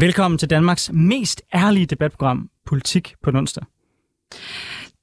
Velkommen 0.00 0.38
til 0.38 0.50
Danmarks 0.50 0.90
mest 0.92 1.42
ærlige 1.54 1.86
debatprogram, 1.86 2.50
Politik 2.66 3.14
på 3.22 3.30
onsdag. 3.34 3.64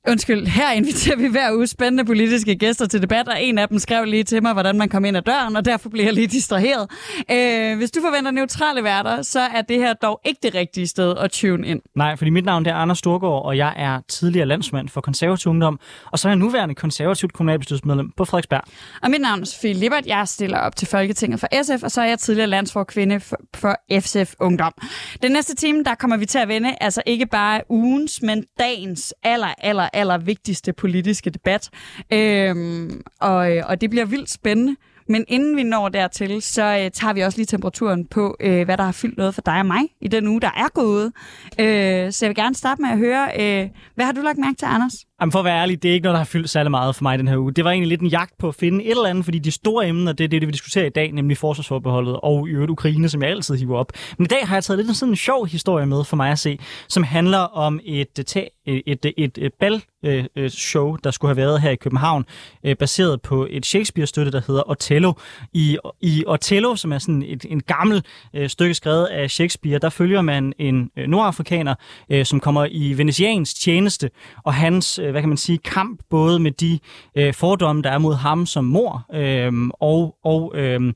Undskyld, 0.08 0.48
her 0.48 0.72
inviterer 0.72 1.18
vi 1.18 1.28
hver 1.28 1.54
uge 1.54 1.68
spændende 1.68 2.06
politiske 2.06 2.56
gæster 2.56 2.86
til 2.86 3.02
debat, 3.02 3.28
og 3.28 3.44
en 3.44 3.58
af 3.58 3.68
dem 3.70 3.80
skrev 3.80 4.06
lige 4.06 4.24
til 4.24 4.42
mig, 4.42 4.54
hvordan 4.54 4.78
man 4.78 4.90
kom 4.90 5.06
ind 5.06 5.18
ad 5.18 5.22
døren, 5.22 5.56
og 5.56 5.66
derfor 5.66 5.90
bliver 5.90 6.06
jeg 6.06 6.14
lige 6.14 6.28
distraheret. 6.28 6.92
Øh, 7.32 7.78
hvis 7.78 7.92
du 7.92 8.02
forventer 8.02 8.32
neutrale 8.32 8.84
værter, 8.84 9.22
så 9.22 9.40
er 9.40 9.62
det 9.62 9.78
her 9.78 9.94
dog 9.94 10.22
ikke 10.26 10.40
det 10.44 10.56
rigtige 10.56 10.88
sted 10.88 11.18
at 11.18 11.32
tune 11.32 11.68
ind. 11.68 11.82
Nej, 11.96 12.16
fordi 12.16 12.30
mit 12.30 12.46
navn 12.46 12.66
det 12.66 12.72
er 12.72 12.76
Anders 12.76 12.98
Storgård, 12.98 13.46
og 13.46 13.58
jeg 13.58 13.74
er 13.78 14.02
tidligere 14.08 14.46
landsmand 14.46 14.90
for 14.90 15.02
konservativ 15.02 15.50
ungdom, 15.50 15.80
og 16.12 16.20
så 16.20 16.28
er 16.28 16.32
jeg 16.32 16.38
nuværende 16.38 16.76
konservativt 16.76 17.34
kommunalbestyrelsesmedlem 17.34 18.12
på 18.18 18.26
Frederiksberg. 18.26 18.62
Og 19.02 19.12
mit 19.12 19.22
navn 19.22 19.42
er 19.42 19.46
Sofie 19.46 19.74
Lippert, 19.74 20.06
jeg 20.06 20.28
stiller 20.28 20.58
op 20.58 20.76
til 20.76 20.88
Folketinget 20.88 21.40
for 21.40 21.48
SF, 21.64 21.84
og 21.84 21.92
så 21.92 22.02
er 22.02 22.06
jeg 22.06 22.20
tidligere 22.20 22.48
landsforkvinde 22.50 23.20
for, 23.20 23.38
for 23.56 23.76
FCF 24.00 24.34
Ungdom. 24.40 24.74
Den 25.22 25.32
næste 25.32 25.56
time, 25.56 25.84
der 25.84 25.96
kommer 25.96 26.18
vi 26.18 26.26
til 26.26 26.40
at 26.40 26.48
vende, 26.48 26.76
altså 26.82 27.02
ikke 27.06 27.26
bare 27.26 27.62
ugens, 27.70 28.22
men 28.22 28.46
dagens 28.60 29.14
aller, 29.24 29.54
aller, 29.58 29.90
allervigtigste 29.96 30.74
politiske 30.74 31.30
debat. 31.30 31.70
Øhm, 32.14 33.02
og, 33.20 33.52
og 33.66 33.82
det 33.82 33.90
bliver 33.90 34.06
vildt 34.06 34.30
spændende. 34.30 34.76
Men 35.10 35.26
inden 35.28 35.58
vi 35.58 35.64
når 35.64 35.90
dertil, 35.90 36.42
så 36.42 36.64
øh, 36.64 36.92
tager 36.92 37.14
vi 37.14 37.22
også 37.22 37.38
lige 37.38 37.46
temperaturen 37.46 38.06
på, 38.06 38.38
øh, 38.40 38.66
hvad 38.66 38.78
der 38.78 38.84
har 38.84 38.92
fyldt 38.92 39.18
noget 39.18 39.36
for 39.36 39.42
dig 39.42 39.60
og 39.60 39.66
mig 39.66 39.82
i 40.02 40.08
den 40.08 40.28
uge, 40.28 40.42
der 40.42 40.52
er 40.58 40.68
gået. 40.74 41.14
Øh, 41.60 42.12
så 42.12 42.26
jeg 42.26 42.30
vil 42.30 42.36
gerne 42.36 42.56
starte 42.56 42.82
med 42.82 42.90
at 42.90 42.98
høre, 42.98 43.30
øh, 43.40 43.70
hvad 43.96 44.06
har 44.06 44.12
du 44.12 44.22
lagt 44.22 44.38
mærke 44.38 44.56
til, 44.58 44.66
Anders? 44.66 44.94
Jamen 45.22 45.32
for 45.32 45.40
at 45.40 45.46
være 45.46 45.62
ærlig, 45.62 45.84
det 45.84 45.90
er 45.90 45.94
ikke 45.94 46.04
noget, 46.04 46.14
der 46.14 46.18
har 46.18 46.26
fyldt 46.26 46.50
særlig 46.50 46.72
meget 46.72 46.96
for 46.96 47.04
mig 47.04 47.20
den 47.20 47.28
her 47.28 47.38
uge. 47.38 47.54
Det 47.54 47.64
var 47.64 47.72
egentlig 47.72 47.90
lidt 47.90 48.02
en 48.02 48.08
jagt 48.08 48.38
på 48.38 48.48
at 48.48 48.56
finde 48.56 48.84
et 48.84 48.92
eller 48.92 49.06
andet, 49.06 49.26
fordi 49.26 49.40
de 49.40 49.52
store 49.52 49.88
emner, 49.88 50.14
det 50.14 50.24
er 50.24 50.28
det, 50.28 50.48
vi 50.48 50.52
diskuterer 50.52 50.86
i 50.86 50.90
dag, 50.90 51.12
nemlig 51.12 51.38
forsvarsforbeholdet 51.38 52.20
og 52.24 52.48
i 52.48 52.52
øvrigt 52.52 52.72
Ukraine, 52.72 53.10
som 53.10 53.22
jeg 53.22 53.30
altid 53.30 53.56
hiver 53.56 53.78
op. 53.78 53.92
Men 54.18 54.26
i 54.26 54.28
dag 54.28 54.48
har 54.48 54.56
jeg 54.56 54.64
taget 54.64 54.86
lidt 54.86 54.98
sådan 54.98 55.12
en 55.12 55.16
sjov 55.16 55.48
historie 55.48 55.86
med 55.86 56.04
for 56.04 56.16
mig 56.16 56.32
at 56.32 56.40
se, 56.40 56.60
som 56.88 57.04
handler 57.04 57.38
om 57.38 57.80
et, 57.84 58.36
øh, 58.38 58.44
øh, 58.68 58.82
et, 58.86 59.06
øh, 59.06 59.12
et, 59.18 59.38
et, 59.38 59.38
et 59.38 59.54
bal-show, 59.54 60.96
der 60.96 61.12
skulle 61.12 61.30
have 61.30 61.38
været 61.38 61.62
her 61.62 61.70
i 61.70 61.76
København, 61.76 62.26
baseret 62.80 63.22
på 63.22 63.48
et 63.50 63.66
Shakespeare-støtte, 63.66 64.32
der 64.32 64.42
hedder 64.48 64.70
Othello. 64.70 65.14
I, 65.54 65.78
i 66.02 66.24
Othello, 66.28 66.76
som 66.76 66.94
er 66.94 66.98
sådan 66.98 67.24
et 67.28 67.46
en 67.50 67.62
gammel 67.62 68.04
stykke 68.48 68.74
skrevet 68.74 69.06
af 69.06 69.32
Shakespeare, 69.32 69.80
der 69.80 69.90
følger 69.90 70.22
man 70.22 70.54
en 70.60 70.92
nordafrikaner, 71.08 71.76
som 72.24 72.40
kommer 72.40 72.68
i 72.72 72.94
venetians 72.94 73.54
tjeneste, 73.54 74.10
og 74.44 74.54
hans 74.54 75.00
Øh, 75.06 75.12
hvad 75.12 75.22
kan 75.22 75.30
man 75.30 75.38
sige, 75.38 75.58
kamp 75.58 76.00
både 76.10 76.40
med 76.40 76.52
de 76.52 76.80
øh, 77.16 77.34
fordomme, 77.34 77.82
der 77.82 77.92
er 77.92 77.98
mod 77.98 78.16
ham 78.16 78.46
som 78.46 78.66
mor, 78.66 79.06
øh, 79.14 79.70
og, 79.80 80.16
og 80.24 80.54
øh, 80.56 80.94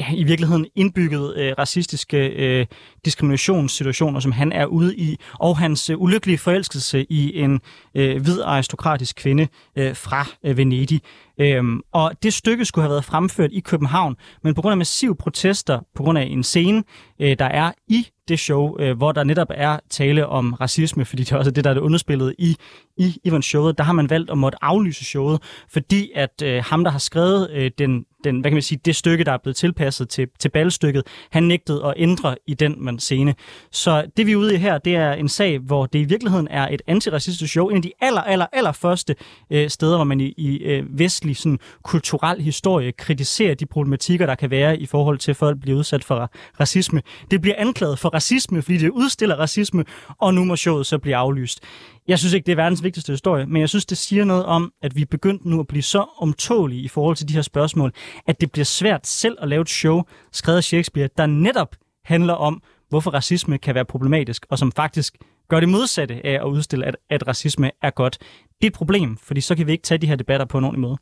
ja, 0.00 0.06
i 0.14 0.24
virkeligheden 0.24 0.66
indbygget 0.74 1.36
øh, 1.36 1.52
racistiske 1.58 2.26
øh, 2.26 2.66
diskriminationssituationer, 3.04 4.20
som 4.20 4.32
han 4.32 4.52
er 4.52 4.66
ude 4.66 4.96
i, 4.96 5.18
og 5.32 5.58
hans 5.58 5.90
øh, 5.90 6.00
ulykkelige 6.00 6.38
forelskelse 6.38 7.06
i 7.10 7.38
en 7.40 7.60
øh, 7.94 8.22
hvid 8.22 8.40
aristokratisk 8.40 9.16
kvinde 9.16 9.48
øh, 9.76 9.96
fra 9.96 10.26
øh, 10.44 10.56
Venedig. 10.56 11.00
Øhm, 11.40 11.80
og 11.92 12.12
det 12.22 12.34
stykke 12.34 12.64
skulle 12.64 12.82
have 12.82 12.90
været 12.90 13.04
fremført 13.04 13.52
i 13.52 13.60
København, 13.60 14.16
men 14.42 14.54
på 14.54 14.62
grund 14.62 14.72
af 14.72 14.76
massive 14.76 15.16
protester, 15.16 15.80
på 15.94 16.02
grund 16.02 16.18
af 16.18 16.22
en 16.22 16.42
scene, 16.42 16.84
øh, 17.20 17.36
der 17.38 17.44
er 17.44 17.72
i 17.88 18.06
det 18.28 18.38
show, 18.38 18.78
øh, 18.78 18.96
hvor 18.96 19.12
der 19.12 19.24
netop 19.24 19.48
er 19.50 19.78
tale 19.90 20.26
om 20.26 20.52
racisme, 20.52 21.04
fordi 21.04 21.22
det 21.22 21.32
er 21.32 21.36
også 21.36 21.50
det, 21.50 21.64
der 21.64 21.70
er 21.70 21.74
det 21.74 21.80
underspillet 21.80 22.34
i, 22.38 22.56
i 22.96 23.16
Ivan 23.24 23.42
showet, 23.42 23.78
der 23.78 23.84
har 23.84 23.92
man 23.92 24.10
valgt 24.10 24.30
at 24.30 24.38
måtte 24.38 24.58
aflyse 24.62 25.04
showet, 25.04 25.42
fordi 25.68 26.10
at 26.14 26.42
øh, 26.42 26.64
ham, 26.64 26.84
der 26.84 26.90
har 26.90 26.98
skrevet 26.98 27.50
øh, 27.50 27.70
den, 27.78 28.04
den, 28.24 28.40
hvad 28.40 28.50
kan 28.50 28.56
man 28.56 28.62
sige, 28.62 28.80
det 28.84 28.96
stykke, 28.96 29.24
der 29.24 29.32
er 29.32 29.38
blevet 29.38 29.56
tilpasset 29.56 30.08
til, 30.08 30.28
til 30.38 30.48
ballstykket, 30.48 31.02
han 31.30 31.42
nægtede 31.42 31.84
at 31.84 31.94
ændre 31.96 32.36
i 32.46 32.54
den 32.54 32.74
man 32.78 32.98
scene. 32.98 33.34
Så 33.70 34.06
det 34.16 34.26
vi 34.26 34.32
er 34.32 34.36
ude 34.36 34.54
i 34.54 34.56
her, 34.56 34.78
det 34.78 34.96
er 34.96 35.12
en 35.12 35.28
sag, 35.28 35.58
hvor 35.58 35.86
det 35.86 35.98
i 35.98 36.04
virkeligheden 36.04 36.48
er 36.50 36.68
et 36.68 36.82
antiracistisk 36.86 37.52
show, 37.52 37.68
en 37.68 37.76
af 37.76 37.82
de 37.82 37.92
aller, 38.00 38.20
aller, 38.20 38.46
aller 38.52 38.72
første 38.72 39.14
øh, 39.50 39.70
steder, 39.70 39.96
hvor 39.96 40.04
man 40.04 40.20
i, 40.20 40.34
i 40.36 40.56
øh, 40.56 40.98
vestlig 40.98 41.36
sådan, 41.36 41.58
kulturel 41.82 42.40
historie 42.42 42.92
kritiserer 42.92 43.54
de 43.54 43.66
problematikker, 43.66 44.26
der 44.26 44.34
kan 44.34 44.50
være 44.50 44.78
i 44.78 44.86
forhold 44.86 45.18
til, 45.18 45.30
at 45.30 45.36
folk 45.36 45.60
bliver 45.60 45.78
udsat 45.78 46.04
for 46.04 46.30
racisme. 46.60 47.02
Det 47.30 47.40
bliver 47.40 47.54
anklaget 47.58 47.98
for 47.98 48.08
racisme, 48.08 48.62
fordi 48.62 48.78
det 48.78 48.90
udstiller 48.90 49.36
racisme, 49.36 49.84
og 50.18 50.34
nu 50.34 50.44
må 50.44 50.56
showet 50.56 50.86
så 50.86 50.98
blive 50.98 51.16
aflyst. 51.16 51.60
Jeg 52.08 52.18
synes 52.18 52.34
ikke, 52.34 52.46
det 52.46 52.52
er 52.52 52.56
verdens 52.56 52.82
vigtigste 52.82 53.12
historie, 53.12 53.46
men 53.46 53.60
jeg 53.60 53.68
synes, 53.68 53.86
det 53.86 53.98
siger 53.98 54.24
noget 54.24 54.44
om, 54.44 54.72
at 54.82 54.96
vi 54.96 55.02
er 55.02 55.06
begyndt 55.06 55.44
nu 55.44 55.60
at 55.60 55.66
blive 55.66 55.82
så 55.82 56.06
omtålige 56.18 56.82
i 56.82 56.88
forhold 56.88 57.16
til 57.16 57.28
de 57.28 57.34
her 57.34 57.42
spørgsmål, 57.42 57.92
at 58.26 58.40
det 58.40 58.52
bliver 58.52 58.64
svært 58.64 59.06
selv 59.06 59.36
at 59.40 59.48
lave 59.48 59.62
et 59.62 59.68
show, 59.68 60.02
skrevet 60.32 60.56
af 60.56 60.64
Shakespeare, 60.64 61.08
der 61.16 61.26
netop 61.26 61.76
handler 62.04 62.34
om, 62.34 62.62
hvorfor 62.88 63.10
racisme 63.10 63.58
kan 63.58 63.74
være 63.74 63.84
problematisk, 63.84 64.46
og 64.50 64.58
som 64.58 64.72
faktisk 64.72 65.16
gør 65.48 65.60
det 65.60 65.68
modsatte 65.68 66.26
af 66.26 66.32
at 66.32 66.44
udstille, 66.44 66.86
at, 66.86 66.96
at 67.10 67.28
racisme 67.28 67.70
er 67.82 67.90
godt. 67.90 68.18
Det 68.60 68.66
er 68.66 68.66
et 68.66 68.72
problem, 68.72 69.16
fordi 69.16 69.40
så 69.40 69.54
kan 69.54 69.66
vi 69.66 69.72
ikke 69.72 69.82
tage 69.82 69.98
de 69.98 70.06
her 70.06 70.16
debatter 70.16 70.46
på 70.46 70.58
en 70.58 70.64
ordentlig 70.64 70.80
måde. 70.80 70.98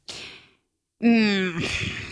Mm, 1.01 1.63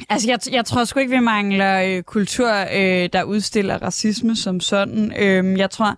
altså, 0.08 0.30
jeg, 0.30 0.38
jeg 0.52 0.64
tror 0.64 0.84
sgu 0.84 1.00
ikke, 1.00 1.14
vi 1.16 1.20
mangler 1.20 1.82
øh, 1.82 2.02
kultur, 2.02 2.50
øh, 2.50 3.08
der 3.12 3.22
udstiller 3.22 3.78
racisme 3.78 4.36
som 4.36 4.60
sådan. 4.60 5.12
Øh, 5.18 5.58
jeg 5.58 5.70
tror, 5.70 5.96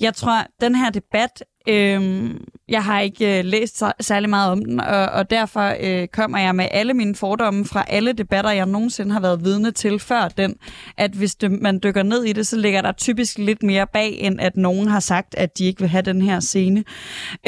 jeg 0.00 0.14
tror, 0.14 0.46
den 0.60 0.74
her 0.74 0.90
debat 0.90 1.44
Øhm, 1.68 2.44
jeg 2.68 2.84
har 2.84 3.00
ikke 3.00 3.38
øh, 3.38 3.44
læst 3.44 3.82
særlig 4.00 4.30
meget 4.30 4.52
om 4.52 4.64
den, 4.64 4.80
og, 4.80 5.06
og 5.06 5.30
derfor 5.30 5.74
øh, 5.80 6.08
kommer 6.08 6.38
jeg 6.38 6.54
med 6.54 6.66
alle 6.70 6.94
mine 6.94 7.14
fordomme 7.14 7.64
fra 7.64 7.84
alle 7.88 8.12
debatter, 8.12 8.50
jeg 8.50 8.66
nogensinde 8.66 9.12
har 9.12 9.20
været 9.20 9.44
vidne 9.44 9.70
til 9.70 9.98
før 9.98 10.28
den, 10.28 10.54
at 10.96 11.10
hvis 11.10 11.34
det, 11.34 11.50
man 11.50 11.80
dykker 11.82 12.02
ned 12.02 12.24
i 12.24 12.32
det, 12.32 12.46
så 12.46 12.56
ligger 12.56 12.82
der 12.82 12.92
typisk 12.92 13.38
lidt 13.38 13.62
mere 13.62 13.86
bag, 13.92 14.18
end 14.20 14.40
at 14.40 14.56
nogen 14.56 14.88
har 14.88 15.00
sagt, 15.00 15.34
at 15.34 15.58
de 15.58 15.64
ikke 15.64 15.80
vil 15.80 15.88
have 15.88 16.02
den 16.02 16.22
her 16.22 16.40
scene. 16.40 16.84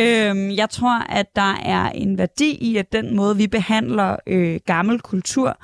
Øhm, 0.00 0.50
jeg 0.50 0.70
tror, 0.70 0.98
at 1.08 1.26
der 1.36 1.54
er 1.64 1.90
en 1.90 2.18
værdi 2.18 2.50
i, 2.50 2.76
at 2.76 2.92
den 2.92 3.16
måde, 3.16 3.36
vi 3.36 3.46
behandler 3.46 4.16
øh, 4.26 4.60
gammel 4.66 5.00
kultur, 5.00 5.58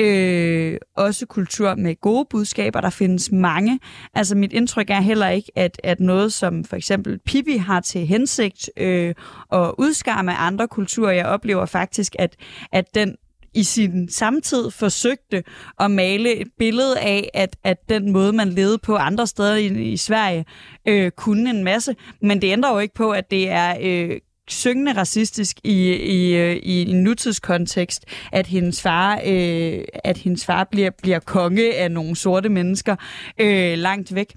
øh, 0.00 0.76
også 0.96 1.26
kultur 1.26 1.74
med 1.74 2.00
gode 2.00 2.26
budskaber, 2.30 2.80
der 2.80 2.90
findes 2.90 3.32
mange. 3.32 3.80
Altså 4.14 4.36
mit 4.36 4.52
indtryk 4.52 4.90
er 4.90 5.00
heller 5.00 5.28
ikke, 5.28 5.52
at, 5.56 5.80
at 5.84 6.00
noget 6.00 6.32
som 6.32 6.64
for 6.64 6.76
eksempel 6.76 7.18
Pippi 7.26 7.56
har 7.56 7.80
til 7.80 7.93
til 7.94 8.06
hensigt 8.06 8.70
øh, 8.76 9.14
at 9.52 9.72
udskamme 9.78 10.34
andre 10.34 10.68
kulturer. 10.68 11.12
Jeg 11.12 11.26
oplever 11.26 11.66
faktisk, 11.66 12.16
at, 12.18 12.36
at 12.72 12.94
den 12.94 13.16
i 13.54 13.62
sin 13.62 14.08
samtid 14.08 14.70
forsøgte 14.70 15.42
at 15.80 15.90
male 15.90 16.36
et 16.36 16.48
billede 16.58 16.98
af, 16.98 17.30
at, 17.34 17.56
at 17.64 17.88
den 17.88 18.12
måde, 18.12 18.32
man 18.32 18.48
levede 18.48 18.78
på 18.78 18.96
andre 18.96 19.26
steder 19.26 19.54
i, 19.54 19.92
i 19.92 19.96
Sverige, 19.96 20.44
øh, 20.88 21.10
kunne 21.10 21.50
en 21.50 21.64
masse. 21.64 21.96
Men 22.22 22.42
det 22.42 22.52
ændrer 22.52 22.72
jo 22.72 22.78
ikke 22.78 22.94
på, 22.94 23.10
at 23.10 23.30
det 23.30 23.50
er 23.50 23.76
øh, 23.80 24.20
syngende 24.48 24.92
racistisk 24.92 25.60
i, 25.64 25.92
i, 25.92 26.36
øh, 26.36 26.56
i 26.56 26.90
en 26.90 27.02
nutidskontekst, 27.02 28.04
at 28.32 28.46
hendes 28.46 28.82
far, 28.82 29.20
øh, 29.26 29.84
at 30.04 30.18
hendes 30.18 30.46
far 30.46 30.64
bliver, 30.64 30.90
bliver 31.02 31.18
konge 31.18 31.74
af 31.74 31.90
nogle 31.90 32.16
sorte 32.16 32.48
mennesker 32.48 32.96
øh, 33.40 33.78
langt 33.78 34.14
væk. 34.14 34.34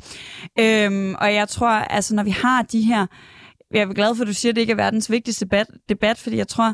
Øhm, 0.60 1.16
og 1.16 1.34
jeg 1.34 1.48
tror, 1.48 1.70
altså 1.70 2.16
når 2.16 2.24
vi 2.24 2.30
har 2.30 2.62
de 2.62 2.82
her 2.82 3.06
jeg 3.74 3.82
er 3.82 3.94
glad 3.94 4.16
for, 4.16 4.22
at 4.24 4.28
du 4.28 4.34
siger, 4.34 4.52
at 4.52 4.56
det 4.56 4.62
ikke 4.62 4.72
er 4.72 4.78
verdens 4.78 5.12
vigtigste 5.12 5.46
debat, 5.46 5.68
debat 5.90 6.18
fordi 6.18 6.38
jeg 6.38 6.48
tror, 6.48 6.74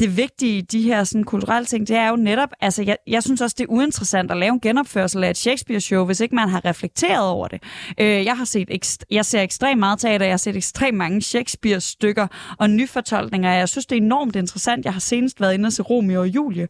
det 0.00 0.16
vigtige 0.16 0.58
i 0.58 0.60
de 0.60 0.82
her 0.82 1.04
sådan, 1.04 1.24
kulturelle 1.24 1.66
ting, 1.66 1.88
det 1.88 1.96
er 1.96 2.08
jo 2.08 2.16
netop, 2.16 2.48
altså 2.60 2.82
jeg, 2.82 2.96
jeg 3.06 3.22
synes 3.22 3.40
også, 3.40 3.54
det 3.58 3.64
er 3.64 3.68
uinteressant 3.72 4.30
at 4.30 4.36
lave 4.36 4.52
en 4.52 4.60
genopførsel 4.60 5.24
af 5.24 5.30
et 5.30 5.36
Shakespeare-show, 5.36 6.04
hvis 6.04 6.20
ikke 6.20 6.34
man 6.34 6.48
har 6.48 6.64
reflekteret 6.64 7.28
over 7.28 7.48
det. 7.48 7.62
Øh, 7.98 8.24
jeg 8.24 8.36
har 8.36 8.44
set 8.44 8.70
ekst- 8.70 9.04
jeg 9.10 9.24
ser 9.24 9.40
ekstremt 9.40 9.78
meget 9.78 9.98
teater, 9.98 10.24
jeg 10.24 10.32
har 10.32 10.36
set 10.36 10.56
ekstremt 10.56 10.96
mange 10.96 11.22
Shakespeare-stykker 11.22 12.26
og 12.58 12.70
nyfortolkninger. 12.70 13.52
Jeg 13.52 13.68
synes, 13.68 13.86
det 13.86 13.98
er 13.98 14.02
enormt 14.02 14.36
interessant. 14.36 14.84
Jeg 14.84 14.92
har 14.92 15.00
senest 15.00 15.40
været 15.40 15.54
inde 15.54 15.66
og 15.66 15.72
se 15.72 15.82
Romeo 15.82 16.20
og 16.20 16.28
Julie. 16.28 16.68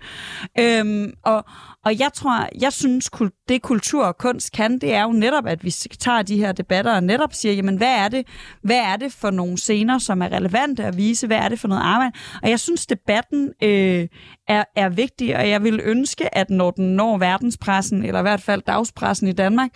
Øh, 0.58 1.08
og, 1.22 1.44
og 1.84 1.98
jeg 1.98 2.10
tror, 2.14 2.48
jeg 2.60 2.72
synes, 2.72 3.10
det 3.48 3.62
kultur 3.62 4.04
og 4.04 4.18
kunst 4.18 4.52
kan, 4.52 4.78
det 4.78 4.94
er 4.94 5.02
jo 5.02 5.12
netop, 5.12 5.46
at 5.46 5.64
vi 5.64 5.70
tager 5.70 6.22
de 6.22 6.36
her 6.36 6.52
debatter 6.52 6.94
og 6.94 7.02
netop 7.02 7.32
siger, 7.32 7.52
jamen 7.52 7.76
hvad 7.76 7.94
er 7.96 8.08
det, 8.08 8.26
hvad 8.62 8.76
er 8.76 8.96
det 8.96 9.12
for 9.12 9.30
nogle 9.30 9.58
scener, 9.58 9.98
som 9.98 10.22
er 10.22 10.32
relevante 10.32 10.84
at 10.84 10.96
vise? 10.96 11.26
Hvad 11.26 11.36
er 11.36 11.48
det 11.48 11.60
for 11.60 11.68
noget 11.68 11.82
arbejde? 11.82 12.12
Og 12.42 12.50
jeg 12.50 12.60
synes, 12.60 12.86
debatten 12.86 13.52
øh, 13.62 14.08
er, 14.48 14.64
er 14.76 14.88
vigtig, 14.88 15.36
og 15.36 15.48
jeg 15.48 15.62
vil 15.62 15.80
ønske, 15.84 16.36
at 16.36 16.50
når 16.50 16.70
den 16.70 16.96
når 16.96 17.18
verdenspressen, 17.18 18.04
eller 18.04 18.18
i 18.18 18.22
hvert 18.22 18.42
fald 18.42 18.62
dagspressen 18.62 19.28
i 19.28 19.32
Danmark, 19.32 19.70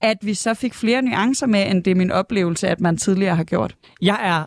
at 0.00 0.18
vi 0.22 0.34
så 0.34 0.54
fik 0.54 0.74
flere 0.74 1.02
nuancer 1.02 1.46
med, 1.46 1.70
end 1.70 1.84
det 1.84 1.90
er 1.90 1.94
min 1.94 2.10
oplevelse, 2.10 2.68
at 2.68 2.80
man 2.80 2.96
tidligere 2.96 3.36
har 3.36 3.44
gjort. 3.44 3.76
Jeg 4.02 4.18
er 4.22 4.44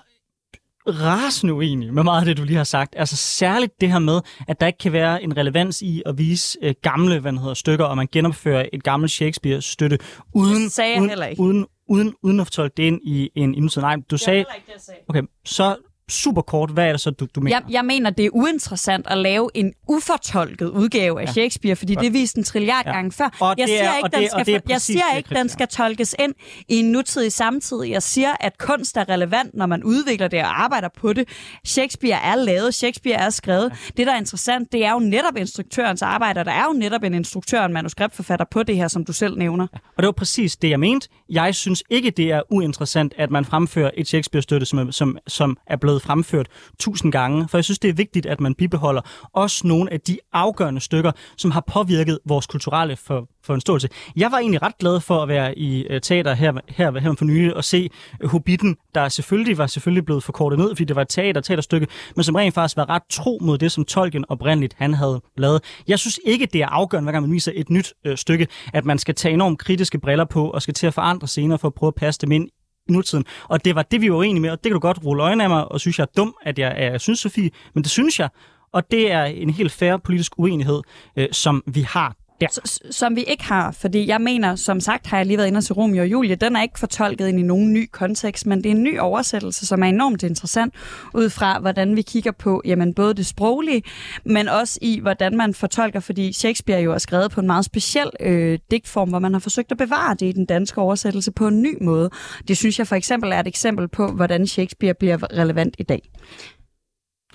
rasende 0.87 1.53
uenig 1.53 1.93
med 1.93 2.03
meget 2.03 2.19
af 2.19 2.25
det, 2.25 2.37
du 2.37 2.43
lige 2.43 2.57
har 2.57 2.63
sagt. 2.63 2.93
Altså 2.97 3.15
særligt 3.15 3.81
det 3.81 3.91
her 3.91 3.99
med, 3.99 4.21
at 4.47 4.59
der 4.59 4.67
ikke 4.67 4.79
kan 4.79 4.91
være 4.93 5.23
en 5.23 5.37
relevans 5.37 5.81
i 5.81 6.01
at 6.05 6.17
vise 6.17 6.57
øh, 6.61 6.73
gamle 6.81 7.19
hvad 7.19 7.31
hedder, 7.31 7.53
stykker, 7.53 7.85
og 7.85 7.97
man 7.97 8.07
genopfører 8.11 8.65
et 8.73 8.83
gammelt 8.83 9.11
Shakespeare-støtte 9.11 9.99
uden, 10.33 10.69
sagde 10.69 11.01
uden, 11.01 11.11
uden, 11.39 11.65
uden, 11.89 12.13
uden 12.23 12.39
at 12.39 12.47
fortolke 12.47 12.73
det 12.77 12.83
ind 12.83 13.01
i 13.03 13.29
en 13.35 13.55
indtid. 13.55 13.81
Nej, 13.81 13.95
du 13.95 14.01
det 14.09 14.19
sagde... 14.19 14.39
Ikke, 14.39 14.73
det, 14.87 14.95
Okay, 15.07 15.21
så 15.45 15.75
super 16.09 16.41
kort, 16.41 16.69
hvad 16.71 16.87
er 16.87 16.91
det 16.91 17.01
så, 17.01 17.11
du, 17.11 17.27
du 17.35 17.41
mener? 17.41 17.55
Jeg, 17.57 17.73
jeg 17.73 17.85
mener, 17.85 18.09
det 18.09 18.25
er 18.25 18.29
uinteressant 18.33 19.07
at 19.09 19.17
lave 19.17 19.49
en 19.53 19.73
ufortolket 19.87 20.67
udgave 20.69 21.21
af 21.21 21.25
ja. 21.25 21.31
Shakespeare, 21.31 21.75
fordi 21.75 21.95
det 21.95 22.05
er 22.07 22.11
vist 22.11 22.35
en 22.37 22.43
trilliard 22.43 22.85
ja. 22.85 22.91
gange 22.91 23.11
før. 23.11 23.29
Og 23.39 23.55
jeg 23.57 23.67
siger 23.67 23.83
er- 23.83 23.97
ikke, 23.97 24.09
den 24.13 24.21
det- 24.23 24.33
og 24.33 24.41
skal, 24.45 24.45
det 24.63 24.69
jeg 24.69 24.81
siger 24.81 25.15
ikke, 25.17 25.35
den 25.35 25.49
skal 25.49 25.67
tolkes 25.67 26.15
ind 26.19 26.33
i 26.69 26.75
en 26.79 26.91
nutidig 26.91 27.31
samtid. 27.31 27.83
Jeg 27.83 28.03
siger, 28.03 28.33
at 28.39 28.57
kunst 28.57 28.97
er 28.97 29.09
relevant, 29.09 29.53
når 29.53 29.65
man 29.65 29.83
udvikler 29.83 30.27
det 30.27 30.39
og 30.41 30.63
arbejder 30.63 30.89
på 30.97 31.13
det. 31.13 31.27
Shakespeare 31.65 32.21
er 32.23 32.35
lavet, 32.35 32.73
Shakespeare 32.73 33.17
er 33.21 33.29
skrevet. 33.29 33.69
Ja. 33.71 33.75
Det, 33.97 34.07
der 34.07 34.13
er 34.13 34.17
interessant, 34.17 34.71
det 34.71 34.85
er 34.85 34.91
jo 34.91 34.99
netop 34.99 35.37
instruktørens 35.37 36.01
arbejde, 36.01 36.39
og 36.39 36.45
der 36.45 36.51
er 36.51 36.63
jo 36.63 36.73
netop 36.79 37.03
en 37.03 37.13
instruktør 37.13 37.59
og 37.59 37.65
en 37.65 37.73
manuskriptforfatter 37.73 38.45
på 38.51 38.63
det 38.63 38.75
her, 38.75 38.87
som 38.87 39.05
du 39.05 39.13
selv 39.13 39.37
nævner. 39.37 39.67
Og 39.73 40.03
det 40.03 40.05
var 40.05 40.11
præcis 40.11 40.55
det, 40.55 40.69
jeg 40.69 40.79
mente. 40.79 41.07
Jeg 41.29 41.55
synes 41.55 41.83
ikke, 41.89 42.11
det 42.11 42.31
er 42.31 42.41
uinteressant, 42.49 43.13
at 43.17 43.31
man 43.31 43.45
fremfører 43.45 43.91
et 43.97 44.07
Shakespeare-støtte, 44.07 44.65
som 44.65 44.91
som, 44.91 45.17
som 45.27 45.57
er 45.67 45.75
blevet 45.75 45.94
fremført 46.01 46.47
tusind 46.79 47.11
gange. 47.11 47.47
For 47.47 47.57
jeg 47.57 47.65
synes, 47.65 47.79
det 47.79 47.89
er 47.89 47.93
vigtigt, 47.93 48.25
at 48.25 48.41
man 48.41 48.55
bibeholder 48.55 49.01
også 49.33 49.67
nogle 49.67 49.93
af 49.93 50.01
de 50.01 50.17
afgørende 50.33 50.81
stykker, 50.81 51.11
som 51.37 51.51
har 51.51 51.63
påvirket 51.67 52.19
vores 52.25 52.47
kulturelle 52.47 52.95
for, 52.95 53.29
forståelse. 53.45 53.89
Jeg 54.15 54.31
var 54.31 54.37
egentlig 54.37 54.61
ret 54.61 54.77
glad 54.77 54.99
for 54.99 55.21
at 55.21 55.27
være 55.27 55.57
i 55.57 55.87
øh, 55.87 56.01
teater 56.01 56.33
her, 56.33 56.53
her, 56.67 56.99
her 56.99 57.15
for 57.17 57.25
nylig 57.25 57.55
og 57.55 57.63
se 57.63 57.89
øh, 58.21 58.29
Hobbiten, 58.29 58.75
der 58.95 59.09
selvfølgelig 59.09 59.57
var 59.57 59.67
selvfølgelig 59.67 60.05
blevet 60.05 60.23
forkortet 60.23 60.59
ned, 60.59 60.69
fordi 60.69 60.83
det 60.83 60.95
var 60.95 61.01
et 61.01 61.09
teater, 61.09 61.41
teaterstykke, 61.41 61.87
men 62.15 62.23
som 62.23 62.35
rent 62.35 62.53
faktisk 62.53 62.77
var 62.77 62.89
ret 62.89 63.01
tro 63.09 63.39
mod 63.41 63.57
det, 63.57 63.71
som 63.71 63.85
Tolkien 63.85 64.25
oprindeligt 64.29 64.75
han 64.77 64.93
havde 64.93 65.21
lavet. 65.37 65.61
Jeg 65.87 65.99
synes 65.99 66.19
ikke, 66.25 66.45
det 66.45 66.61
er 66.61 66.67
afgørende, 66.67 67.05
hver 67.05 67.11
gang 67.11 67.21
man 67.21 67.33
viser 67.33 67.51
et 67.55 67.69
nyt 67.69 67.93
øh, 68.05 68.17
stykke, 68.17 68.47
at 68.73 68.85
man 68.85 68.97
skal 68.97 69.15
tage 69.15 69.33
enormt 69.33 69.59
kritiske 69.59 69.99
briller 69.99 70.25
på 70.25 70.49
og 70.49 70.61
skal 70.61 70.73
til 70.73 70.87
at 70.87 70.93
forandre 70.93 71.27
scener 71.27 71.57
for 71.57 71.67
at 71.67 71.73
prøve 71.73 71.87
at 71.87 71.95
passe 71.95 72.21
dem 72.21 72.31
ind 72.31 72.49
nutiden. 72.89 73.25
Og 73.47 73.65
det 73.65 73.75
var 73.75 73.81
det, 73.81 74.01
vi 74.01 74.11
var 74.11 74.17
uenige 74.17 74.41
med, 74.41 74.49
og 74.49 74.57
det 74.57 74.69
kan 74.69 74.73
du 74.73 74.79
godt 74.79 74.99
rulle 75.05 75.23
øjnene 75.23 75.43
af 75.43 75.49
mig, 75.49 75.71
og 75.71 75.79
synes 75.79 75.99
jeg 75.99 76.03
er 76.03 76.11
dum, 76.17 76.35
at 76.43 76.59
jeg, 76.59 76.75
jeg 76.79 77.01
synes, 77.01 77.19
Sofie, 77.19 77.49
men 77.73 77.83
det 77.83 77.91
synes 77.91 78.19
jeg. 78.19 78.29
Og 78.71 78.91
det 78.91 79.11
er 79.11 79.23
en 79.23 79.49
helt 79.49 79.71
fair 79.71 79.97
politisk 79.97 80.39
uenighed, 80.39 80.81
øh, 81.15 81.27
som 81.31 81.63
vi 81.67 81.81
har 81.81 82.15
Ja. 82.41 82.47
Som 82.91 83.15
vi 83.15 83.23
ikke 83.23 83.43
har, 83.43 83.71
fordi 83.71 84.07
jeg 84.07 84.21
mener, 84.21 84.55
som 84.55 84.79
sagt 84.79 85.07
har 85.07 85.17
jeg 85.17 85.25
lige 85.25 85.37
været 85.37 85.47
inde 85.47 85.61
til 85.61 85.73
Romeo 85.73 86.01
og 86.01 86.07
Julie, 86.07 86.35
den 86.35 86.55
er 86.55 86.61
ikke 86.61 86.79
fortolket 86.79 87.27
ind 87.27 87.39
i 87.39 87.43
nogen 87.43 87.73
ny 87.73 87.89
kontekst, 87.91 88.45
men 88.45 88.57
det 88.63 88.65
er 88.65 88.75
en 88.75 88.83
ny 88.83 88.99
oversættelse, 88.99 89.65
som 89.65 89.83
er 89.83 89.87
enormt 89.87 90.23
interessant, 90.23 90.73
ud 91.13 91.29
fra 91.29 91.59
hvordan 91.59 91.95
vi 91.95 92.01
kigger 92.01 92.31
på 92.31 92.61
jamen, 92.65 92.93
både 92.93 93.13
det 93.13 93.25
sproglige, 93.25 93.83
men 94.25 94.47
også 94.47 94.79
i 94.81 94.99
hvordan 94.99 95.37
man 95.37 95.53
fortolker, 95.53 95.99
fordi 95.99 96.33
Shakespeare 96.33 96.81
jo 96.81 96.93
er 96.93 96.97
skrevet 96.97 97.31
på 97.31 97.41
en 97.41 97.47
meget 97.47 97.65
speciel 97.65 98.09
øh, 98.19 98.59
digtform, 98.71 99.09
hvor 99.09 99.19
man 99.19 99.33
har 99.33 99.39
forsøgt 99.39 99.71
at 99.71 99.77
bevare 99.77 100.15
det 100.19 100.25
i 100.25 100.31
den 100.31 100.45
danske 100.45 100.81
oversættelse 100.81 101.31
på 101.31 101.47
en 101.47 101.61
ny 101.61 101.77
måde. 101.81 102.09
Det 102.47 102.57
synes 102.57 102.79
jeg 102.79 102.87
for 102.87 102.95
eksempel 102.95 103.31
er 103.31 103.39
et 103.39 103.47
eksempel 103.47 103.87
på, 103.87 104.07
hvordan 104.07 104.47
Shakespeare 104.47 104.93
bliver 104.93 105.33
relevant 105.33 105.75
i 105.79 105.83
dag. 105.83 106.09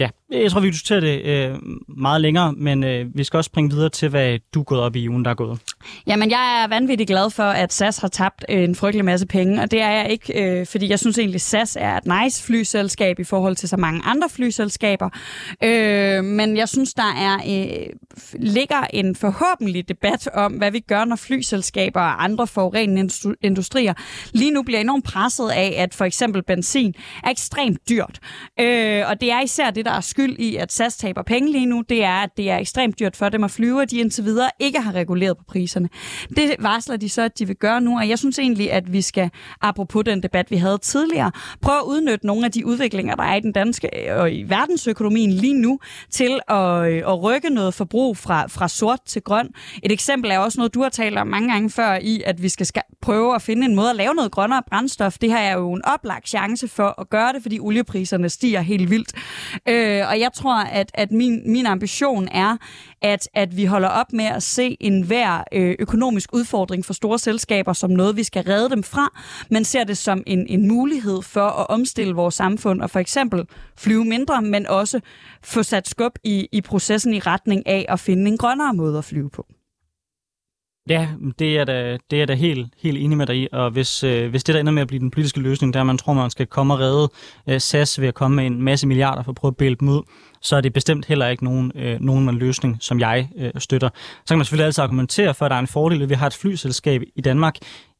Ja, 0.00 0.08
jeg 0.32 0.50
tror, 0.50 0.60
vi 0.60 0.70
diskuterer 0.70 1.00
det 1.00 1.22
øh, 1.22 1.58
meget 1.88 2.20
længere, 2.20 2.52
men 2.52 2.84
øh, 2.84 3.06
vi 3.14 3.24
skal 3.24 3.36
også 3.36 3.48
springe 3.48 3.70
videre 3.70 3.88
til, 3.88 4.08
hvad 4.08 4.38
du 4.54 4.60
er 4.60 4.64
gået 4.64 4.80
op 4.80 4.96
i 4.96 5.08
ugen, 5.08 5.24
der 5.24 5.30
er 5.30 5.34
gået. 5.34 5.60
Jamen, 6.06 6.30
jeg 6.30 6.62
er 6.64 6.68
vanvittigt 6.68 7.08
glad 7.08 7.30
for, 7.30 7.42
at 7.42 7.72
SAS 7.72 7.98
har 7.98 8.08
tabt 8.08 8.44
øh, 8.48 8.64
en 8.64 8.74
frygtelig 8.74 9.04
masse 9.04 9.26
penge, 9.26 9.62
og 9.62 9.70
det 9.70 9.80
er 9.80 9.90
jeg 9.90 10.10
ikke, 10.10 10.60
øh, 10.60 10.66
fordi 10.66 10.88
jeg 10.88 10.98
synes 10.98 11.18
egentlig, 11.18 11.40
SAS 11.40 11.76
er 11.80 11.96
et 11.96 12.22
nice 12.22 12.44
flyselskab 12.44 13.18
i 13.18 13.24
forhold 13.24 13.56
til 13.56 13.68
så 13.68 13.76
mange 13.76 14.02
andre 14.04 14.28
flyselskaber. 14.28 15.08
Øh, 15.64 16.24
men 16.24 16.56
jeg 16.56 16.68
synes, 16.68 16.94
der 16.94 17.14
er 17.18 17.34
øh, 17.34 17.86
ligger 18.38 18.86
en 18.92 19.16
forhåbentlig 19.16 19.88
debat 19.88 20.28
om, 20.34 20.52
hvad 20.52 20.70
vi 20.70 20.80
gør, 20.80 21.04
når 21.04 21.16
flyselskaber 21.16 22.00
og 22.00 22.24
andre 22.24 22.46
forurenende 22.46 23.02
industri- 23.02 23.34
industrier 23.42 23.94
lige 24.32 24.50
nu 24.50 24.62
bliver 24.62 24.80
enormt 24.80 25.04
presset 25.04 25.50
af, 25.50 25.74
at 25.76 25.94
for 25.94 26.04
eksempel 26.04 26.42
benzin 26.42 26.94
er 27.24 27.30
ekstremt 27.30 27.88
dyrt. 27.88 28.18
Øh, 28.60 29.02
og 29.08 29.20
det 29.20 29.32
er 29.32 29.40
især 29.40 29.70
det, 29.70 29.84
der 29.90 29.96
er 29.96 30.00
skyld 30.00 30.38
i, 30.38 30.56
at 30.56 30.72
SAS 30.72 30.96
taber 30.96 31.22
penge 31.22 31.52
lige 31.52 31.66
nu, 31.66 31.82
det 31.88 32.04
er, 32.04 32.14
at 32.14 32.30
det 32.36 32.50
er 32.50 32.58
ekstremt 32.58 32.98
dyrt 32.98 33.16
for 33.16 33.28
dem 33.28 33.44
at 33.44 33.50
flyve, 33.50 33.80
og 33.80 33.90
de 33.90 33.98
indtil 33.98 34.24
videre 34.24 34.50
ikke 34.58 34.80
har 34.80 34.92
reguleret 34.92 35.38
på 35.38 35.44
priserne. 35.48 35.88
Det 36.36 36.56
varsler 36.58 36.96
de 36.96 37.08
så, 37.08 37.22
at 37.22 37.38
de 37.38 37.46
vil 37.46 37.56
gøre 37.56 37.80
nu, 37.80 37.98
og 37.98 38.08
jeg 38.08 38.18
synes 38.18 38.38
egentlig, 38.38 38.72
at 38.72 38.92
vi 38.92 39.02
skal, 39.02 39.30
apropos 39.60 40.04
den 40.04 40.22
debat, 40.22 40.50
vi 40.50 40.56
havde 40.56 40.78
tidligere, 40.78 41.32
prøve 41.60 41.76
at 41.76 41.84
udnytte 41.84 42.26
nogle 42.26 42.44
af 42.44 42.52
de 42.52 42.66
udviklinger, 42.66 43.14
der 43.14 43.22
er 43.22 43.34
i 43.34 43.40
den 43.40 43.52
danske 43.52 43.88
og 44.16 44.32
i 44.32 44.42
verdensøkonomien 44.42 45.30
lige 45.32 45.54
nu, 45.54 45.78
til 46.10 46.40
at, 46.48 46.92
øh, 46.92 47.02
at 47.06 47.22
rykke 47.22 47.50
noget 47.50 47.74
forbrug 47.74 48.16
fra, 48.16 48.46
fra 48.46 48.68
sort 48.68 49.00
til 49.06 49.22
grøn. 49.22 49.48
Et 49.82 49.92
eksempel 49.92 50.30
er 50.30 50.38
også 50.38 50.58
noget, 50.58 50.74
du 50.74 50.82
har 50.82 50.88
talt 50.88 51.18
om 51.18 51.26
mange 51.26 51.52
gange 51.52 51.70
før, 51.70 51.98
i 52.02 52.22
at 52.26 52.42
vi 52.42 52.48
skal 52.48 52.66
prøve 53.02 53.34
at 53.34 53.42
finde 53.42 53.66
en 53.66 53.74
måde 53.74 53.90
at 53.90 53.96
lave 53.96 54.14
noget 54.14 54.32
grønnere 54.32 54.62
brændstof. 54.70 55.18
Det 55.18 55.30
her 55.30 55.38
er 55.38 55.54
jo 55.56 55.72
en 55.72 55.84
oplagt 55.84 56.28
chance 56.28 56.68
for 56.68 57.00
at 57.00 57.10
gøre 57.10 57.32
det, 57.32 57.42
fordi 57.42 57.60
oliepriserne 57.60 58.28
stiger 58.28 58.60
helt 58.60 58.90
vildt. 58.90 59.12
Øh, 59.68 59.79
Øh, 59.80 60.08
og 60.08 60.20
jeg 60.20 60.32
tror, 60.32 60.54
at, 60.54 60.90
at 60.94 61.10
min, 61.10 61.52
min 61.52 61.66
ambition 61.66 62.28
er, 62.28 62.56
at, 63.02 63.28
at 63.34 63.56
vi 63.56 63.64
holder 63.64 63.88
op 63.88 64.12
med 64.12 64.24
at 64.24 64.42
se 64.42 64.76
enhver 64.80 65.44
øh, 65.52 65.76
økonomisk 65.78 66.34
udfordring 66.34 66.84
for 66.84 66.92
store 66.92 67.18
selskaber 67.18 67.72
som 67.72 67.90
noget, 67.90 68.16
vi 68.16 68.22
skal 68.22 68.44
redde 68.44 68.70
dem 68.70 68.82
fra, 68.82 69.18
men 69.50 69.64
ser 69.64 69.84
det 69.84 69.98
som 69.98 70.22
en, 70.26 70.46
en 70.46 70.68
mulighed 70.68 71.22
for 71.22 71.46
at 71.46 71.66
omstille 71.68 72.14
vores 72.14 72.34
samfund 72.34 72.82
og 72.82 72.90
for 72.90 72.98
eksempel 72.98 73.46
flyve 73.76 74.04
mindre, 74.04 74.42
men 74.42 74.66
også 74.66 75.00
få 75.42 75.62
sat 75.62 75.88
skub 75.88 76.12
i, 76.24 76.48
i 76.52 76.60
processen 76.60 77.14
i 77.14 77.18
retning 77.18 77.66
af 77.66 77.86
at 77.88 78.00
finde 78.00 78.30
en 78.30 78.38
grønnere 78.38 78.74
måde 78.74 78.98
at 78.98 79.04
flyve 79.04 79.30
på. 79.30 79.46
Ja, 80.90 81.08
det 81.38 81.58
er 81.58 81.64
da, 81.64 81.98
det 82.10 82.22
er 82.22 82.26
da 82.26 82.34
helt, 82.34 82.68
helt 82.78 82.98
enig 82.98 83.18
med 83.18 83.26
dig 83.26 83.36
i, 83.36 83.48
og 83.52 83.70
hvis, 83.70 84.04
øh, 84.04 84.30
hvis 84.30 84.44
det 84.44 84.54
der 84.54 84.60
ender 84.60 84.72
med 84.72 84.82
at 84.82 84.88
blive 84.88 85.00
den 85.00 85.10
politiske 85.10 85.40
løsning, 85.40 85.74
der 85.74 85.82
man 85.82 85.98
tror, 85.98 86.12
man 86.12 86.30
skal 86.30 86.46
komme 86.46 86.74
og 86.74 86.80
redde 86.80 87.10
øh, 87.46 87.60
SAS 87.60 88.00
ved 88.00 88.08
at 88.08 88.14
komme 88.14 88.36
med 88.36 88.46
en 88.46 88.62
masse 88.62 88.86
milliarder 88.86 89.22
for 89.22 89.32
at 89.32 89.36
prøve 89.36 89.50
at 89.50 89.56
bælge 89.56 89.76
dem 89.80 89.88
ud, 89.88 90.02
så 90.40 90.56
er 90.56 90.60
det 90.60 90.72
bestemt 90.72 91.06
heller 91.06 91.28
ikke 91.28 91.44
nogen, 91.44 91.72
øh, 91.74 92.00
nogen 92.00 92.38
løsning, 92.38 92.76
som 92.80 93.00
jeg 93.00 93.28
øh, 93.36 93.50
støtter. 93.58 93.88
Så 93.94 94.28
kan 94.28 94.38
man 94.38 94.44
selvfølgelig 94.44 94.66
altid 94.66 94.82
argumentere 94.82 95.34
for, 95.34 95.44
at 95.44 95.50
der 95.50 95.56
er 95.56 95.60
en 95.60 95.66
fordel 95.66 96.02
at 96.02 96.08
vi 96.08 96.14
har 96.14 96.26
et 96.26 96.34
flyselskab 96.34 97.02
i 97.16 97.20
Danmark. 97.20 97.56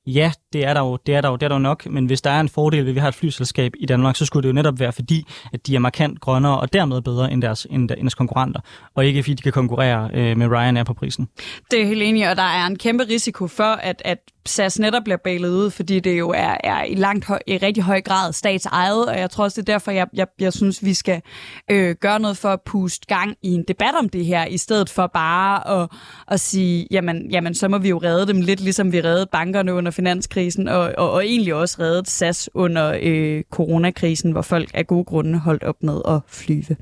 Ja, 0.06 0.32
det 0.52 0.64
er 0.66 0.74
der 0.74 0.80
jo, 0.80 0.98
det 1.06 1.14
er 1.14 1.20
der 1.20 1.28
jo, 1.28 1.36
det 1.36 1.42
er 1.42 1.48
der 1.48 1.54
jo 1.54 1.62
nok, 1.62 1.86
men 1.86 2.06
hvis 2.06 2.22
der 2.22 2.30
er 2.30 2.40
en 2.40 2.48
fordel 2.48 2.82
ved, 2.82 2.88
at 2.88 2.94
vi 2.94 3.00
har 3.00 3.08
et 3.08 3.14
flyselskab 3.14 3.72
i 3.78 3.86
Danmark, 3.86 4.16
så 4.16 4.26
skulle 4.26 4.42
det 4.42 4.48
jo 4.48 4.54
netop 4.54 4.80
være 4.80 4.92
fordi, 4.92 5.26
at 5.52 5.66
de 5.66 5.74
er 5.74 5.78
markant 5.78 6.20
grønnere 6.20 6.60
og 6.60 6.72
dermed 6.72 7.02
bedre 7.02 7.32
end 7.32 7.42
deres, 7.42 7.66
end 7.70 7.88
deres 7.88 8.14
konkurrenter, 8.14 8.60
og 8.94 9.06
ikke 9.06 9.22
fordi 9.22 9.34
de 9.34 9.42
kan 9.42 9.52
konkurrere 9.52 10.10
øh, 10.14 10.36
med 10.36 10.46
Ryanair 10.46 10.84
på 10.84 10.94
prisen. 10.94 11.28
Det 11.70 11.82
er 11.82 11.86
helt 11.86 12.02
enig, 12.02 12.30
og 12.30 12.36
der 12.36 12.42
er 12.42 12.66
en 12.66 12.78
kæmpe 12.78 13.04
risiko 13.04 13.46
for, 13.46 13.64
at, 13.64 14.02
at 14.04 14.18
SAS 14.46 14.78
netop 14.78 15.04
bliver 15.04 15.16
bailet 15.24 15.48
ud, 15.48 15.70
fordi 15.70 16.00
det 16.00 16.18
jo 16.18 16.30
er, 16.30 16.56
er 16.64 16.84
i 16.84 16.94
langt 16.94 17.24
høj, 17.24 17.38
i 17.46 17.56
rigtig 17.56 17.82
høj 17.82 18.00
grad 18.00 18.32
statsejet, 18.32 19.06
og 19.06 19.18
jeg 19.18 19.30
tror 19.30 19.44
også, 19.44 19.60
det 19.60 19.68
er 19.68 19.72
derfor, 19.72 19.90
jeg, 19.90 20.06
jeg, 20.14 20.26
jeg 20.40 20.52
synes, 20.52 20.84
vi 20.84 20.94
skal 20.94 21.22
øh, 21.70 21.96
gøre 22.00 22.20
noget 22.20 22.36
for 22.36 22.48
at 22.48 22.60
puste 22.66 23.06
gang 23.06 23.36
i 23.42 23.48
en 23.48 23.64
debat 23.68 23.94
om 23.98 24.08
det 24.08 24.24
her, 24.24 24.46
i 24.46 24.58
stedet 24.58 24.90
for 24.90 25.06
bare 25.06 25.82
at, 25.82 25.88
at 26.28 26.40
sige, 26.40 26.86
jamen, 26.90 27.30
jamen, 27.30 27.54
så 27.54 27.68
må 27.68 27.78
vi 27.78 27.88
jo 27.88 27.98
redde 27.98 28.26
dem 28.26 28.40
lidt, 28.40 28.60
ligesom 28.60 28.92
vi 28.92 29.00
reddede 29.00 29.26
bankerne 29.32 29.74
under 29.74 29.90
finanskrisen, 29.90 30.39
og, 30.68 30.94
og, 30.98 31.10
og 31.10 31.24
egentlig 31.26 31.54
også 31.54 31.76
reddet 31.80 32.08
SAS 32.08 32.50
under 32.54 32.98
øh, 33.02 33.42
coronakrisen, 33.50 34.32
hvor 34.32 34.42
folk 34.42 34.70
af 34.74 34.86
gode 34.86 35.04
grunde 35.04 35.38
holdt 35.38 35.64
op 35.64 35.82
med 35.82 36.00
at 36.08 36.20
flyve. 36.28 36.76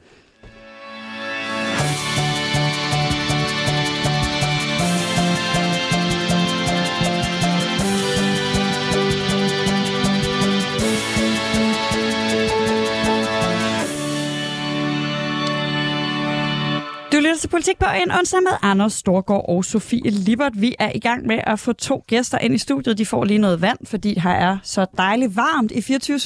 Lytter 17.22 17.36
til 17.36 17.48
Politik 17.48 17.78
på 17.78 17.86
en 18.02 18.10
onsdag 18.10 18.42
med 18.42 18.52
Anders 18.62 18.92
Storgård 18.92 19.44
og 19.48 19.64
Sofie 19.64 20.10
Libert. 20.10 20.52
Vi 20.54 20.74
er 20.78 20.92
i 20.94 20.98
gang 20.98 21.26
med 21.26 21.40
at 21.46 21.60
få 21.60 21.72
to 21.72 22.04
gæster 22.06 22.38
ind 22.38 22.54
i 22.54 22.58
studiet. 22.58 22.98
De 22.98 23.06
får 23.06 23.24
lige 23.24 23.38
noget 23.38 23.62
vand, 23.62 23.78
fordi 23.84 24.18
her 24.18 24.30
er 24.30 24.58
så 24.62 24.86
dejligt 24.96 25.36
varmt 25.36 25.72
i 25.72 25.78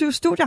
24-7 0.08 0.10
studier. 0.10 0.46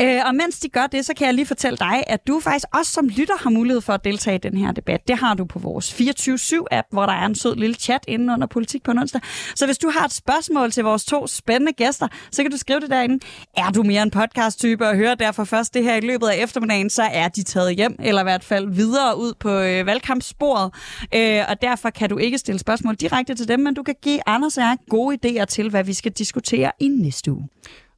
Øh, 0.00 0.20
og 0.26 0.34
mens 0.34 0.58
de 0.58 0.68
gør 0.68 0.86
det, 0.86 1.06
så 1.06 1.14
kan 1.14 1.26
jeg 1.26 1.34
lige 1.34 1.46
fortælle 1.46 1.76
dig, 1.76 2.04
at 2.06 2.26
du 2.26 2.40
faktisk 2.40 2.66
også 2.74 2.92
som 2.92 3.08
lytter 3.08 3.34
har 3.38 3.50
mulighed 3.50 3.80
for 3.80 3.92
at 3.92 4.04
deltage 4.04 4.34
i 4.34 4.38
den 4.38 4.56
her 4.56 4.72
debat. 4.72 5.08
Det 5.08 5.18
har 5.18 5.34
du 5.34 5.44
på 5.44 5.58
vores 5.58 5.92
24-7-app, 5.92 6.88
hvor 6.92 7.06
der 7.06 7.12
er 7.12 7.26
en 7.26 7.34
sød 7.34 7.56
lille 7.56 7.74
chat 7.74 8.04
inde 8.08 8.32
under 8.32 8.46
Politik 8.46 8.82
på 8.82 8.90
en 8.90 8.98
onsdag. 8.98 9.20
Så 9.54 9.66
hvis 9.66 9.78
du 9.78 9.90
har 9.98 10.04
et 10.04 10.12
spørgsmål 10.12 10.70
til 10.70 10.84
vores 10.84 11.04
to 11.04 11.26
spændende 11.26 11.72
gæster, 11.72 12.08
så 12.30 12.42
kan 12.42 12.50
du 12.50 12.56
skrive 12.56 12.80
det 12.80 12.90
derinde. 12.90 13.24
Er 13.56 13.70
du 13.70 13.82
mere 13.82 14.02
en 14.02 14.10
podcast-type 14.10 14.88
og 14.88 14.96
hører 14.96 15.14
derfor 15.14 15.44
først 15.44 15.74
det 15.74 15.84
her 15.84 15.94
i 15.94 16.00
løbet 16.00 16.26
af 16.26 16.42
eftermiddagen, 16.42 16.90
så 16.90 17.02
er 17.02 17.28
de 17.28 17.42
taget 17.42 17.76
hjem, 17.76 17.96
eller 18.02 18.20
i 18.20 18.24
hvert 18.24 18.44
fald 18.44 18.74
videre 18.74 19.18
ud 19.18 19.32
på 19.40 19.65
øh, 19.66 19.86
valgkampssporet. 19.86 20.70
Øh, 21.14 21.42
og 21.48 21.62
derfor 21.62 21.90
kan 21.90 22.10
du 22.10 22.18
ikke 22.18 22.38
stille 22.38 22.58
spørgsmål 22.58 22.94
direkte 22.94 23.34
til 23.34 23.48
dem, 23.48 23.60
men 23.60 23.74
du 23.74 23.82
kan 23.82 23.94
give 24.02 24.28
Anders 24.28 24.58
og 24.58 24.62
jeg 24.62 24.76
gode 24.90 25.18
idéer 25.24 25.44
til, 25.44 25.70
hvad 25.70 25.84
vi 25.84 25.92
skal 25.92 26.12
diskutere 26.12 26.72
i 26.80 26.88
næste 26.88 27.32
uge. 27.32 27.48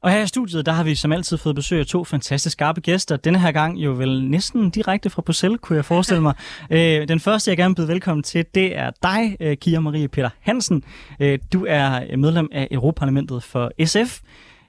Og 0.03 0.11
her 0.11 0.23
i 0.23 0.27
studiet, 0.27 0.67
der 0.67 0.73
har 0.73 0.85
vi 0.85 0.95
som 0.95 1.13
altid 1.13 1.39
fået 1.39 1.55
besøg 1.55 1.81
af 1.81 1.87
to 1.87 2.05
fantastisk 2.05 2.53
skarpe 2.53 2.81
gæster. 2.81 3.17
Denne 3.17 3.39
her 3.39 3.53
gang 3.53 3.79
jo 3.79 3.91
vel 3.93 4.25
næsten 4.25 4.71
direkte 4.71 5.11
fra 5.11 5.23
Bruxelles, 5.23 5.59
kunne 5.63 5.77
jeg 5.77 5.85
forestille 5.85 6.23
mig. 6.23 6.35
øh, 6.71 7.09
den 7.09 7.21
første, 7.21 7.51
jeg 7.51 7.57
gerne 7.57 7.77
vil 7.77 7.83
byde 7.83 7.89
velkommen 7.89 8.23
til, 8.23 8.45
det 8.55 8.77
er 8.77 8.91
dig, 9.03 9.37
øh, 9.41 9.57
Kira 9.57 9.81
Marie 9.81 10.09
Peter 10.09 10.31
Hansen. 10.41 10.83
Øh, 11.21 11.39
du 11.53 11.67
er 11.69 12.17
medlem 12.17 12.49
af 12.53 12.69
Europaparlamentet 12.71 13.43
for 13.43 13.71
SF. 13.85 14.21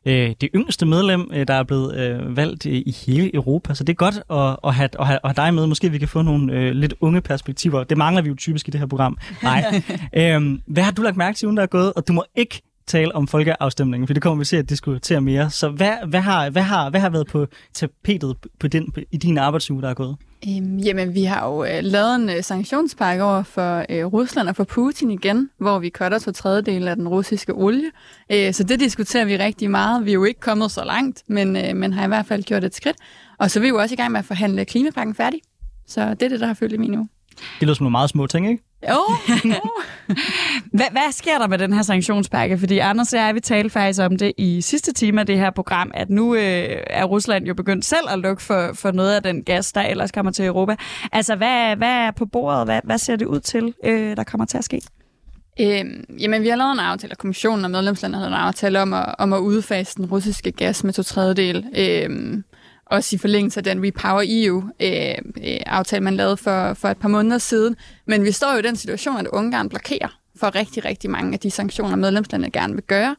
Øh, 0.10 0.36
det 0.42 0.50
yngste 0.56 0.86
medlem, 0.86 1.32
øh, 1.34 1.48
der 1.48 1.54
er 1.54 1.64
blevet 1.64 1.98
øh, 1.98 2.38
valgt 2.38 2.66
øh, 2.66 2.74
i 2.74 2.96
hele 3.06 3.36
Europa. 3.36 3.74
Så 3.74 3.84
det 3.84 3.94
er 3.94 3.96
godt 3.96 4.16
at, 4.16 4.58
at, 4.64 4.76
have, 4.76 4.90
at, 5.00 5.08
have, 5.08 5.20
at 5.24 5.38
have 5.38 5.46
dig 5.46 5.54
med. 5.54 5.68
Måske 5.68 5.92
vi 5.92 5.98
kan 5.98 6.08
få 6.08 6.22
nogle 6.22 6.54
øh, 6.54 6.72
lidt 6.72 6.94
unge 7.02 7.22
perspektiver. 7.22 7.84
Det 7.84 7.98
mangler 7.98 8.22
vi 8.22 8.30
jo 8.30 8.36
typisk 8.36 8.68
i 8.68 8.72
det 8.72 8.80
her 8.80 8.88
program. 8.88 9.18
Nej. 9.44 9.82
øhm, 10.18 10.62
hvad 10.68 10.84
har 10.84 10.92
du 10.92 11.02
lagt 11.02 11.18
mærke 11.18 11.38
til, 11.38 11.46
ugen 11.46 11.58
der 11.58 11.64
er 11.64 11.68
gået? 11.68 11.94
Og 11.94 12.08
du 12.08 12.14
må 12.14 12.24
ikke 12.36 12.62
tale 12.90 13.16
om 13.16 13.28
folkeafstemningen, 13.28 14.08
for 14.08 14.14
det 14.14 14.24
kommer 14.24 14.40
vi 14.42 14.46
til 14.46 14.58
at 14.58 14.70
diskutere 14.70 15.22
mere. 15.22 15.50
Så 15.50 15.70
hvad, 15.70 15.94
hvad, 16.08 16.20
har, 16.20 16.50
hvad, 16.50 16.62
har, 16.62 16.90
hvad 16.90 17.00
har 17.00 17.10
været 17.10 17.28
på 17.28 17.48
tapetet 17.74 18.36
på 18.60 18.68
den, 18.68 18.92
på, 18.92 19.00
i 19.12 19.18
din 19.18 19.38
arbejdsuge, 19.38 19.82
der 19.82 19.90
er 19.90 19.94
gået? 19.94 20.16
Øhm, 20.48 20.78
jamen, 20.78 21.14
vi 21.14 21.24
har 21.24 21.48
jo 21.48 21.64
øh, 21.64 21.80
lavet 21.82 22.16
en 22.16 22.30
øh, 22.30 22.44
sanktionspakke 22.44 23.24
over 23.24 23.44
for 23.44 23.86
øh, 23.90 24.06
Rusland 24.06 24.50
og 24.50 24.56
for 24.56 24.64
Putin 24.64 25.12
igen, 25.12 25.50
hvor 25.58 25.80
vi 25.80 25.90
cutter 25.90 26.20
to 26.20 26.32
tredjedel 26.32 26.88
af 26.88 26.96
den 26.96 27.08
russiske 27.08 27.54
olie. 27.54 27.92
Øh, 28.32 28.54
så 28.54 28.64
det 28.64 28.80
diskuterer 28.80 29.26
vi 29.26 29.38
rigtig 29.38 29.72
meget. 29.72 30.06
Vi 30.06 30.10
er 30.10 30.14
jo 30.14 30.24
ikke 30.24 30.40
kommet 30.40 30.72
så 30.72 30.84
langt, 30.84 31.24
men, 31.28 31.56
øh, 31.56 31.76
men 31.76 31.94
har 31.94 32.06
i 32.06 32.08
hvert 32.08 32.26
fald 32.26 32.44
gjort 32.44 32.64
et 32.64 32.76
skridt. 32.76 32.98
Og 33.38 33.52
så 33.52 33.60
er 33.60 33.62
vi 33.62 33.68
jo 33.68 33.78
også 33.78 33.94
i 33.94 33.96
gang 33.96 34.12
med 34.12 34.20
at 34.20 34.26
forhandle 34.26 34.66
klimapakken 34.66 35.16
færdig. 35.16 35.40
Så 35.88 36.10
det 36.10 36.22
er 36.22 36.30
det, 36.30 36.40
der 36.40 36.48
har 36.48 36.54
følt 36.54 36.74
i 36.74 36.78
min 36.78 36.96
uge. 36.96 37.10
Det 37.60 37.68
lyder 37.68 37.74
som 37.74 37.84
nogle 37.84 37.92
meget 37.92 38.10
små 38.10 38.28
ting, 38.28 38.50
ikke? 38.50 38.64
Jo. 38.88 39.06
hvad, 40.78 40.92
hvad 40.92 41.12
sker 41.12 41.38
der 41.38 41.48
med 41.48 41.58
den 41.58 41.74
her 41.74 41.82
sanktionspakke? 41.82 42.58
Fordi 42.58 42.78
Anders 42.78 43.14
og 43.14 43.20
jeg, 43.20 43.36
vi 43.36 43.40
talte 43.40 43.70
faktisk 43.70 44.02
om 44.02 44.18
det 44.18 44.34
i 44.38 44.62
sidste 44.62 44.94
time 44.94 45.20
af 45.20 45.26
det 45.26 45.38
her 45.38 45.52
program, 45.52 45.92
at 45.94 46.10
nu 46.10 46.36
øh, 46.36 46.78
er 46.88 47.04
Rusland 47.04 47.46
jo 47.46 47.54
begyndt 47.54 47.86
selv 47.86 48.10
at 48.10 48.20
lukke 48.20 48.44
for, 48.44 48.72
for 48.74 48.92
noget 48.92 49.16
af 49.16 49.24
den 49.24 49.44
gas, 49.44 49.72
der 49.72 49.82
ellers 49.82 50.12
kommer 50.12 50.32
til 50.32 50.46
Europa. 50.46 50.76
Altså, 51.12 51.36
hvad, 51.36 51.76
hvad 51.76 51.90
er 51.90 52.12
på 52.12 52.26
bordet? 52.26 52.66
Hvad, 52.66 52.82
hvad 52.84 52.98
ser 52.98 53.16
det 53.16 53.26
ud 53.26 53.40
til, 53.40 53.74
øh, 53.84 54.18
der 54.18 54.24
kommer 54.24 54.46
til 54.46 54.58
at 54.58 54.64
ske? 54.64 54.82
Øhm, 55.62 56.06
jamen, 56.20 56.44
vi 56.44 56.48
har 56.48 56.56
lavet 56.56 56.72
en 56.72 56.80
aftale, 56.80 57.14
og 57.14 57.18
kommissionen 57.18 57.66
og 57.66 57.72
medlemslandet 57.72 58.22
har 58.22 58.28
en 58.28 58.34
aftale 58.34 58.82
om 58.82 58.94
at, 58.94 59.16
om 59.20 59.34
at 59.34 59.40
udfase 59.40 59.96
den 59.96 60.06
russiske 60.06 60.52
gas 60.52 60.84
med 60.84 60.94
to 60.94 61.04
tredjedel. 61.04 61.66
Øhm, 61.78 62.44
også 62.92 63.16
i 63.16 63.20
forlængelse 63.20 63.60
af 63.60 63.64
den 63.64 63.86
Repower 63.86 64.24
EU-aftale, 64.28 65.98
øh, 65.98 66.02
øh, 66.02 66.04
man 66.04 66.16
lavede 66.16 66.38
for, 66.38 66.74
for 66.74 66.88
et 66.88 66.98
par 66.98 67.10
måneder 67.10 67.38
siden. 67.38 67.76
Men 68.06 68.24
vi 68.24 68.32
står 68.32 68.54
jo 68.54 68.60
i 68.60 68.62
den 68.62 68.76
situation, 68.76 69.18
at 69.18 69.28
Ungarn 69.28 69.70
blokerer 69.70 70.20
for 70.36 70.56
rigtig, 70.56 70.86
rigtig 70.86 71.10
mange 71.10 71.34
af 71.34 71.40
de 71.40 71.52
sanktioner, 71.52 71.96
medlemslandene 71.96 72.52
gerne 72.52 72.74
vil 72.74 72.84
gøre. 72.84 73.16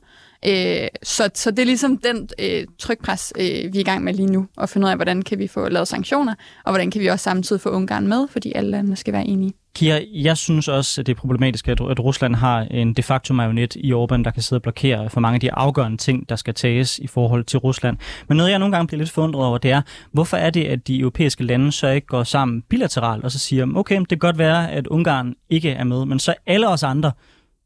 Øh, 0.47 0.89
så, 1.03 1.31
så 1.35 1.51
det 1.51 1.59
er 1.59 1.67
ligesom 1.67 1.99
den 1.99 2.29
øh, 2.39 2.67
trykpres, 2.79 3.33
øh, 3.39 3.45
vi 3.45 3.79
er 3.79 3.81
i 3.81 3.83
gang 3.83 4.05
med 4.05 4.15
lige 4.15 4.33
nu, 4.33 4.47
at 4.61 4.69
finde 4.69 4.85
ud 4.85 4.91
af, 4.91 4.97
hvordan 4.97 5.23
kan 5.23 5.39
vi 5.39 5.47
få 5.47 5.69
lavet 5.69 5.89
sanktioner, 5.89 6.35
og 6.65 6.73
hvordan 6.73 6.91
kan 6.91 7.01
vi 7.01 7.07
også 7.07 7.23
samtidig 7.23 7.63
få 7.63 7.71
Ungarn 7.71 8.07
med, 8.07 8.29
fordi 8.29 8.53
alle 8.55 8.71
lande 8.71 8.97
skal 8.97 9.13
være 9.13 9.25
enige. 9.25 9.53
Kira, 9.75 10.01
jeg 10.13 10.37
synes 10.37 10.69
også, 10.69 11.01
at 11.01 11.07
det 11.07 11.13
er 11.13 11.17
problematisk, 11.17 11.69
at, 11.69 11.81
Rusland 11.81 12.35
har 12.35 12.61
en 12.61 12.95
de 12.95 13.03
facto 13.03 13.35
marionet 13.35 13.77
i 13.77 13.93
Orbán, 13.93 14.23
der 14.23 14.31
kan 14.31 14.43
sidde 14.43 14.59
og 14.59 14.63
blokere 14.63 15.11
for 15.11 15.21
mange 15.21 15.35
af 15.35 15.41
de 15.41 15.53
afgørende 15.53 15.97
ting, 15.97 16.29
der 16.29 16.37
skal 16.37 16.55
tages 16.55 16.99
i 16.99 17.07
forhold 17.07 17.45
til 17.45 17.59
Rusland. 17.59 17.97
Men 18.29 18.37
noget, 18.37 18.51
jeg 18.51 18.59
nogle 18.59 18.77
gange 18.77 18.87
bliver 18.87 18.99
lidt 18.99 19.11
forundret 19.11 19.45
over, 19.45 19.59
det 19.59 19.71
er, 19.71 19.83
hvorfor 20.13 20.37
er 20.37 20.51
det, 20.51 20.65
at 20.65 20.89
de 20.89 20.99
europæiske 20.99 21.45
lande 21.45 21.73
så 21.73 21.89
ikke 21.89 22.07
går 22.07 22.25
sammen 22.25 22.63
bilateralt 22.63 23.25
og 23.25 23.31
så 23.31 23.39
siger, 23.39 23.65
mm, 23.65 23.77
okay, 23.77 24.01
det 24.01 24.09
kan 24.09 24.19
godt 24.19 24.39
være, 24.39 24.71
at 24.71 24.87
Ungarn 24.87 25.35
ikke 25.51 25.71
er 25.71 25.85
med, 25.85 26.05
men 26.05 26.19
så 26.19 26.35
alle 26.47 26.69
os 26.69 26.83
andre, 26.83 27.13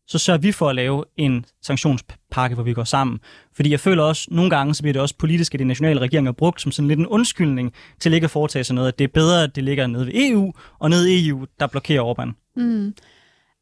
så 0.06 0.18
sørger 0.18 0.38
vi 0.38 0.52
for 0.52 0.68
at 0.68 0.74
lave 0.74 1.04
en 1.16 1.44
sanktionspakke, 1.62 2.54
hvor 2.54 2.64
vi 2.64 2.72
går 2.72 2.84
sammen. 2.84 3.20
Fordi 3.52 3.70
jeg 3.70 3.80
føler 3.80 4.02
også, 4.02 4.28
nogle 4.30 4.50
gange 4.50 4.74
så 4.74 4.82
bliver 4.82 4.92
det 4.92 5.02
også 5.02 5.14
politisk, 5.18 5.54
at 5.54 5.58
de 5.60 5.64
nationale 5.64 6.00
regeringer 6.00 6.32
brugt 6.32 6.60
som 6.60 6.72
sådan 6.72 6.88
lidt 6.88 7.00
en 7.00 7.06
undskyldning 7.06 7.72
til 8.00 8.12
ikke 8.12 8.24
at 8.24 8.30
foretage 8.30 8.64
sig 8.64 8.74
noget. 8.74 8.88
At 8.88 8.98
det 8.98 9.04
er 9.04 9.08
bedre, 9.08 9.42
at 9.42 9.56
det 9.56 9.64
ligger 9.64 9.86
nede 9.86 10.06
ved 10.06 10.12
EU, 10.14 10.52
og 10.78 10.90
nede 10.90 11.14
i 11.14 11.28
EU, 11.28 11.44
der 11.60 11.66
blokerer 11.66 12.02
Orbán. 12.02 12.52
Mm. 12.56 12.94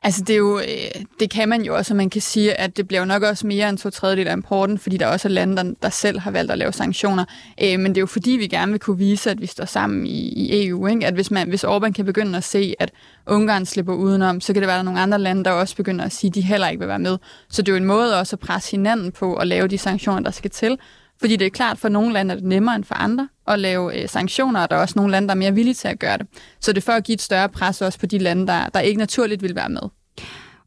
Altså 0.04 0.22
det, 0.24 0.32
er 0.32 0.38
jo, 0.38 0.58
øh, 0.58 1.04
det 1.20 1.30
kan 1.30 1.48
man 1.48 1.62
jo 1.62 1.76
også, 1.76 1.92
og 1.92 1.96
man 1.96 2.10
kan 2.10 2.20
sige, 2.20 2.60
at 2.60 2.76
det 2.76 2.88
bliver 2.88 3.00
jo 3.00 3.06
nok 3.06 3.22
også 3.22 3.46
mere 3.46 3.68
end 3.68 3.78
to 3.78 3.90
tredjedel 3.90 4.28
af 4.28 4.32
importen, 4.32 4.78
fordi 4.78 4.96
der 4.96 5.06
også 5.06 5.28
er 5.28 5.32
lande, 5.32 5.56
der, 5.56 5.74
der 5.82 5.88
selv 5.88 6.18
har 6.18 6.30
valgt 6.30 6.52
at 6.52 6.58
lave 6.58 6.72
sanktioner. 6.72 7.24
Øh, 7.62 7.80
men 7.80 7.86
det 7.86 7.96
er 7.96 8.00
jo 8.00 8.06
fordi, 8.06 8.30
vi 8.30 8.46
gerne 8.46 8.72
vil 8.72 8.80
kunne 8.80 8.98
vise, 8.98 9.30
at 9.30 9.40
vi 9.40 9.46
står 9.46 9.64
sammen 9.64 10.06
i, 10.06 10.28
i 10.28 10.66
EU. 10.66 10.86
Ikke? 10.86 11.06
At 11.06 11.14
hvis, 11.14 11.30
man, 11.30 11.48
hvis 11.48 11.64
Orbán 11.64 11.92
kan 11.92 12.04
begynde 12.04 12.36
at 12.36 12.44
se, 12.44 12.74
at 12.78 12.92
Ungarn 13.26 13.66
slipper 13.66 13.94
udenom, 13.94 14.40
så 14.40 14.52
kan 14.52 14.62
det 14.62 14.66
være, 14.66 14.76
at 14.76 14.78
der 14.78 14.82
er 14.82 14.84
nogle 14.84 15.00
andre 15.00 15.18
lande, 15.18 15.44
der 15.44 15.50
også 15.50 15.76
begynder 15.76 16.04
at 16.04 16.12
sige, 16.12 16.28
at 16.28 16.34
de 16.34 16.40
heller 16.40 16.68
ikke 16.68 16.80
vil 16.80 16.88
være 16.88 16.98
med. 16.98 17.18
Så 17.48 17.62
det 17.62 17.68
er 17.68 17.72
jo 17.72 17.76
en 17.76 17.84
måde 17.84 18.18
også 18.18 18.36
at 18.36 18.40
presse 18.40 18.70
hinanden 18.70 19.12
på 19.12 19.34
at 19.34 19.46
lave 19.46 19.68
de 19.68 19.78
sanktioner, 19.78 20.20
der 20.20 20.30
skal 20.30 20.50
til. 20.50 20.78
Fordi 21.22 21.36
det 21.36 21.46
er 21.46 21.50
klart, 21.50 21.78
for 21.78 21.88
nogle 21.88 22.12
lande 22.12 22.32
er 22.32 22.38
det 22.38 22.44
nemmere 22.44 22.76
end 22.76 22.84
for 22.84 22.94
andre 22.94 23.28
at 23.48 23.58
lave 23.58 24.02
øh, 24.02 24.08
sanktioner, 24.08 24.60
og 24.60 24.70
der 24.70 24.76
er 24.76 24.80
også 24.80 24.94
nogle 24.96 25.12
lande, 25.12 25.28
der 25.28 25.34
er 25.34 25.38
mere 25.38 25.54
villige 25.54 25.74
til 25.74 25.88
at 25.88 25.98
gøre 25.98 26.18
det. 26.18 26.26
Så 26.60 26.72
det 26.72 26.78
er 26.78 26.84
for 26.84 26.92
at 26.92 27.04
give 27.04 27.14
et 27.14 27.22
større 27.22 27.48
pres 27.48 27.82
også 27.82 27.98
på 27.98 28.06
de 28.06 28.18
lande, 28.18 28.46
der, 28.46 28.68
der 28.68 28.80
ikke 28.80 28.98
naturligt 28.98 29.42
vil 29.42 29.54
være 29.54 29.68
med. 29.68 29.80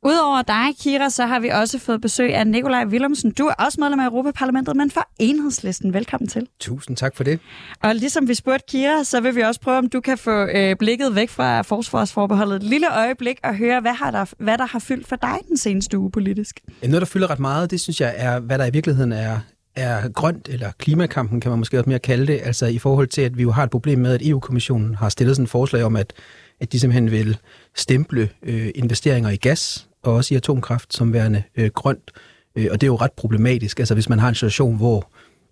Udover 0.04 0.42
dig, 0.42 0.76
Kira, 0.82 1.10
så 1.10 1.26
har 1.26 1.40
vi 1.40 1.50
også 1.50 1.80
fået 1.80 2.02
besøg 2.02 2.36
af 2.36 2.48
Nikolaj 2.48 2.86
Willumsen. 2.86 3.32
Du 3.32 3.46
er 3.46 3.54
også 3.54 3.82
medlem 3.82 4.00
af 4.00 4.06
Europaparlamentet, 4.06 4.76
men 4.76 4.92
for 4.92 5.10
enhedslisten. 5.20 5.94
Velkommen 5.94 6.28
til. 6.28 6.48
Tusind 6.60 6.98
tak 6.98 7.16
for 7.16 7.24
det. 7.24 7.40
Og 7.84 7.96
ligesom 7.96 8.28
vi 8.28 8.34
spurgte 8.34 8.66
Kira, 8.68 9.04
så 9.04 9.22
vil 9.22 9.36
vi 9.36 9.42
også 9.42 9.62
prøve, 9.62 9.78
om 9.78 9.90
du 9.90 10.02
kan 10.02 10.18
få 10.18 10.46
øh, 10.46 10.76
blikket 10.76 11.16
væk 11.16 11.30
fra 11.30 11.62
forsvarsforbeholdet 11.62 12.56
et 12.56 12.64
lille 12.64 12.98
øjeblik 12.98 13.40
og 13.44 13.56
høre, 13.56 13.82
hvad, 13.82 13.94
har 13.94 14.12
der, 14.12 14.26
hvad 14.38 14.58
der 14.58 14.66
har 14.66 14.80
fyldt 14.80 15.08
for 15.08 15.16
dig 15.16 15.38
den 15.48 15.58
seneste 15.58 15.98
uge 15.98 16.12
politisk. 16.12 16.60
Noget, 16.84 17.02
der 17.02 17.06
fylder 17.06 17.30
ret 17.30 17.40
meget, 17.40 17.72
det 17.72 17.80
synes 17.82 18.02
jeg 18.02 18.14
er, 18.18 18.40
hvad 18.40 18.58
der 18.60 18.66
i 18.66 18.72
virkeligheden 18.72 19.12
er 19.12 19.40
er 19.76 20.10
grønt, 20.10 20.50
eller 20.50 20.72
klimakampen 20.78 21.40
kan 21.40 21.52
man 21.52 21.60
måske 21.60 21.80
også 21.80 21.90
mere 21.90 22.00
kalde 22.00 22.28
det, 22.28 22.40
altså 22.44 22.66
i 22.66 22.78
forhold 22.78 23.08
til, 23.08 23.22
at 23.22 23.38
vi 23.38 23.42
jo 23.42 23.52
har 23.52 23.64
et 23.64 23.70
problem 23.70 24.00
med, 24.00 24.14
at 24.14 24.28
EU-kommissionen 24.28 24.96
har 24.96 25.10
stillet 25.10 25.36
sådan 25.36 25.44
et 25.44 25.50
forslag 25.50 25.84
om, 25.84 25.96
at, 25.96 26.14
at 26.60 26.72
de 26.72 26.80
simpelthen 26.80 27.12
vil 27.12 27.38
stemple 27.76 28.30
øh, 28.44 28.70
investeringer 28.76 29.30
i 29.30 29.36
gas 29.36 29.88
og 30.04 30.14
også 30.14 30.34
i 30.34 30.38
atomkraft 30.38 30.94
som 30.94 31.14
værende 31.14 31.44
øh, 31.56 31.70
grønt. 31.70 32.12
Øh, 32.56 32.68
og 32.72 32.82
det 32.82 32.88
er 32.88 32.92
jo 32.92 32.96
ret 32.96 33.12
problematisk, 33.12 33.80
altså 33.80 33.94
hvis 33.94 34.10
man 34.10 34.20
har 34.20 34.30
en 34.30 34.36
situation, 34.36 34.78
hvor 34.78 35.12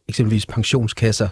eksempelvis 0.09 0.45
pensionskasser 0.45 1.27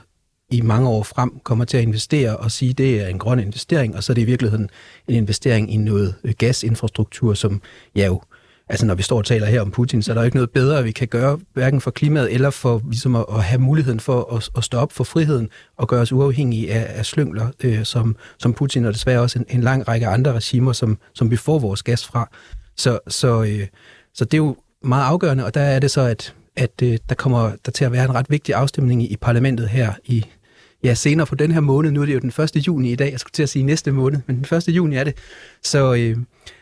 i 0.52 0.62
mange 0.62 0.90
år 0.90 1.04
frem 1.04 1.40
kommer 1.44 1.66
til 1.66 1.78
at 1.78 1.84
investere 1.84 2.38
og 2.38 2.52
sige, 2.52 2.70
at 2.70 2.78
det 2.78 3.02
er 3.02 3.08
en 3.08 3.20
grøn 3.20 3.40
investering, 3.40 3.96
og 3.96 4.04
så 4.04 4.12
er 4.12 4.16
det 4.16 4.22
i 4.22 4.26
virkeligheden 4.26 4.70
en 5.08 5.16
investering 5.16 5.74
i 5.74 5.78
noget 5.78 6.16
øh, 6.24 6.34
gasinfrastruktur, 6.38 7.34
som 7.34 7.62
ja 7.96 8.06
jo 8.06 8.22
altså 8.72 8.86
når 8.86 8.96
vi 8.96 9.04
står 9.04 9.18
og 9.18 9.26
taler 9.26 9.48
her 9.48 9.62
om 9.62 9.72
Putin, 9.72 10.02
så 10.02 10.12
er 10.12 10.16
der 10.16 10.24
ikke 10.24 10.38
noget 10.38 10.50
bedre, 10.50 10.84
vi 10.84 10.92
kan 10.92 11.08
gøre, 11.08 11.40
hverken 11.54 11.82
for 11.82 11.92
klimaet 11.92 12.34
eller 12.34 12.50
for 12.50 12.82
ligesom 12.86 13.16
at, 13.16 13.26
at 13.34 13.44
have 13.44 13.62
muligheden 13.62 14.00
for 14.00 14.36
at, 14.36 14.50
at 14.58 14.64
stå 14.64 14.78
op 14.78 14.92
for 14.92 15.04
friheden 15.04 15.50
og 15.78 15.88
gøre 15.88 16.02
os 16.02 16.12
uafhængige 16.12 16.74
af, 16.74 17.00
af 17.00 17.06
slyngler 17.06 17.48
øh, 17.64 17.86
som, 17.86 18.16
som 18.40 18.54
Putin, 18.54 18.86
og 18.86 18.94
desværre 18.94 19.22
også 19.22 19.40
en, 19.40 19.46
en 19.50 19.62
lang 19.62 19.88
række 19.88 20.08
andre 20.08 20.34
regimer, 20.34 20.74
som, 20.74 20.98
som 21.14 21.32
vi 21.32 21.36
får 21.36 21.60
vores 21.60 21.84
gas 21.84 22.06
fra. 22.06 22.30
Så, 22.78 23.00
så, 23.08 23.44
øh, 23.44 23.68
så 24.14 24.26
det 24.26 24.34
er 24.34 24.38
jo 24.38 24.56
meget 24.84 25.06
afgørende, 25.06 25.46
og 25.46 25.54
der 25.54 25.62
er 25.62 25.80
det 25.80 25.92
så, 25.92 26.02
at, 26.02 26.34
at 26.56 26.72
øh, 26.84 26.98
der 27.10 27.16
kommer 27.16 27.52
der 27.66 27.72
til 27.72 27.86
at 27.86 27.92
være 27.92 28.06
en 28.06 28.16
ret 28.16 28.30
vigtig 28.30 28.56
afstemning 28.56 29.04
i, 29.04 29.08
i 29.08 29.18
parlamentet 29.18 29.70
her 29.70 29.94
i 30.06 30.26
ja, 30.84 30.94
senere 30.94 31.26
på 31.28 31.36
den 31.36 31.52
her 31.52 31.60
måned. 31.60 31.92
Nu 31.92 32.02
er 32.02 32.06
det 32.06 32.14
jo 32.14 32.20
den 32.20 32.44
1. 32.44 32.68
juni 32.68 32.92
i 32.92 32.96
dag, 32.96 33.12
jeg 33.12 33.20
skulle 33.20 33.34
til 33.34 33.44
at 33.44 33.50
sige 33.50 33.64
næste 33.64 33.92
måned, 33.92 34.20
men 34.28 34.44
den 34.44 34.58
1. 34.58 34.68
juni 34.68 34.96
er 34.96 35.04
det. 35.04 35.16
Så, 35.64 35.94
øh, 35.94 36.18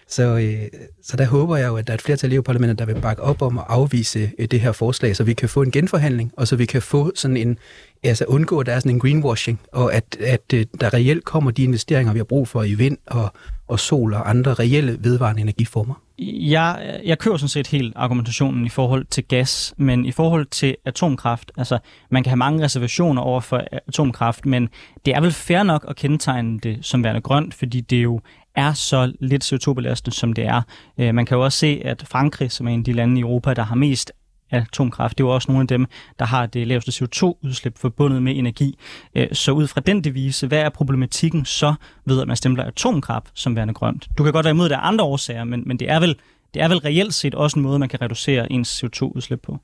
så, 0.10 0.38
øh, 0.38 0.82
så 1.04 1.18
der 1.18 1.26
håber 1.26 1.58
jeg 1.58 1.68
jo, 1.68 1.78
at 1.78 1.88
der 1.88 1.94
er 1.94 1.96
et 1.96 2.02
flertal 2.02 2.32
i 2.32 2.36
EU-parlamentet, 2.36 2.80
der 2.80 2.86
vil 2.86 3.02
bakke 3.02 3.22
op 3.22 3.42
om 3.42 3.58
at 3.58 3.64
afvise 3.68 4.32
øh, 4.40 4.48
det 4.52 4.62
her 4.62 4.72
forslag, 4.72 5.16
så 5.16 5.24
vi 5.24 5.34
kan 5.34 5.50
få 5.50 5.62
en 5.62 5.72
genforhandling, 5.72 6.32
og 6.38 6.48
så 6.48 6.56
vi 6.56 6.66
kan 6.66 6.82
få 6.82 7.12
sådan 7.16 7.38
en, 7.38 7.58
altså 8.04 8.26
undgå, 8.26 8.60
at 8.60 8.66
der 8.66 8.74
er 8.74 8.80
sådan 8.80 8.92
en 8.92 9.00
greenwashing, 9.00 9.60
og 9.72 9.94
at, 9.94 10.18
at 10.20 10.54
øh, 10.54 10.66
der 10.82 10.94
reelt 10.94 11.26
kommer 11.26 11.52
de 11.52 11.64
investeringer, 11.64 12.14
vi 12.14 12.20
har 12.20 12.24
brug 12.24 12.48
for 12.48 12.64
i 12.64 12.74
vind 12.74 12.98
og, 13.08 13.34
og 13.68 13.80
sol 13.80 14.14
og 14.14 14.30
andre 14.30 14.54
reelle 14.54 14.98
vedvarende 15.00 15.42
energiformer. 15.42 15.94
Jeg, 16.22 17.00
jeg 17.06 17.20
kører 17.20 17.38
sådan 17.38 17.50
set 17.50 17.68
helt 17.68 17.94
argumentationen 17.96 18.66
i 18.66 18.70
forhold 18.70 19.06
til 19.06 19.24
gas, 19.24 19.74
men 19.78 20.06
i 20.06 20.12
forhold 20.12 20.46
til 20.46 20.76
atomkraft, 20.86 21.52
altså 21.58 21.80
man 22.10 22.24
kan 22.24 22.30
have 22.30 22.38
mange 22.38 22.64
reservationer 22.64 23.22
over 23.22 23.42
for 23.42 23.64
atomkraft, 23.88 24.46
men 24.46 24.70
det 25.06 25.16
er 25.16 25.22
vel 25.22 25.32
fair 25.32 25.64
nok 25.64 25.86
at 25.90 25.96
kendetegne 25.96 26.60
det 26.60 26.78
som 26.82 27.04
værende 27.04 27.22
grønt, 27.22 27.54
fordi 27.54 27.82
det 27.82 28.04
jo 28.04 28.22
er 28.60 28.74
så 28.74 29.14
lidt 29.20 29.54
CO2-belastende, 29.54 30.16
som 30.18 30.34
det 30.34 30.46
er. 30.46 30.62
Øh, 30.98 31.16
man 31.16 31.26
kan 31.26 31.38
jo 31.38 31.44
også 31.44 31.58
se, 31.58 31.82
at 31.86 32.04
Frankrig, 32.08 32.52
som 32.52 32.68
er 32.68 32.72
en 32.72 32.80
af 32.80 32.84
de 32.84 32.94
lande 32.94 33.20
i 33.20 33.22
Europa, 33.22 33.54
der 33.54 33.64
har 33.64 33.76
mest 33.76 34.12
atomkraft, 34.52 35.18
det 35.18 35.24
er 35.24 35.28
jo 35.28 35.34
også 35.34 35.52
nogle 35.52 35.62
af 35.62 35.68
dem, 35.68 35.86
der 36.20 36.26
har 36.26 36.46
det 36.46 36.68
laveste 36.68 37.06
CO2-udslip 37.06 37.78
forbundet 37.78 38.24
med 38.24 38.36
energi. 38.36 38.80
Øh, 39.16 39.28
så 39.32 39.52
ud 39.52 39.68
fra 39.68 39.82
den 39.82 40.04
devise, 40.04 40.48
hvad 40.48 40.60
er 40.60 40.70
problematikken 40.70 41.46
så 41.46 41.74
ved, 42.06 42.22
at 42.22 42.28
man 42.28 42.38
stempler 42.38 42.64
atomkraft 42.64 43.28
som 43.34 43.56
værende 43.56 43.74
grønt? 43.74 44.08
Du 44.18 44.24
kan 44.24 44.34
godt 44.34 44.44
være 44.44 44.52
imod 44.52 44.66
at 44.66 44.70
der 44.70 44.78
er 44.78 44.82
andre 44.82 45.06
årsager, 45.06 45.44
men, 45.44 45.64
men 45.66 45.80
det, 45.80 45.90
er 45.90 46.00
vel, 46.00 46.16
det 46.54 46.62
er 46.62 46.68
vel 46.68 46.78
reelt 46.78 47.14
set 47.14 47.36
også 47.36 47.60
en 47.60 47.64
måde, 47.64 47.80
man 47.80 47.90
kan 47.90 48.02
reducere 48.02 48.52
ens 48.52 48.84
CO2-udslip 48.84 49.40
på. 49.44 49.60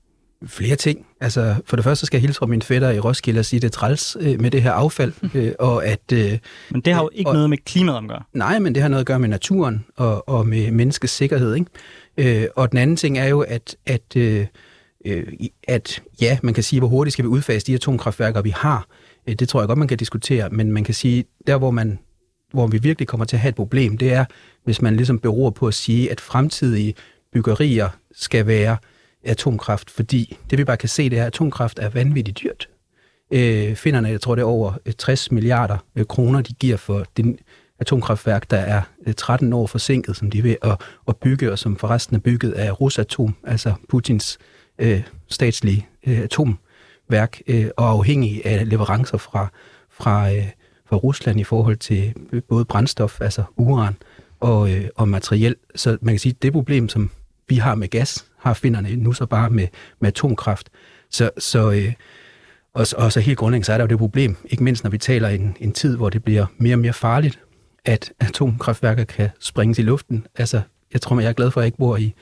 Flere 0.47 0.75
ting. 0.75 1.05
Altså, 1.21 1.55
for 1.65 1.75
det 1.75 1.83
første 1.83 2.05
skal 2.05 2.17
jeg 2.17 2.21
hilse 2.21 2.37
fra 2.37 2.45
min 2.45 2.61
fætter 2.61 2.91
i 2.91 2.99
Roskilde 2.99 3.39
og 3.39 3.45
sige, 3.45 3.59
det 3.59 3.67
er 3.67 3.71
træls 3.71 4.17
øh, 4.19 4.41
med 4.41 4.51
det 4.51 4.61
her 4.61 4.71
affald. 4.71 5.13
Øh, 5.35 5.51
og 5.59 5.85
at, 5.85 6.11
øh, 6.13 6.37
men 6.71 6.81
det 6.81 6.93
har 6.93 7.01
jo 7.01 7.09
ikke 7.13 7.29
og, 7.29 7.33
noget 7.33 7.49
med 7.49 7.57
klimaet 7.57 7.97
at 7.97 8.03
gøre. 8.07 8.23
Nej, 8.33 8.59
men 8.59 8.75
det 8.75 8.81
har 8.81 8.89
noget 8.89 9.01
at 9.01 9.07
gøre 9.07 9.19
med 9.19 9.29
naturen 9.29 9.85
og, 9.95 10.29
og 10.29 10.47
med 10.47 10.71
menneskets 10.71 11.13
sikkerhed. 11.13 11.55
Ikke? 11.55 12.41
Øh, 12.43 12.47
og 12.55 12.71
den 12.71 12.77
anden 12.77 12.95
ting 12.95 13.17
er 13.17 13.27
jo, 13.27 13.41
at, 13.41 13.75
at, 13.85 14.15
øh, 14.15 14.45
at 15.67 16.01
ja, 16.21 16.37
man 16.43 16.53
kan 16.53 16.63
sige, 16.63 16.79
hvor 16.79 16.87
hurtigt 16.87 17.13
skal 17.13 17.25
vi 17.25 17.29
udfase 17.29 17.65
de 17.65 17.73
atomkraftværker, 17.73 18.41
vi 18.41 18.49
har. 18.49 18.87
Øh, 19.27 19.35
det 19.35 19.49
tror 19.49 19.61
jeg 19.61 19.67
godt, 19.67 19.79
man 19.79 19.87
kan 19.87 19.97
diskutere, 19.97 20.49
men 20.49 20.71
man 20.71 20.83
kan 20.83 20.93
sige, 20.93 21.25
der 21.47 21.57
hvor 21.57 21.71
man 21.71 21.99
hvor 22.51 22.67
vi 22.67 22.77
virkelig 22.77 23.07
kommer 23.07 23.25
til 23.25 23.35
at 23.35 23.39
have 23.39 23.49
et 23.49 23.55
problem, 23.55 23.97
det 23.97 24.13
er, 24.13 24.25
hvis 24.63 24.81
man 24.81 24.95
ligesom 24.95 25.19
beror 25.19 25.49
på 25.49 25.67
at 25.67 25.73
sige, 25.73 26.11
at 26.11 26.21
fremtidige 26.21 26.93
byggerier 27.33 27.89
skal 28.15 28.47
være 28.47 28.77
atomkraft, 29.25 29.89
fordi 29.89 30.37
det 30.49 30.57
vi 30.57 30.63
bare 30.63 30.77
kan 30.77 30.89
se, 30.89 31.09
det 31.09 31.19
er, 31.19 31.21
at 31.21 31.27
atomkraft 31.27 31.79
er 31.79 31.89
vanvittigt 31.89 32.39
dyrt. 32.43 32.69
Øh, 33.31 33.75
finderne, 33.75 34.09
jeg 34.09 34.21
tror 34.21 34.35
det 34.35 34.41
er 34.41 34.45
over 34.45 34.73
øh, 34.85 34.93
60 34.93 35.31
milliarder 35.31 35.77
øh, 35.95 36.05
kroner, 36.05 36.41
de 36.41 36.53
giver 36.53 36.77
for 36.77 37.05
den 37.17 37.39
atomkraftværk, 37.79 38.51
der 38.51 38.57
er 38.57 38.81
øh, 39.07 39.13
13 39.13 39.53
år 39.53 39.67
forsinket, 39.67 40.17
som 40.17 40.31
de 40.31 40.37
er 40.37 40.43
ved 40.43 40.55
at, 40.61 40.81
at 41.07 41.17
bygge, 41.17 41.51
og 41.51 41.59
som 41.59 41.75
forresten 41.75 42.15
er 42.15 42.19
bygget 42.19 42.51
af 42.51 42.81
Rosatom, 42.81 43.35
altså 43.43 43.73
Putins 43.89 44.37
øh, 44.79 45.03
statslige 45.27 45.87
øh, 46.07 46.19
atomværk, 46.19 47.41
øh, 47.47 47.67
og 47.77 47.89
afhængig 47.89 48.45
af 48.45 48.69
leverancer 48.69 49.17
fra, 49.17 49.47
fra, 49.89 50.31
øh, 50.31 50.47
fra 50.85 50.97
Rusland 50.97 51.39
i 51.39 51.43
forhold 51.43 51.77
til 51.77 52.13
øh, 52.31 52.41
både 52.49 52.65
brændstof, 52.65 53.21
altså 53.21 53.43
uran, 53.57 53.95
og, 54.39 54.71
øh, 54.71 54.85
og 54.95 55.07
materiel. 55.07 55.55
Så 55.75 55.97
man 56.01 56.13
kan 56.13 56.19
sige, 56.19 56.33
at 56.33 56.41
det 56.41 56.53
problem, 56.53 56.89
som 56.89 57.11
vi 57.47 57.55
har 57.55 57.75
med 57.75 57.87
gas, 57.87 58.25
har 58.45 58.53
finderne 58.53 58.95
nu 58.95 59.13
så 59.13 59.25
bare 59.25 59.49
med, 59.49 59.67
med 59.99 60.07
atomkraft. 60.07 60.69
Så, 61.09 61.29
så, 61.37 61.71
øh, 61.71 61.93
og, 62.73 62.87
og 62.97 63.11
så 63.11 63.19
helt 63.19 63.37
grundlæggende, 63.37 63.65
så 63.65 63.73
er 63.73 63.77
der 63.77 63.83
jo 63.83 63.89
det 63.89 63.97
problem, 63.97 64.35
ikke 64.45 64.63
mindst 64.63 64.83
når 64.83 64.91
vi 64.91 64.97
taler 64.97 65.29
en, 65.29 65.57
en 65.59 65.71
tid, 65.71 65.97
hvor 65.97 66.09
det 66.09 66.23
bliver 66.23 66.45
mere 66.57 66.75
og 66.75 66.79
mere 66.79 66.93
farligt, 66.93 67.39
at 67.85 68.11
atomkraftværker 68.19 69.03
kan 69.03 69.29
springes 69.39 69.79
i 69.79 69.81
luften. 69.81 70.25
Altså, 70.35 70.61
jeg 70.93 71.01
tror, 71.01 71.19
jeg 71.19 71.29
er 71.29 71.33
glad 71.33 71.51
for, 71.51 71.61
at 71.61 71.63
jeg 71.63 71.67
ikke 71.67 71.77
bor 71.77 71.97
i, 71.97 72.13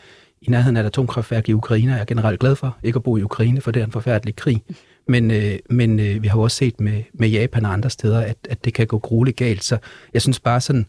i 0.42 0.50
nærheden 0.50 0.77
af 0.77 0.82
et 0.82 0.86
atomkraftværk 0.86 1.50
i 1.50 1.53
Ukraine. 1.53 1.92
Jeg 1.92 2.01
er 2.01 2.06
generelt 2.06 2.39
glad 2.39 2.56
for 2.56 2.77
ikke 2.84 2.98
at 2.98 3.03
bo 3.03 3.18
i 3.18 3.24
Ukraine, 3.24 3.62
for 3.62 3.72
det 3.72 3.80
er 3.80 3.86
en 3.86 3.92
forfærdelig 3.92 4.36
krig. 4.36 4.63
Men, 5.08 5.32
øh, 5.32 5.60
men 5.70 6.00
øh, 6.00 6.24
vi 6.24 6.27
har 6.27 6.38
jo 6.38 6.42
også 6.42 6.58
set 6.58 6.80
med, 6.80 7.03
med 7.13 7.30
Japan 7.30 7.65
og 7.65 7.74
andre 7.74 7.89
steder, 7.89 8.22
at, 8.22 8.38
at 8.50 8.65
det 8.65 8.74
kan 8.74 8.88
gå 8.88 9.00
grueligt 9.00 9.38
galt. 9.38 9.63
Så 9.63 9.77
jeg 10.13 10.22
synes 10.22 10.39
bare 10.39 10.62
sådan, 10.62 10.86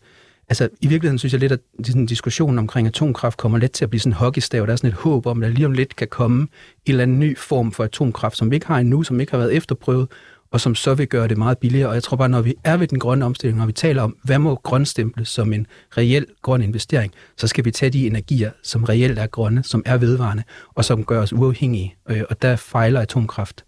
altså 0.48 0.68
i 0.80 0.86
virkeligheden 0.86 1.18
synes 1.18 1.32
jeg 1.32 1.40
lidt, 1.40 1.52
at 1.52 1.60
sådan 1.84 2.06
diskussionen 2.06 2.58
omkring 2.58 2.86
atomkraft 2.86 3.38
kommer 3.38 3.58
let 3.58 3.72
til 3.72 3.84
at 3.84 3.90
blive 3.90 4.00
sådan 4.00 4.12
en 4.12 4.16
hockeystav. 4.16 4.66
Der 4.66 4.72
er 4.72 4.76
sådan 4.76 4.90
et 4.90 4.96
håb 4.96 5.26
om, 5.26 5.42
at 5.42 5.46
der 5.48 5.54
lige 5.54 5.66
om 5.66 5.72
lidt 5.72 5.96
kan 5.96 6.08
komme 6.08 6.42
en 6.42 6.48
eller 6.86 7.02
anden 7.02 7.18
ny 7.18 7.38
form 7.38 7.72
for 7.72 7.84
atomkraft, 7.84 8.36
som 8.36 8.50
vi 8.50 8.56
ikke 8.56 8.66
har 8.66 8.78
endnu, 8.78 9.02
som 9.02 9.20
ikke 9.20 9.32
har 9.32 9.38
været 9.38 9.54
efterprøvet, 9.54 10.08
og 10.50 10.60
som 10.60 10.74
så 10.74 10.94
vil 10.94 11.08
gøre 11.08 11.28
det 11.28 11.38
meget 11.38 11.58
billigere. 11.58 11.88
Og 11.88 11.94
jeg 11.94 12.02
tror 12.02 12.16
bare, 12.16 12.28
når 12.28 12.42
vi 12.42 12.54
er 12.64 12.76
ved 12.76 12.86
den 12.86 12.98
grønne 12.98 13.24
omstilling, 13.24 13.58
når 13.58 13.66
vi 13.66 13.72
taler 13.72 14.02
om, 14.02 14.16
hvad 14.24 14.38
må 14.38 14.54
grønstemple 14.54 15.24
som 15.24 15.52
en 15.52 15.66
reel 15.96 16.26
grøn 16.42 16.62
investering, 16.62 17.12
så 17.36 17.46
skal 17.46 17.64
vi 17.64 17.70
tage 17.70 17.90
de 17.90 18.06
energier, 18.06 18.50
som 18.62 18.84
reelt 18.84 19.18
er 19.18 19.26
grønne, 19.26 19.64
som 19.64 19.82
er 19.86 19.96
vedvarende, 19.96 20.42
og 20.74 20.84
som 20.84 21.04
gør 21.04 21.22
os 21.22 21.32
uafhængige. 21.32 21.94
Øh, 22.10 22.22
og 22.30 22.42
der 22.42 22.56
fejler 22.56 23.00
atomkraft. 23.00 23.64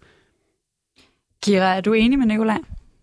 Kira, 1.43 1.75
er 1.75 1.81
du 1.81 1.93
enig 1.93 2.19
med 2.19 2.27
Nikolaj? 2.27 2.57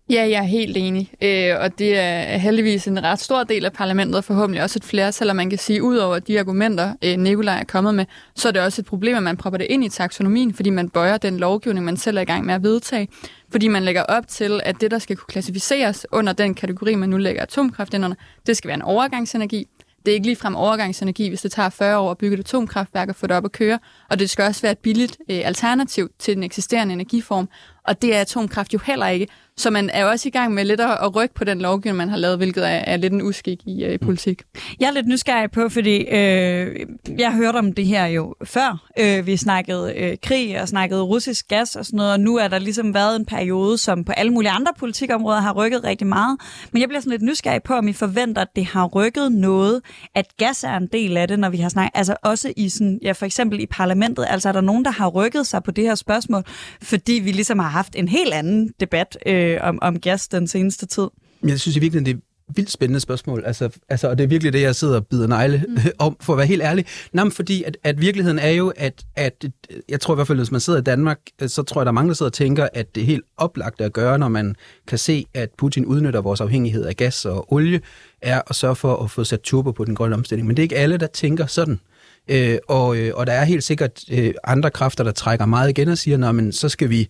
Ja, 0.09 0.21
jeg 0.29 0.37
er 0.37 0.43
helt 0.43 0.77
enig. 0.77 1.11
Øh, 1.21 1.59
og 1.59 1.79
det 1.79 1.97
er 1.99 2.37
heldigvis 2.37 2.87
en 2.87 3.03
ret 3.03 3.19
stor 3.19 3.43
del 3.43 3.65
af 3.65 3.73
parlamentet, 3.73 4.15
og 4.15 4.23
forhåbentlig 4.23 4.63
også 4.63 4.79
et 4.79 4.83
flertal, 4.83 5.29
og 5.29 5.35
man 5.35 5.49
kan 5.49 5.59
sige, 5.59 5.83
ud 5.83 5.97
over 5.97 6.19
de 6.19 6.39
argumenter, 6.39 6.93
øh, 7.03 7.17
Nikolaj 7.17 7.59
er 7.59 7.63
kommet 7.63 7.95
med, 7.95 8.05
så 8.35 8.47
er 8.47 8.51
det 8.51 8.61
også 8.61 8.81
et 8.81 8.85
problem, 8.85 9.15
at 9.17 9.23
man 9.23 9.37
propper 9.37 9.57
det 9.57 9.67
ind 9.69 9.83
i 9.85 9.89
taksonomien, 9.89 10.53
fordi 10.53 10.69
man 10.69 10.89
bøjer 10.89 11.17
den 11.17 11.37
lovgivning, 11.37 11.85
man 11.85 11.97
selv 11.97 12.17
er 12.17 12.21
i 12.21 12.25
gang 12.25 12.45
med 12.45 12.53
at 12.53 12.63
vedtage. 12.63 13.07
Fordi 13.51 13.67
man 13.67 13.83
lægger 13.83 14.03
op 14.03 14.27
til, 14.27 14.61
at 14.63 14.81
det, 14.81 14.91
der 14.91 14.99
skal 14.99 15.15
kunne 15.15 15.27
klassificeres 15.27 16.05
under 16.11 16.33
den 16.33 16.53
kategori, 16.53 16.95
man 16.95 17.09
nu 17.09 17.17
lægger 17.17 17.41
atomkraft 17.41 17.93
ind 17.93 18.05
under, 18.05 18.17
det 18.47 18.57
skal 18.57 18.67
være 18.67 18.75
en 18.75 18.81
overgangsenergi. 18.81 19.67
Det 20.05 20.11
er 20.11 20.15
ikke 20.15 20.27
ligefrem 20.27 20.55
overgangsenergi, 20.55 21.27
hvis 21.27 21.41
det 21.41 21.51
tager 21.51 21.69
40 21.69 21.97
år 21.97 22.11
at 22.11 22.17
bygge 22.17 22.33
et 22.33 22.39
atomkraftværk 22.39 23.09
og 23.09 23.15
få 23.15 23.27
det 23.27 23.35
op 23.35 23.45
at 23.45 23.51
køre. 23.51 23.79
Og 24.09 24.19
det 24.19 24.29
skal 24.29 24.45
også 24.45 24.61
være 24.61 24.71
et 24.71 24.77
billigt 24.77 25.17
øh, 25.29 25.41
alternativ 25.45 26.09
til 26.19 26.35
den 26.35 26.43
eksisterende 26.43 26.93
energiform. 26.93 27.49
Og 27.87 28.01
det 28.01 28.15
er 28.15 28.21
atomkraft 28.21 28.73
jo 28.73 28.79
heller 28.85 29.07
ikke. 29.07 29.27
Så 29.57 29.69
man 29.69 29.89
er 29.89 30.03
jo 30.03 30.09
også 30.09 30.27
i 30.27 30.31
gang 30.31 30.53
med 30.53 30.65
lidt 30.65 30.81
at 30.81 31.15
rykke 31.15 31.35
på 31.35 31.43
den 31.43 31.61
lovgivning, 31.61 31.97
man 31.97 32.09
har 32.09 32.17
lavet, 32.17 32.37
hvilket 32.37 32.63
er, 32.63 32.69
er 32.69 32.97
lidt 32.97 33.13
en 33.13 33.21
uskik 33.21 33.59
i, 33.65 33.85
uh, 33.85 33.91
i 33.91 33.97
politik. 33.97 34.41
Jeg 34.79 34.87
er 34.87 34.91
lidt 34.91 35.07
nysgerrig 35.07 35.51
på, 35.51 35.69
fordi 35.69 35.97
øh, 35.97 36.85
jeg 37.17 37.33
hørte 37.33 37.57
om 37.57 37.73
det 37.73 37.85
her 37.85 38.05
jo 38.05 38.35
før. 38.43 38.87
Øh, 38.99 39.25
vi 39.25 39.37
snakkede 39.37 39.93
øh, 39.97 40.17
krig 40.23 40.61
og 40.61 40.67
snakkede 40.67 41.01
russisk 41.01 41.47
gas 41.47 41.75
og 41.75 41.85
sådan 41.85 41.97
noget, 41.97 42.11
og 42.11 42.19
nu 42.19 42.37
er 42.37 42.47
der 42.47 42.59
ligesom 42.59 42.93
været 42.93 43.15
en 43.15 43.25
periode, 43.25 43.77
som 43.77 44.03
på 44.03 44.11
alle 44.11 44.31
mulige 44.31 44.51
andre 44.51 44.71
politikområder 44.79 45.39
har 45.39 45.53
rykket 45.53 45.83
rigtig 45.83 46.07
meget. 46.07 46.37
Men 46.71 46.81
jeg 46.81 46.89
bliver 46.89 47.01
sådan 47.01 47.11
lidt 47.11 47.21
nysgerrig 47.21 47.63
på, 47.63 47.73
om 47.73 47.87
I 47.87 47.93
forventer, 47.93 48.41
at 48.41 48.55
det 48.55 48.65
har 48.65 48.85
rykket 48.85 49.31
noget, 49.31 49.81
at 50.15 50.25
gas 50.37 50.63
er 50.63 50.77
en 50.77 50.87
del 50.87 51.17
af 51.17 51.27
det, 51.27 51.39
når 51.39 51.49
vi 51.49 51.57
har 51.57 51.69
snakket, 51.69 51.91
altså 51.93 52.15
også 52.23 52.53
i 52.57 52.69
sådan, 52.69 52.99
ja, 53.01 53.11
for 53.11 53.25
eksempel 53.25 53.59
i 53.59 53.65
parlamentet, 53.65 54.25
altså 54.29 54.49
er 54.49 54.53
der 54.53 54.61
nogen, 54.61 54.85
der 54.85 54.91
har 54.91 55.07
rykket 55.07 55.47
sig 55.47 55.63
på 55.63 55.71
det 55.71 55.83
her 55.83 55.95
spørgsmål, 55.95 56.43
fordi 56.81 57.13
vi 57.13 57.31
ligesom 57.31 57.59
har 57.59 57.69
haft 57.75 57.95
en 57.95 58.07
helt 58.07 58.33
anden 58.33 58.71
debat 58.79 59.17
øh, 59.25 59.57
om, 59.61 59.79
om 59.81 59.99
gas 59.99 60.27
den 60.27 60.47
seneste 60.47 60.85
tid? 60.85 61.07
Jeg 61.43 61.59
synes 61.59 61.77
i 61.77 61.79
virkeligheden, 61.79 62.05
det 62.05 62.21
er 62.21 62.53
vildt 62.55 62.71
spændende 62.71 62.99
spørgsmål. 62.99 63.43
Altså, 63.45 63.69
altså, 63.89 64.09
og 64.09 64.17
det 64.17 64.23
er 64.23 64.27
virkelig 64.27 64.53
det, 64.53 64.61
jeg 64.61 64.75
sidder 64.75 64.95
og 64.95 65.07
bider 65.07 65.27
negle 65.27 65.63
mm. 65.67 65.77
om, 65.99 66.17
for 66.21 66.33
at 66.33 66.37
være 66.37 66.47
helt 66.47 66.61
ærlig. 66.61 66.85
Nå, 67.13 67.29
fordi 67.29 67.63
at, 67.63 67.77
at 67.83 68.01
virkeligheden 68.01 68.39
er 68.39 68.49
jo, 68.49 68.73
at, 68.75 69.03
at 69.15 69.45
jeg 69.89 70.01
tror 70.01 70.13
i 70.13 70.15
hvert 70.15 70.27
fald, 70.27 70.37
hvis 70.37 70.51
man 70.51 70.61
sidder 70.61 70.79
i 70.79 70.83
Danmark, 70.83 71.19
så 71.47 71.63
tror 71.63 71.81
jeg, 71.81 71.85
der 71.85 71.91
er 71.91 71.93
mange, 71.93 72.07
der 72.07 72.15
sidder 72.15 72.29
og 72.29 72.33
tænker, 72.33 72.67
at 72.73 72.95
det 72.95 73.01
er 73.01 73.05
helt 73.07 73.23
oplagt 73.37 73.81
at 73.81 73.93
gøre, 73.93 74.19
når 74.19 74.27
man 74.27 74.55
kan 74.87 74.97
se, 74.97 75.25
at 75.33 75.49
Putin 75.57 75.85
udnytter 75.85 76.21
vores 76.21 76.41
afhængighed 76.41 76.85
af 76.85 76.95
gas 76.95 77.25
og 77.25 77.53
olie, 77.53 77.81
er 78.21 78.41
at 78.47 78.55
sørge 78.55 78.75
for 78.75 79.03
at 79.03 79.11
få 79.11 79.23
sat 79.23 79.41
turbo 79.41 79.71
på 79.71 79.85
den 79.85 79.95
grønne 79.95 80.15
omstilling. 80.15 80.47
Men 80.47 80.57
det 80.57 80.61
er 80.61 80.65
ikke 80.65 80.77
alle, 80.77 80.97
der 80.97 81.07
tænker 81.07 81.45
sådan. 81.45 81.79
Øh, 82.27 82.57
og, 82.67 82.97
øh, 82.97 83.11
og 83.15 83.27
der 83.27 83.33
er 83.33 83.45
helt 83.45 83.63
sikkert 83.63 84.03
øh, 84.11 84.33
andre 84.43 84.71
kræfter, 84.71 85.03
der 85.03 85.11
trækker 85.11 85.45
meget 85.45 85.69
igen 85.69 85.87
og 85.87 85.97
siger, 85.97 86.31
men 86.31 86.51
så 86.51 86.69
skal 86.69 86.89
vi 86.89 87.01
øh, 87.01 87.07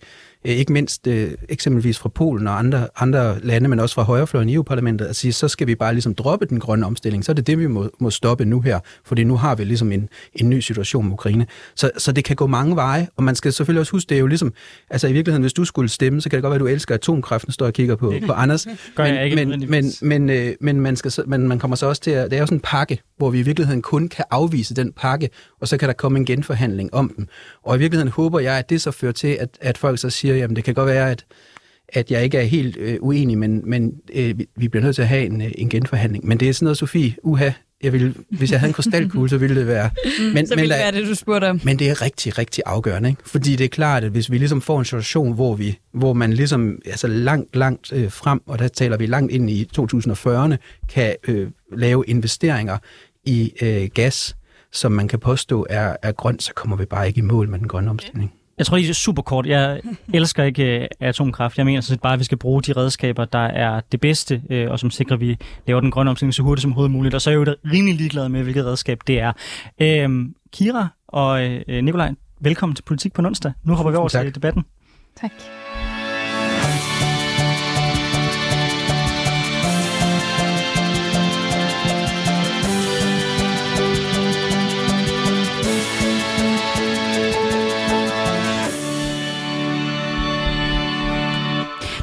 ikke 0.54 0.72
mindst 0.72 1.06
øh, 1.06 1.30
eksempelvis 1.48 1.98
fra 1.98 2.08
Polen 2.08 2.46
og 2.46 2.58
andre, 2.58 2.88
andre 2.96 3.40
lande, 3.40 3.68
men 3.68 3.80
også 3.80 3.94
fra 3.94 4.02
højrefløjen 4.02 4.48
i 4.48 4.54
EU-parlamentet, 4.54 5.06
at 5.06 5.16
sige, 5.16 5.32
så 5.32 5.48
skal 5.48 5.66
vi 5.66 5.74
bare 5.74 5.92
ligesom 5.92 6.14
droppe 6.14 6.46
den 6.46 6.60
grønne 6.60 6.86
omstilling. 6.86 7.24
Så 7.24 7.32
er 7.32 7.34
det 7.34 7.46
det, 7.46 7.58
vi 7.58 7.66
må, 7.66 7.90
må 7.98 8.10
stoppe 8.10 8.44
nu 8.44 8.60
her, 8.60 8.80
fordi 9.04 9.24
nu 9.24 9.36
har 9.36 9.54
vi 9.54 9.64
ligesom 9.64 9.92
en, 9.92 10.08
en 10.34 10.50
ny 10.50 10.60
situation 10.60 11.04
med 11.04 11.12
Ukraine. 11.12 11.46
Så, 11.74 11.90
så 11.98 12.12
det 12.12 12.24
kan 12.24 12.36
gå 12.36 12.46
mange 12.46 12.76
veje, 12.76 13.08
og 13.16 13.22
man 13.22 13.34
skal 13.34 13.52
selvfølgelig 13.52 13.80
også 13.80 13.92
huske, 13.92 14.08
det 14.08 14.14
er 14.14 14.20
jo 14.20 14.26
ligesom, 14.26 14.52
altså 14.90 15.08
i 15.08 15.12
virkeligheden, 15.12 15.42
hvis 15.42 15.52
du 15.52 15.64
skulle 15.64 15.88
stemme, 15.88 16.20
så 16.20 16.30
kan 16.30 16.36
det 16.36 16.42
godt 16.42 16.50
være, 16.50 16.56
at 16.56 16.60
du 16.60 16.66
elsker 16.66 16.94
atomkraften, 16.94 17.52
står 17.52 17.66
og 17.66 17.72
kigger 17.72 17.96
på, 17.96 18.14
på 18.26 18.32
Anders. 18.32 18.66
Gør 18.96 19.04
men, 19.04 19.14
jeg 19.14 19.24
ikke 19.24 19.46
men, 19.46 19.70
men, 19.70 19.92
men, 20.02 20.30
øh, 20.30 20.54
men, 20.60 20.80
man 20.80 20.96
skal, 20.96 21.12
men 21.26 21.48
man 21.48 21.58
kommer 21.58 21.76
så 21.76 21.86
også 21.86 22.02
til 22.02 22.10
at, 22.10 22.30
det 22.30 22.36
er 22.36 22.40
jo 22.40 22.46
sådan 22.46 22.56
en 22.56 22.60
pakke, 22.60 23.00
hvor 23.16 23.30
vi 23.30 23.38
i 23.38 23.42
virkeligheden 23.42 23.82
kun 23.82 24.08
kan 24.08 24.24
afvise 24.30 24.74
den 24.74 24.92
pakke, 24.92 25.30
og 25.60 25.68
så 25.68 25.76
kan 25.76 25.88
der 25.88 25.94
komme 25.94 26.18
en 26.18 26.24
genforhandling 26.24 26.94
om 26.94 27.12
den. 27.16 27.28
Og 27.62 27.76
i 27.76 27.78
virkeligheden 27.78 28.12
håber 28.12 28.40
jeg, 28.40 28.58
at 28.58 28.70
det 28.70 28.80
så 28.80 28.90
fører 28.90 29.12
til, 29.12 29.36
at, 29.40 29.48
at 29.60 29.78
folk 29.78 29.98
så 29.98 30.10
siger, 30.10 30.35
jamen 30.38 30.56
det 30.56 30.64
kan 30.64 30.74
godt 30.74 30.86
være, 30.86 31.10
at, 31.10 31.24
at 31.88 32.10
jeg 32.10 32.24
ikke 32.24 32.38
er 32.38 32.42
helt 32.42 32.76
øh, 32.76 32.96
uenig, 33.00 33.38
men, 33.38 33.62
men 33.70 33.92
øh, 34.14 34.34
vi 34.56 34.68
bliver 34.68 34.84
nødt 34.84 34.94
til 34.94 35.02
at 35.02 35.08
have 35.08 35.26
en, 35.26 35.40
øh, 35.42 35.52
en 35.54 35.68
genforhandling. 35.68 36.26
Men 36.26 36.40
det 36.40 36.48
er 36.48 36.52
sådan 36.52 36.64
noget, 36.64 36.78
Sofie, 36.78 37.14
uha, 37.22 37.50
jeg 37.82 37.92
ville, 37.92 38.14
hvis 38.28 38.52
jeg 38.52 38.60
havde 38.60 38.70
en 38.70 38.74
krystalkugle, 38.74 39.28
så 39.28 39.38
ville 39.38 39.56
det 39.56 39.66
være... 39.66 39.90
Men, 40.34 40.46
så 40.46 40.54
ville 40.54 40.62
men, 40.62 40.62
det 40.62 40.68
være 40.68 40.92
det, 40.92 41.08
du 41.08 41.14
spurgte 41.14 41.50
om. 41.50 41.60
Men 41.64 41.78
det 41.78 41.90
er 41.90 42.02
rigtig, 42.02 42.38
rigtig 42.38 42.62
afgørende, 42.66 43.08
ikke? 43.08 43.22
Fordi 43.26 43.56
det 43.56 43.64
er 43.64 43.68
klart, 43.68 44.04
at 44.04 44.10
hvis 44.10 44.30
vi 44.30 44.38
ligesom 44.38 44.60
får 44.60 44.78
en 44.78 44.84
situation, 44.84 45.34
hvor, 45.34 45.54
vi, 45.54 45.78
hvor 45.92 46.12
man 46.12 46.32
ligesom 46.32 46.78
altså 46.86 47.06
langt, 47.06 47.56
langt 47.56 47.92
øh, 47.92 48.12
frem, 48.12 48.40
og 48.46 48.58
der 48.58 48.68
taler 48.68 48.96
vi 48.96 49.06
langt 49.06 49.32
ind 49.32 49.50
i 49.50 49.68
2040'erne, 49.78 50.56
kan 50.88 51.14
øh, 51.28 51.50
lave 51.76 52.04
investeringer 52.06 52.78
i 53.24 53.52
øh, 53.62 53.88
gas, 53.94 54.36
som 54.72 54.92
man 54.92 55.08
kan 55.08 55.18
påstå 55.18 55.66
er, 55.70 55.96
er 56.02 56.12
grønt, 56.12 56.42
så 56.42 56.54
kommer 56.54 56.76
vi 56.76 56.84
bare 56.84 57.06
ikke 57.08 57.18
i 57.18 57.22
mål 57.22 57.48
med 57.48 57.58
den 57.58 57.68
grønne 57.68 57.90
omstilling. 57.90 58.32
Jeg 58.58 58.66
tror, 58.66 58.76
det 58.76 58.88
er 58.88 58.94
super 58.94 59.22
kort. 59.22 59.46
Jeg 59.46 59.80
elsker 60.14 60.44
ikke 60.44 60.88
uh, 61.00 61.08
atomkraft. 61.08 61.58
Jeg 61.58 61.66
mener 61.66 61.80
sådan 61.80 61.94
set 61.94 62.00
bare, 62.00 62.12
at 62.12 62.18
vi 62.18 62.24
skal 62.24 62.38
bruge 62.38 62.62
de 62.62 62.72
redskaber, 62.72 63.24
der 63.24 63.38
er 63.38 63.80
det 63.92 64.00
bedste, 64.00 64.42
uh, 64.50 64.70
og 64.70 64.78
som 64.78 64.90
sikrer, 64.90 65.14
at 65.14 65.20
vi 65.20 65.36
laver 65.66 65.80
den 65.80 65.90
grønne 65.90 66.10
omstilling 66.10 66.34
så 66.34 66.42
hurtigt 66.42 66.62
som 66.62 66.70
overhovedet 66.70 66.92
muligt. 66.92 67.14
Og 67.14 67.22
så 67.22 67.30
er 67.30 67.34
jeg 67.34 67.46
jo 67.46 67.54
rimelig 67.72 67.94
ligeglad 67.94 68.28
med, 68.28 68.42
hvilket 68.42 68.66
redskab 68.66 69.00
det 69.06 69.20
er. 69.20 69.32
Uh, 70.08 70.26
Kira 70.52 70.88
og 71.08 71.44
uh, 71.68 71.74
Nikolaj, 71.74 72.14
velkommen 72.40 72.76
til 72.76 72.82
Politik 72.82 73.12
på 73.12 73.22
onsdag. 73.22 73.52
Nu 73.64 73.74
hopper 73.74 73.90
vi 73.90 73.96
over 73.96 74.08
til 74.08 74.34
debatten. 74.34 74.64
Tak. 75.20 75.30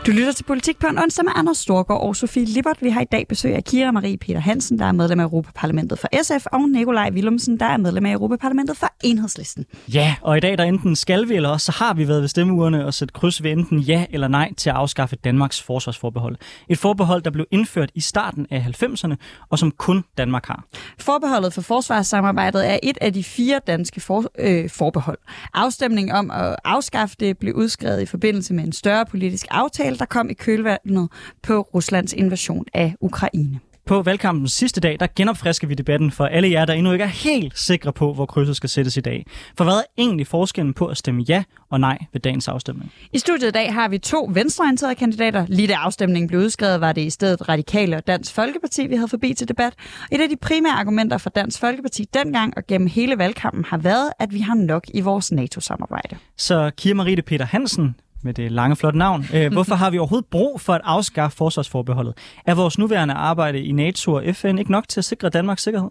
Du 0.06 0.12
lytter 0.12 0.32
til 0.32 0.44
Politik 0.44 0.80
på 0.80 0.88
en 0.88 0.98
onsdag 1.00 1.26
med 1.26 1.32
Anders 1.36 1.58
Storgård 1.58 2.02
og 2.02 2.16
Sofie 2.16 2.46
Lippert. 2.46 2.78
Vi 2.82 2.90
har 2.90 3.02
i 3.02 3.06
dag 3.12 3.28
besøg 3.28 3.56
af 3.56 3.64
Kira 3.64 3.92
Marie 3.92 4.18
Peter 4.18 4.40
Hansen, 4.40 4.80
der 4.80 4.86
er 4.86 4.92
medlem 4.92 5.20
af 5.20 5.24
Europaparlamentet 5.24 6.00
for 6.00 6.08
SF, 6.24 6.46
og 6.46 6.70
Nikolaj 6.70 7.10
Willumsen, 7.14 7.60
der 7.60 7.66
er 7.66 7.78
medlem 7.78 8.06
af 8.06 8.12
Europaparlamentet 8.12 8.78
for 8.78 8.88
Enhedslisten. 9.04 9.66
Ja, 9.94 10.16
og 10.22 10.38
i 10.38 10.40
dag 10.40 10.58
der 10.58 10.64
enten 10.64 10.96
skal 10.96 11.30
vi, 11.30 11.36
eller 11.36 11.50
også 11.50 11.66
så 11.66 11.72
har 11.72 11.94
vi 11.94 12.08
været 12.08 12.22
ved 12.22 12.28
stemmeurene 12.28 12.86
og 12.86 12.94
sætte 12.94 13.12
kryds 13.12 13.44
ved 13.44 13.52
enten 13.52 13.80
ja 13.80 14.06
eller 14.10 14.28
nej 14.28 14.54
til 14.58 14.70
at 14.70 14.76
afskaffe 14.76 15.16
Danmarks 15.16 15.62
forsvarsforbehold. 15.62 16.36
Et 16.70 16.78
forbehold, 16.78 17.22
der 17.22 17.32
blev 17.32 17.46
indført 17.52 17.92
i 17.96 18.02
starten 18.02 18.48
af 18.52 18.66
90'erne, 18.84 19.16
og 19.50 19.60
som 19.60 19.72
kun 19.72 20.04
Danmark 20.18 20.46
har. 20.46 20.64
Forbeholdet 21.00 21.54
for 21.54 21.62
forsvarssamarbejdet 21.62 22.72
er 22.72 22.80
et 22.84 22.98
af 23.02 23.14
de 23.14 23.24
fire 23.24 23.60
danske 23.68 24.02
for, 24.02 24.26
øh, 24.40 24.70
forbehold. 24.70 25.18
Afstemningen 25.54 26.16
om 26.16 26.32
at 26.32 26.56
afskaffe 26.66 27.16
det 27.20 27.38
blev 27.38 27.54
udskrevet 27.54 28.02
i 28.02 28.06
forbindelse 28.06 28.54
med 28.54 28.64
en 28.64 28.74
større 28.74 29.06
politisk 29.06 29.46
aftale, 29.52 29.93
der 30.00 30.06
kom 30.06 30.30
i 30.30 30.34
kølvandet 30.34 31.10
på 31.44 31.62
Ruslands 31.62 32.14
invasion 32.14 32.66
af 32.74 32.96
Ukraine. 33.02 33.60
På 33.86 34.02
valgkampens 34.02 34.52
sidste 34.52 34.82
dag, 34.82 34.98
der 35.00 35.08
genopfrisker 35.16 35.68
vi 35.68 35.74
debatten 35.74 36.12
for 36.12 36.26
alle 36.26 36.52
jer, 36.52 36.66
der 36.66 36.74
endnu 36.74 36.92
ikke 36.92 37.04
er 37.04 37.08
helt 37.08 37.60
sikre 37.60 37.94
på, 37.94 38.14
hvor 38.14 38.26
krydset 38.26 38.56
skal 38.56 38.70
sættes 38.70 38.98
i 38.98 39.02
dag. 39.02 39.26
For 39.58 39.64
hvad 39.64 39.74
er 39.74 39.82
egentlig 39.98 40.28
forskellen 40.28 40.74
på 40.74 40.86
at 40.86 40.98
stemme 40.98 41.22
ja 41.22 41.44
og 41.70 41.80
nej 41.80 41.98
ved 42.14 42.22
dagens 42.22 42.48
afstemning? 42.48 42.92
I 43.14 43.20
studiet 43.20 43.48
i 43.48 43.52
dag 43.52 43.74
har 43.74 43.88
vi 43.88 43.98
to 43.98 44.30
venstreorienterede 44.34 44.96
kandidater. 44.96 45.46
Lige 45.50 45.68
da 45.68 45.74
afstemningen 45.74 46.28
blev 46.28 46.40
udskrevet, 46.40 46.82
var 46.82 46.92
det 46.92 47.02
i 47.02 47.10
stedet 47.10 47.50
Radikale 47.50 47.98
og 47.98 48.08
Dansk 48.08 48.34
Folkeparti, 48.34 48.88
vi 48.88 48.96
havde 48.96 49.08
forbi 49.08 49.34
til 49.34 49.48
debat. 49.48 49.74
Et 50.12 50.22
af 50.22 50.30
de 50.30 50.36
primære 50.36 50.74
argumenter 50.74 51.18
for 51.18 51.30
Dansk 51.30 51.60
Folkeparti 51.60 52.06
dengang 52.14 52.54
og 52.58 52.64
gennem 52.68 52.88
hele 52.88 53.18
valgkampen 53.18 53.66
har 53.66 53.78
været, 53.78 54.12
at 54.20 54.34
vi 54.34 54.40
har 54.40 54.56
nok 54.56 54.84
i 54.94 55.02
vores 55.02 55.32
NATO-samarbejde. 55.32 56.18
Så 56.38 56.72
Kira 56.78 56.96
Marie 56.96 57.22
Peter 57.22 57.46
Hansen, 57.46 57.96
med 58.24 58.34
det 58.34 58.52
lange, 58.52 58.76
flotte 58.76 59.00
navn. 59.00 59.26
Øh, 59.34 59.52
hvorfor 59.54 59.76
har 59.76 59.90
vi 59.90 59.98
overhovedet 59.98 60.26
brug 60.26 60.62
for 60.62 60.74
at 60.74 60.82
afskaffe 60.84 61.38
forsvarsforbeholdet? 61.38 62.14
Er 62.46 62.56
vores 62.56 62.78
nuværende 62.78 63.14
arbejde 63.14 63.60
i 63.62 63.72
NATO 63.72 64.14
og 64.14 64.24
FN 64.34 64.58
ikke 64.58 64.72
nok 64.72 64.88
til 64.88 65.00
at 65.00 65.06
sikre 65.06 65.30
Danmarks 65.30 65.64
sikkerhed? 65.64 65.90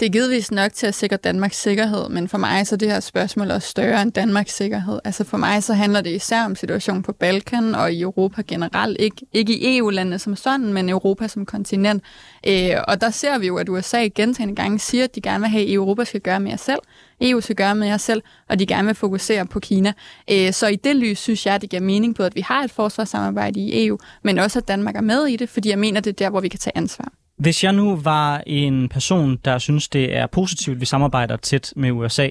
Det 0.00 0.06
er 0.06 0.10
givetvis 0.10 0.50
nok 0.50 0.72
til 0.72 0.86
at 0.86 0.94
sikre 0.94 1.16
Danmarks 1.16 1.62
sikkerhed, 1.62 2.08
men 2.08 2.28
for 2.28 2.38
mig 2.38 2.66
så 2.66 2.74
er 2.74 2.76
det 2.76 2.88
her 2.88 3.00
spørgsmål 3.00 3.50
også 3.50 3.68
større 3.68 4.02
end 4.02 4.12
Danmarks 4.12 4.56
sikkerhed. 4.56 4.98
Altså 5.04 5.24
for 5.24 5.36
mig 5.36 5.62
så 5.62 5.74
handler 5.74 6.00
det 6.00 6.10
især 6.10 6.44
om 6.44 6.54
situationen 6.54 7.02
på 7.02 7.12
Balkan 7.12 7.74
og 7.74 7.92
i 7.92 8.00
Europa 8.00 8.42
generelt. 8.42 8.96
Ikke, 9.00 9.26
ikke 9.32 9.58
i 9.58 9.78
EU-landene 9.78 10.18
som 10.18 10.36
sådan, 10.36 10.72
men 10.72 10.88
Europa 10.88 11.28
som 11.28 11.46
kontinent. 11.46 12.02
Øh, 12.46 12.70
og 12.88 13.00
der 13.00 13.10
ser 13.10 13.38
vi 13.38 13.46
jo, 13.46 13.56
at 13.56 13.68
USA 13.68 14.08
gentagende 14.14 14.54
gange 14.54 14.78
siger, 14.78 15.04
at 15.04 15.14
de 15.14 15.20
gerne 15.20 15.40
vil 15.40 15.48
have, 15.48 15.66
at 15.66 15.72
Europa 15.72 16.04
skal 16.04 16.20
gøre 16.20 16.40
mere 16.40 16.58
selv. 16.58 16.80
EU 17.20 17.40
skal 17.40 17.56
gøre 17.56 17.74
med 17.74 17.86
jer 17.86 17.96
selv, 17.96 18.22
og 18.48 18.58
de 18.58 18.66
gerne 18.66 18.86
vil 18.86 18.94
fokusere 18.94 19.46
på 19.46 19.60
Kina. 19.60 19.92
Øh, 20.30 20.52
så 20.52 20.66
i 20.66 20.76
det 20.76 20.96
lys 20.96 21.18
synes 21.18 21.46
jeg, 21.46 21.54
at 21.54 21.62
det 21.62 21.70
giver 21.70 21.82
mening 21.82 22.14
på, 22.14 22.22
at 22.22 22.34
vi 22.34 22.40
har 22.40 22.64
et 22.64 22.70
forsvarssamarbejde 22.70 23.60
i 23.60 23.86
EU, 23.86 23.98
men 24.22 24.38
også 24.38 24.58
at 24.58 24.68
Danmark 24.68 24.96
er 24.96 25.00
med 25.00 25.26
i 25.26 25.36
det, 25.36 25.48
fordi 25.48 25.68
jeg 25.68 25.78
mener, 25.78 26.00
det 26.00 26.10
er 26.10 26.24
der, 26.24 26.30
hvor 26.30 26.40
vi 26.40 26.48
kan 26.48 26.60
tage 26.60 26.76
ansvar. 26.76 27.12
Hvis 27.38 27.64
jeg 27.64 27.72
nu 27.72 27.96
var 27.96 28.42
en 28.46 28.88
person, 28.88 29.38
der 29.44 29.58
synes, 29.58 29.88
det 29.88 30.16
er 30.16 30.26
positivt, 30.26 30.74
at 30.74 30.80
vi 30.80 30.86
samarbejder 30.86 31.36
tæt 31.36 31.72
med 31.76 31.90
USA, 31.90 32.28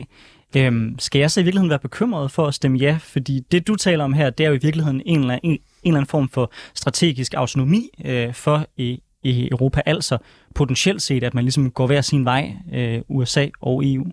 øhm, 0.58 0.96
skal 1.00 1.20
jeg 1.20 1.32
så 1.32 1.40
i 1.40 1.44
virkeligheden 1.44 1.70
være 1.70 1.80
bekymret 1.80 2.32
for 2.32 2.48
at 2.48 2.54
stemme 2.54 2.78
ja? 2.78 2.98
Fordi 3.02 3.40
det, 3.52 3.68
du 3.68 3.76
taler 3.76 4.04
om 4.04 4.14
her, 4.14 4.30
det 4.30 4.44
er 4.44 4.50
jo 4.50 4.56
i 4.56 4.60
virkeligheden 4.62 5.02
en 5.06 5.20
eller 5.20 5.34
anden, 5.34 5.52
en, 5.52 5.52
en 5.52 5.60
eller 5.84 5.98
anden 5.98 6.10
form 6.10 6.30
for 6.30 6.52
strategisk 6.74 7.34
autonomi 7.34 7.90
øh, 8.06 8.34
for 8.34 8.68
i, 8.78 9.02
i 9.24 9.50
Europa. 9.52 9.82
Altså 9.86 10.18
potentielt 10.56 11.02
set, 11.02 11.24
at 11.24 11.34
man 11.34 11.44
ligesom 11.44 11.72
går 11.72 11.88
hver 11.88 12.02
sin 12.02 12.26
vej, 12.26 12.54
øh, 12.74 13.02
USA 13.08 13.48
og 13.62 13.86
EU. 13.86 14.06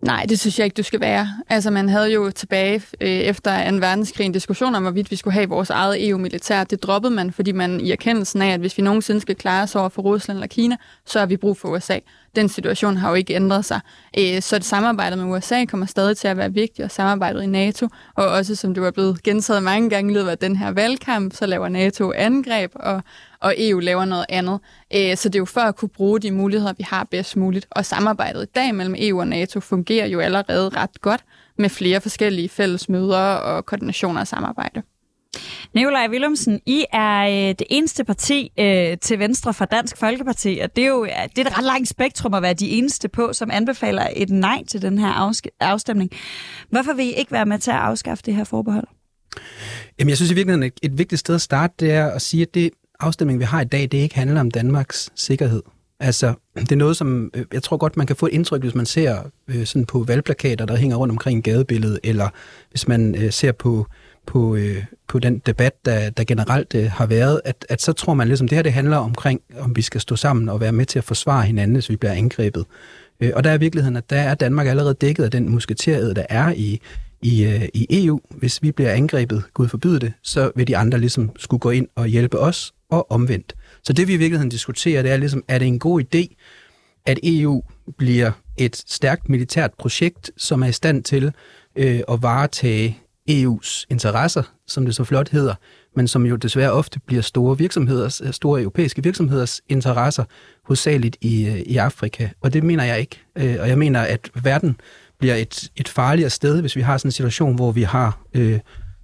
Nej, 0.00 0.26
det 0.28 0.40
synes 0.40 0.58
jeg 0.58 0.64
ikke, 0.64 0.74
du 0.74 0.82
skal 0.82 1.00
være. 1.00 1.28
Altså, 1.48 1.70
man 1.70 1.88
havde 1.88 2.12
jo 2.12 2.30
tilbage 2.30 2.82
øh, 3.00 3.08
efter 3.08 3.70
2. 3.70 3.76
verdenskrig 3.76 4.24
en 4.24 4.32
diskussion 4.32 4.74
om, 4.74 4.82
hvorvidt 4.82 5.10
vi 5.10 5.16
skulle 5.16 5.34
have 5.34 5.48
vores 5.48 5.70
eget 5.70 6.08
EU-militær. 6.08 6.64
Det 6.64 6.82
droppede 6.82 7.14
man, 7.14 7.32
fordi 7.32 7.52
man 7.52 7.80
i 7.80 7.90
erkendelsen 7.90 8.42
af, 8.42 8.52
at 8.52 8.60
hvis 8.60 8.78
vi 8.78 8.82
nogensinde 8.82 9.20
skal 9.20 9.36
klare 9.36 9.62
os 9.62 9.74
over 9.74 9.88
for 9.88 10.02
Rusland 10.02 10.36
eller 10.36 10.46
Kina, 10.46 10.76
så 11.10 11.18
har 11.18 11.26
vi 11.26 11.36
brug 11.36 11.56
for 11.56 11.68
USA. 11.68 11.98
Den 12.36 12.48
situation 12.48 12.96
har 12.96 13.08
jo 13.08 13.14
ikke 13.14 13.34
ændret 13.34 13.64
sig. 13.64 13.80
Øh, 14.18 14.42
så 14.42 14.56
det 14.56 14.64
samarbejdet 14.64 15.18
med 15.18 15.26
USA 15.26 15.64
kommer 15.64 15.86
stadig 15.86 16.16
til 16.16 16.28
at 16.28 16.36
være 16.36 16.52
vigtigt, 16.52 16.84
og 16.84 16.90
samarbejdet 16.90 17.42
i 17.42 17.46
NATO, 17.46 17.88
og 18.14 18.28
også 18.28 18.54
som 18.54 18.74
du 18.74 18.84
er 18.84 18.90
blevet 18.90 19.22
gentaget 19.22 19.62
mange 19.62 19.90
gange 19.90 20.10
i 20.10 20.14
løbet 20.14 20.30
af 20.30 20.38
den 20.38 20.56
her 20.56 20.70
valgkamp, 20.70 21.34
så 21.34 21.46
laver 21.46 21.68
NATO 21.68 22.12
angreb, 22.12 22.72
og 22.74 23.02
og 23.40 23.54
EU 23.58 23.78
laver 23.78 24.04
noget 24.04 24.26
andet. 24.28 24.60
Øh, 24.94 25.16
så 25.16 25.28
det 25.28 25.34
er 25.34 25.38
jo 25.38 25.44
for 25.44 25.60
at 25.60 25.76
kunne 25.76 25.88
bruge 25.88 26.20
de 26.20 26.30
muligheder, 26.30 26.72
vi 26.72 26.82
har 26.82 27.04
bedst 27.04 27.36
muligt. 27.36 27.66
Og 27.70 27.86
samarbejdet 27.86 28.42
i 28.42 28.50
dag 28.54 28.74
mellem 28.74 28.94
EU 28.98 29.20
og 29.20 29.28
NATO 29.28 29.60
fungerer 29.60 30.06
jo 30.06 30.20
allerede 30.20 30.68
ret 30.68 31.00
godt 31.00 31.24
med 31.58 31.68
flere 31.68 32.00
forskellige 32.00 32.48
fælles 32.48 32.88
møder 32.88 33.18
og 33.18 33.66
koordinationer 33.66 34.20
og 34.20 34.26
samarbejde. 34.26 34.82
Nikolaj 35.74 36.08
Willumsen, 36.10 36.60
I 36.66 36.84
er 36.92 37.20
øh, 37.22 37.54
det 37.58 37.62
eneste 37.70 38.04
parti 38.04 38.52
øh, 38.58 38.98
til 38.98 39.18
venstre 39.18 39.54
for 39.54 39.64
Dansk 39.64 39.96
Folkeparti, 39.96 40.60
og 40.62 40.76
det 40.76 40.84
er 40.84 40.88
jo 40.88 41.04
det 41.04 41.46
er 41.46 41.50
et 41.50 41.58
ret 41.58 41.64
langt 41.64 41.88
spektrum 41.88 42.34
at 42.34 42.42
være 42.42 42.54
de 42.54 42.70
eneste 42.70 43.08
på, 43.08 43.32
som 43.32 43.50
anbefaler 43.52 44.06
et 44.16 44.30
nej 44.30 44.62
til 44.68 44.82
den 44.82 44.98
her 44.98 45.32
afstemning. 45.60 46.10
Hvorfor 46.70 46.92
vil 46.92 47.04
I 47.04 47.12
ikke 47.12 47.32
være 47.32 47.46
med 47.46 47.58
til 47.58 47.70
at 47.70 47.76
afskaffe 47.76 48.22
det 48.26 48.34
her 48.34 48.44
forbehold? 48.44 48.86
Jamen, 49.98 50.08
jeg 50.08 50.16
synes 50.16 50.30
i 50.30 50.34
virkeligheden, 50.34 50.62
et, 50.62 50.80
et 50.82 50.98
vigtigt 50.98 51.18
sted 51.18 51.34
at 51.34 51.40
starte, 51.40 51.74
det 51.80 51.92
er 51.92 52.06
at 52.06 52.22
sige, 52.22 52.42
at 52.42 52.54
det, 52.54 52.70
afstemning, 53.00 53.38
vi 53.38 53.44
har 53.44 53.60
i 53.60 53.64
dag, 53.64 53.82
det 53.82 53.94
ikke 53.94 54.14
handler 54.14 54.40
om 54.40 54.50
Danmarks 54.50 55.10
sikkerhed. 55.14 55.62
Altså, 56.00 56.34
det 56.56 56.72
er 56.72 56.76
noget, 56.76 56.96
som 56.96 57.30
øh, 57.34 57.44
jeg 57.52 57.62
tror 57.62 57.76
godt, 57.76 57.96
man 57.96 58.06
kan 58.06 58.16
få 58.16 58.26
et 58.26 58.32
indtryk, 58.32 58.62
hvis 58.62 58.74
man 58.74 58.86
ser 58.86 59.22
øh, 59.48 59.66
sådan 59.66 59.86
på 59.86 60.04
valgplakater, 60.08 60.66
der 60.66 60.76
hænger 60.76 60.96
rundt 60.96 61.12
omkring 61.12 61.44
gadebilledet, 61.44 62.00
eller 62.04 62.28
hvis 62.70 62.88
man 62.88 63.14
øh, 63.14 63.32
ser 63.32 63.52
på, 63.52 63.86
på, 64.26 64.56
øh, 64.56 64.84
på 65.08 65.18
den 65.18 65.38
debat, 65.38 65.84
der, 65.84 66.10
der 66.10 66.24
generelt 66.24 66.74
øh, 66.74 66.90
har 66.90 67.06
været, 67.06 67.40
at, 67.44 67.66
at 67.68 67.82
så 67.82 67.92
tror 67.92 68.14
man 68.14 68.28
ligesom, 68.28 68.48
det 68.48 68.56
her 68.56 68.62
det 68.62 68.72
handler 68.72 68.96
omkring, 68.96 69.40
om 69.58 69.76
vi 69.76 69.82
skal 69.82 70.00
stå 70.00 70.16
sammen 70.16 70.48
og 70.48 70.60
være 70.60 70.72
med 70.72 70.86
til 70.86 70.98
at 70.98 71.04
forsvare 71.04 71.42
hinanden, 71.42 71.74
hvis 71.74 71.90
vi 71.90 71.96
bliver 71.96 72.12
angrebet. 72.12 72.64
Øh, 73.20 73.30
og 73.34 73.44
der 73.44 73.50
er 73.50 73.54
i 73.54 73.60
virkeligheden, 73.60 73.96
at 73.96 74.10
der 74.10 74.20
er 74.20 74.34
Danmark 74.34 74.66
allerede 74.66 74.94
dækket 74.94 75.24
af 75.24 75.30
den 75.30 75.48
musketerede, 75.48 76.14
der 76.14 76.26
er 76.28 76.52
i, 76.52 76.80
i, 77.22 77.44
øh, 77.44 77.68
i 77.74 78.04
EU. 78.04 78.20
Hvis 78.30 78.62
vi 78.62 78.72
bliver 78.72 78.92
angrebet, 78.92 79.42
Gud 79.54 79.68
forbyde 79.68 80.00
det, 80.00 80.12
så 80.22 80.52
vil 80.56 80.66
de 80.66 80.76
andre 80.76 80.98
ligesom 80.98 81.30
skulle 81.36 81.60
gå 81.60 81.70
ind 81.70 81.88
og 81.94 82.06
hjælpe 82.06 82.38
os, 82.38 82.72
og 82.90 83.10
omvendt. 83.10 83.54
Så 83.82 83.92
det 83.92 84.08
vi 84.08 84.14
i 84.14 84.16
virkeligheden 84.16 84.50
diskuterer, 84.50 85.02
det 85.02 85.10
er 85.10 85.16
ligesom, 85.16 85.44
er 85.48 85.58
det 85.58 85.66
en 85.66 85.78
god 85.78 86.02
idé, 86.02 86.34
at 87.06 87.18
EU 87.22 87.62
bliver 87.98 88.32
et 88.56 88.76
stærkt 88.76 89.28
militært 89.28 89.70
projekt, 89.78 90.30
som 90.36 90.62
er 90.62 90.66
i 90.66 90.72
stand 90.72 91.02
til 91.02 91.32
øh, 91.76 92.00
at 92.08 92.22
varetage 92.22 92.98
EU's 93.28 93.86
interesser, 93.90 94.42
som 94.66 94.84
det 94.84 94.94
så 94.94 95.04
flot 95.04 95.28
hedder, 95.28 95.54
men 95.96 96.08
som 96.08 96.26
jo 96.26 96.36
desværre 96.36 96.72
ofte 96.72 97.00
bliver 97.06 97.22
store 97.22 97.58
virksomheders, 97.58 98.20
øh, 98.24 98.32
store 98.32 98.60
europæiske 98.60 99.02
virksomheders 99.02 99.60
interesser, 99.68 100.24
hovedsageligt 100.64 101.16
i, 101.20 101.46
øh, 101.46 101.58
i 101.58 101.76
Afrika. 101.76 102.28
Og 102.40 102.52
det 102.52 102.64
mener 102.64 102.84
jeg 102.84 103.00
ikke. 103.00 103.20
Øh, 103.36 103.56
og 103.60 103.68
jeg 103.68 103.78
mener, 103.78 104.00
at 104.00 104.30
verden 104.42 104.80
bliver 105.18 105.34
et, 105.34 105.70
et 105.76 105.88
farligere 105.88 106.30
sted, 106.30 106.60
hvis 106.60 106.76
vi 106.76 106.80
har 106.80 106.98
sådan 106.98 107.08
en 107.08 107.12
situation, 107.12 107.54
hvor 107.54 107.72
vi 107.72 107.82
har 107.82 108.20
øh, 108.34 108.60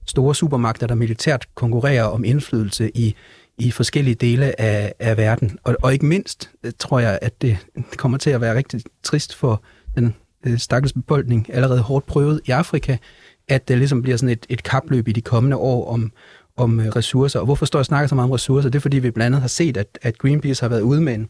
store 0.06 0.34
supermagter, 0.34 0.86
der 0.86 0.94
militært 0.94 1.46
konkurrerer 1.54 2.04
om 2.04 2.24
indflydelse 2.24 2.90
i, 2.94 3.14
i 3.58 3.70
forskellige 3.70 4.14
dele 4.14 4.60
af, 4.60 4.92
af 4.98 5.16
verden. 5.16 5.58
Og, 5.64 5.76
og 5.82 5.92
ikke 5.92 6.06
mindst 6.06 6.50
tror 6.78 6.98
jeg, 6.98 7.18
at 7.22 7.42
det 7.42 7.58
kommer 7.96 8.18
til 8.18 8.30
at 8.30 8.40
være 8.40 8.56
rigtig 8.56 8.80
trist 9.02 9.34
for 9.34 9.62
den 9.94 10.14
øh, 10.46 10.58
stakkels 10.58 10.92
befolkning, 10.92 11.46
allerede 11.52 11.80
hårdt 11.80 12.06
prøvet 12.06 12.40
i 12.46 12.50
Afrika, 12.50 12.96
at 13.48 13.68
det 13.68 13.78
ligesom 13.78 14.02
bliver 14.02 14.16
sådan 14.16 14.28
et, 14.32 14.46
et 14.48 14.62
kapløb 14.62 15.08
i 15.08 15.12
de 15.12 15.20
kommende 15.20 15.56
år 15.56 15.92
om, 15.92 16.12
om 16.56 16.80
øh, 16.80 16.86
ressourcer. 16.86 17.38
Og 17.38 17.44
hvorfor 17.44 17.66
står 17.66 17.78
jeg 17.78 17.80
og 17.80 17.86
snakker 17.86 18.08
så 18.08 18.14
meget 18.14 18.24
om 18.24 18.30
ressourcer? 18.30 18.70
Det 18.70 18.78
er 18.78 18.80
fordi, 18.80 18.98
vi 18.98 19.10
blandt 19.10 19.26
andet 19.26 19.40
har 19.40 19.48
set, 19.48 19.76
at, 19.76 19.98
at 20.02 20.18
Greenpeace 20.18 20.62
har 20.62 20.68
været 20.68 20.80
ude 20.80 21.00
med 21.00 21.14
en, 21.14 21.28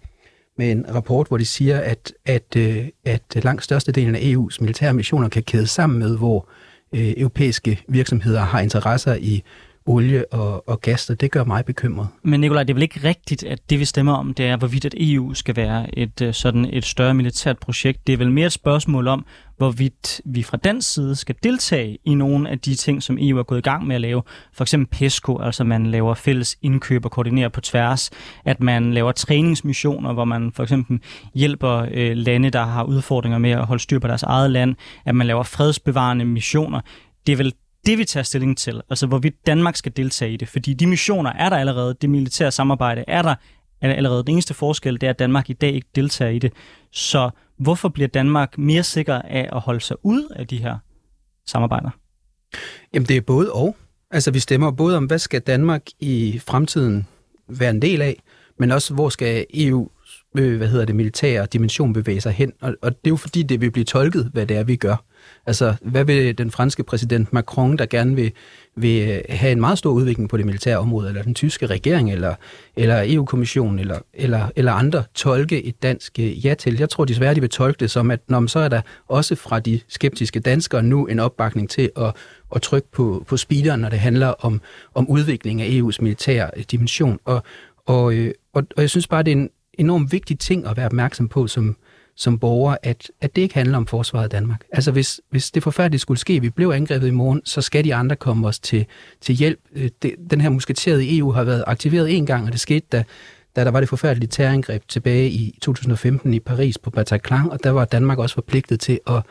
med 0.59 0.71
en 0.71 0.95
rapport, 0.95 1.29
hvor 1.29 1.39
de 1.39 1.45
siger, 1.45 1.79
at, 1.81 2.13
at, 2.27 2.57
øh, 2.57 2.89
at 3.05 3.45
langt 3.45 3.65
størstedelen 3.65 4.15
af 4.15 4.21
EU's 4.21 4.57
militære 4.61 4.95
missioner 4.95 5.29
kan 5.29 5.43
kædes 5.43 5.71
sammen 5.71 5.99
med, 5.99 6.19
hvor 6.19 6.49
øh, 6.95 7.15
europæiske 7.17 7.81
virksomheder 7.89 8.41
har 8.41 8.61
interesser 8.61 9.15
i 9.15 9.43
olie 9.87 10.33
og, 10.33 10.69
og 10.69 10.81
gas, 10.81 11.11
og 11.11 11.21
det 11.21 11.31
gør 11.31 11.45
mig 11.45 11.65
bekymret. 11.65 12.09
Men 12.23 12.41
Nikolaj, 12.41 12.63
det 12.63 12.71
er 12.71 12.75
vel 12.75 12.83
ikke 12.83 13.01
rigtigt, 13.05 13.45
at 13.45 13.71
det 13.71 13.81
vi 13.81 13.85
stemmer 13.85 14.13
om, 14.13 14.35
det 14.35 14.47
er, 14.47 14.57
hvorvidt 14.57 14.85
at 14.85 14.95
EU 14.99 15.35
skal 15.35 15.57
være 15.57 15.99
et 15.99 16.23
øh, 16.23 16.35
sådan 16.35 16.65
et 16.73 16.85
større 16.85 17.15
militært 17.15 17.59
projekt. 17.59 18.07
Det 18.07 18.13
er 18.13 18.17
vel 18.17 18.33
mere 18.33 18.47
et 18.47 18.53
spørgsmål 18.53 19.09
om, 19.09 19.27
hvorvidt 19.57 20.21
vi 20.25 20.43
fra 20.43 20.57
den 20.57 20.83
side 20.83 21.17
skal 21.17 21.35
deltage 21.43 21.99
i 22.05 22.15
nogle 22.15 22.51
af 22.51 22.59
de 22.59 22.75
ting, 22.75 23.03
som 23.03 23.19
EU 23.21 23.39
er 23.39 23.43
gået 23.43 23.59
i 23.59 23.63
gang 23.63 23.87
med 23.87 23.95
at 23.95 24.01
lave. 24.01 24.23
For 24.53 24.65
eksempel 24.65 24.99
PESCO, 24.99 25.39
altså 25.39 25.65
man 25.65 25.87
laver 25.87 26.15
fælles 26.15 26.57
indkøb 26.63 27.05
og 27.05 27.11
koordinerer 27.11 27.49
på 27.49 27.61
tværs. 27.61 28.11
At 28.45 28.61
man 28.61 28.95
laver 28.95 29.13
træningsmissioner, 29.13 30.13
hvor 30.13 30.25
man 30.25 30.53
for 30.53 30.63
eksempel 30.63 31.01
hjælper 31.35 31.87
øh, 31.93 32.17
lande, 32.17 32.51
der 32.51 32.65
har 32.65 32.85
udfordringer 32.85 33.39
med 33.39 33.51
at 33.51 33.67
holde 33.67 33.83
styr 33.83 33.99
på 33.99 34.09
deres 34.09 34.23
eget 34.23 34.51
land. 34.51 34.75
At 35.05 35.15
man 35.15 35.27
laver 35.27 35.43
fredsbevarende 35.43 36.25
missioner. 36.25 36.81
Det 37.27 37.33
er 37.33 37.37
vel 37.37 37.53
det, 37.87 37.99
vi 37.99 38.05
tager 38.05 38.25
stilling 38.25 38.59
til, 38.59 38.83
altså 38.91 39.07
hvorvidt 39.07 39.47
Danmark 39.47 39.77
skal 39.77 39.93
deltage 39.97 40.33
i 40.33 40.37
det. 40.37 40.49
Fordi 40.49 40.75
de 40.75 40.87
missioner 40.87 41.33
er 41.33 41.49
der 41.49 41.57
allerede, 41.57 41.95
det 42.01 42.11
militære 42.11 42.51
samarbejde 42.51 43.05
er 43.09 43.23
der 43.23 43.35
allerede. 43.81 44.25
Den 44.25 44.33
eneste 44.33 44.55
forskel, 44.55 45.01
det 45.01 45.03
er, 45.03 45.11
at 45.11 45.19
Danmark 45.19 45.51
i 45.51 45.53
dag 45.53 45.75
ikke 45.75 45.89
deltager 45.95 46.31
i 46.31 46.39
det. 46.39 46.53
Så 46.93 47.31
hvorfor 47.59 47.89
bliver 47.89 48.09
Danmark 48.09 48.59
mere 48.59 48.83
sikker 48.83 49.15
af 49.15 49.49
at 49.53 49.61
holde 49.61 49.81
sig 49.81 49.97
ud 50.03 50.33
af 50.37 50.47
de 50.47 50.57
her 50.57 50.79
samarbejder? 51.47 51.91
Jamen 52.95 53.09
det 53.09 53.17
er 53.17 53.21
både 53.21 53.53
og. 53.53 53.77
Altså 54.11 54.31
vi 54.31 54.39
stemmer 54.39 54.71
både 54.71 54.97
om, 54.97 55.05
hvad 55.05 55.19
skal 55.19 55.41
Danmark 55.41 55.83
i 56.01 56.41
fremtiden 56.47 57.07
være 57.49 57.71
en 57.71 57.83
del 57.83 58.03
af, 58.03 58.23
men 58.59 58.71
også 58.71 58.95
hvor 58.95 59.09
skal 59.09 59.47
EU 59.55 59.89
øh, 60.39 60.57
hvad 60.57 60.69
hedder 60.69 60.85
det, 60.85 60.97
militære 60.97 61.47
dimension 61.47 61.93
bevæge 61.93 62.21
sig 62.21 62.33
hen. 62.33 62.53
Og, 62.61 62.75
og 62.83 62.91
det 62.91 63.07
er 63.07 63.11
jo 63.11 63.17
fordi, 63.17 63.43
det 63.43 63.61
vil 63.61 63.71
blive 63.71 63.85
tolket, 63.85 64.31
hvad 64.33 64.47
det 64.47 64.57
er, 64.57 64.65
vi 64.65 64.77
gør. 64.77 65.05
Altså, 65.47 65.75
hvad 65.81 66.05
vil 66.05 66.39
den 66.39 66.51
franske 66.51 66.83
præsident 66.83 67.33
Macron, 67.33 67.77
der 67.77 67.87
gerne 67.87 68.17
vil, 68.17 68.33
vil 68.77 69.11
øh, 69.11 69.21
have 69.29 69.53
en 69.53 69.61
meget 69.61 69.79
stor 69.79 69.91
udvikling 69.91 70.29
på 70.29 70.37
det 70.37 70.47
militære 70.47 70.79
område, 70.79 71.09
eller 71.09 71.23
den 71.23 71.35
tyske 71.35 71.67
regering, 71.67 72.13
eller, 72.13 72.35
eller 72.77 73.03
EU-kommissionen, 73.07 73.79
eller, 73.79 73.99
eller, 74.15 74.49
eller 74.57 74.73
andre, 74.73 75.05
tolke 75.15 75.65
et 75.65 75.83
dansk 75.83 76.19
øh, 76.19 76.47
ja 76.47 76.55
til? 76.55 76.79
Jeg 76.79 76.89
tror 76.89 77.05
desværre, 77.05 77.35
de 77.35 77.41
vil 77.41 77.51
tolke 77.51 77.81
det 77.81 77.91
som, 77.91 78.11
at 78.11 78.21
når, 78.29 78.47
så 78.47 78.59
er 78.59 78.69
der 78.69 78.81
også 79.09 79.35
fra 79.35 79.61
de 79.61 79.81
skeptiske 79.89 80.41
danskere 80.41 80.83
nu 80.83 81.07
en 81.07 81.19
opbakning 81.19 81.71
til 81.71 81.91
at, 81.97 82.15
at 82.55 82.63
trykke 82.63 82.89
på, 82.93 83.25
på 83.29 83.37
speederen, 83.37 83.81
når 83.81 83.89
det 83.89 83.99
handler 83.99 84.29
om, 84.29 84.61
om 84.95 85.09
udvikling 85.09 85.63
af 85.63 85.67
EU's 85.67 85.97
militære 86.01 86.51
øh, 86.57 86.65
dimension. 86.71 87.19
Og, 87.25 87.43
og, 87.87 88.05
og, 88.53 88.63
og 88.77 88.83
jeg 88.83 88.91
synes 88.91 89.07
bare, 89.07 89.23
det 89.23 89.33
er 89.33 89.37
en 89.37 89.51
enormt 89.79 90.13
vigtig 90.13 90.39
ting 90.39 90.67
at 90.67 90.77
være 90.77 90.87
opmærksom 90.87 91.29
på 91.29 91.47
som, 91.47 91.77
som 92.17 92.39
borger, 92.39 92.77
at, 92.83 93.11
at 93.21 93.37
det 93.37 93.43
ikke 93.43 93.55
handler 93.55 93.77
om 93.77 93.87
forsvaret 93.87 94.25
af 94.25 94.31
Danmark. 94.31 94.65
Altså 94.73 94.91
hvis, 94.91 95.21
hvis 95.31 95.51
det 95.51 95.63
forfærdelige 95.63 96.01
skulle 96.01 96.21
ske, 96.21 96.41
vi 96.41 96.51
blev 96.51 96.71
angrebet 96.71 97.09
i 97.09 97.11
morgen, 97.11 97.43
så 97.45 97.61
skal 97.61 97.85
de 97.85 97.95
andre 97.95 98.17
komme 98.17 98.49
os 98.49 98.59
til, 98.59 98.87
til 99.21 99.35
hjælp. 99.35 99.61
Øh, 99.73 99.91
det, 100.03 100.15
den 100.31 100.41
her 100.41 100.49
musketeret 100.49 101.01
i 101.03 101.19
EU 101.19 101.31
har 101.31 101.45
været 101.45 101.65
aktiveret 101.67 102.17
en 102.17 102.27
gang, 102.27 102.47
og 102.47 102.53
det 102.53 102.61
skete, 102.61 102.87
da, 102.93 103.05
da 103.57 103.65
der 103.65 103.71
var 103.71 103.81
det 103.81 103.89
forfærdelige 103.89 104.29
terrorangreb 104.29 104.83
tilbage 104.89 105.31
i 105.31 105.59
2015 105.63 106.35
i 106.35 106.41
Paris 106.41 106.79
på 106.79 106.91
Bataclan, 106.91 107.51
og 107.51 107.65
der 107.65 107.71
var 107.71 107.85
Danmark 107.85 108.19
også 108.19 108.35
forpligtet 108.35 108.81
til 108.81 109.01
at, 109.07 109.23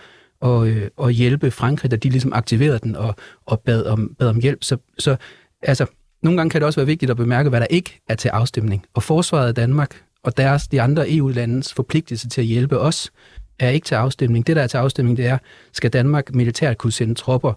at, 0.42 0.68
øh, 0.68 0.82
at, 0.82 0.90
og 0.98 1.12
hjælpe 1.12 1.52
Frankrig, 1.52 1.92
da 1.92 1.96
de 1.96 2.10
ligesom 2.10 2.34
aktiverede 2.34 2.80
den 2.80 2.96
og, 2.96 3.16
og 3.46 3.60
bad, 3.60 3.86
om, 3.86 4.16
bad 4.20 4.30
om 4.30 4.40
hjælp. 4.40 4.64
Så, 4.64 4.78
så 5.00 5.16
altså, 5.62 5.86
nogle 6.24 6.38
gange 6.38 6.50
kan 6.50 6.62
det 6.62 6.66
også 6.66 6.80
være 6.80 6.88
vigtigt 6.88 7.12
at 7.12 7.18
bemærke, 7.18 7.50
hvad 7.50 7.60
der 7.60 7.68
ikke 7.70 8.02
er 8.10 8.16
til 8.16 8.30
afstemning. 8.30 8.86
Og 8.94 9.04
forsvaret 9.04 9.48
af 9.48 9.56
Danmark 9.56 10.05
og 10.26 10.38
deres, 10.38 10.68
de 10.68 10.82
andre 10.82 11.12
EU-landes 11.12 11.74
forpligtelse 11.74 12.30
til 12.30 12.42
at 12.42 12.48
hjælpe 12.48 12.80
os, 12.80 13.12
er 13.60 13.70
ikke 13.70 13.86
til 13.86 13.96
afstemning. 13.96 14.48
Det, 14.48 14.56
der 14.56 14.62
er 14.62 14.68
til 14.68 14.78
afstemning, 14.78 15.18
det 15.18 15.26
er, 15.26 15.38
skal 15.74 15.90
Danmark 15.90 16.34
militært 16.36 16.78
kunne 16.78 16.94
sende 16.94 17.16
tropper, 17.16 17.54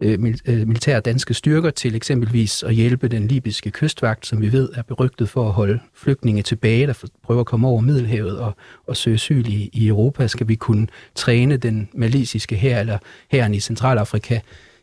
øh, 0.00 0.34
øh 0.46 0.66
militære 0.68 1.00
danske 1.00 1.34
styrker 1.34 1.70
til 1.70 1.94
eksempelvis 1.94 2.62
at 2.62 2.74
hjælpe 2.74 3.08
den 3.08 3.28
libyske 3.28 3.70
kystvagt, 3.70 4.26
som 4.26 4.40
vi 4.40 4.52
ved 4.52 4.68
er 4.74 4.82
berygtet 4.82 5.28
for 5.28 5.46
at 5.46 5.52
holde 5.52 5.80
flygtninge 5.94 6.42
tilbage, 6.42 6.86
der 6.86 7.04
prøver 7.22 7.40
at 7.40 7.46
komme 7.46 7.68
over 7.68 7.80
Middelhavet 7.80 8.38
og, 8.38 8.56
og 8.86 8.96
søge 8.96 9.14
asyl 9.14 9.46
i, 9.46 9.70
i 9.72 9.88
Europa. 9.88 10.26
Skal 10.26 10.48
vi 10.48 10.54
kunne 10.54 10.86
træne 11.14 11.56
den 11.56 11.88
malisiske 11.94 12.56
her 12.56 12.80
eller 12.80 12.98
herren 13.30 13.54
i 13.54 13.60
Centralafrika 13.60 14.40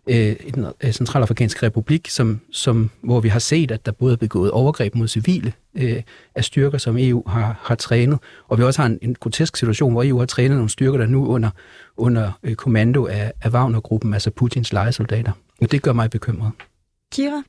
øh, 0.07 0.35
den 0.55 0.65
øh, 0.83 0.91
Centralafrikanske 0.91 1.65
Republik, 1.65 2.09
som, 2.09 2.41
som, 2.51 2.89
hvor 3.01 3.19
vi 3.19 3.29
har 3.29 3.39
set, 3.39 3.71
at 3.71 3.85
der 3.85 3.91
både 3.91 4.13
er 4.13 4.17
begået 4.17 4.51
overgreb 4.51 4.95
mod 4.95 5.07
civile 5.07 5.53
øh, 5.75 6.01
af 6.35 6.43
styrker, 6.43 6.77
som 6.77 6.97
EU 6.99 7.23
har, 7.27 7.59
har 7.63 7.75
trænet, 7.75 8.19
og 8.47 8.57
vi 8.57 8.63
også 8.63 8.81
har 8.81 8.89
en, 8.89 8.99
en 9.01 9.15
grotesk 9.15 9.57
situation, 9.57 9.91
hvor 9.91 10.03
EU 10.03 10.19
har 10.19 10.25
trænet 10.25 10.55
nogle 10.55 10.69
styrker, 10.69 10.97
der 10.97 11.05
nu 11.05 11.27
under, 11.27 11.49
under 11.97 12.31
øh, 12.43 12.55
kommando 12.55 13.05
af, 13.05 13.31
af 13.41 13.49
Wagner-gruppen, 13.49 14.13
altså 14.13 14.31
Putins 14.31 14.73
lejesoldater. 14.73 15.31
Og 15.61 15.71
det 15.71 15.81
gør 15.81 15.93
mig 15.93 16.09
bekymret. 16.09 16.51
Kira? 17.11 17.43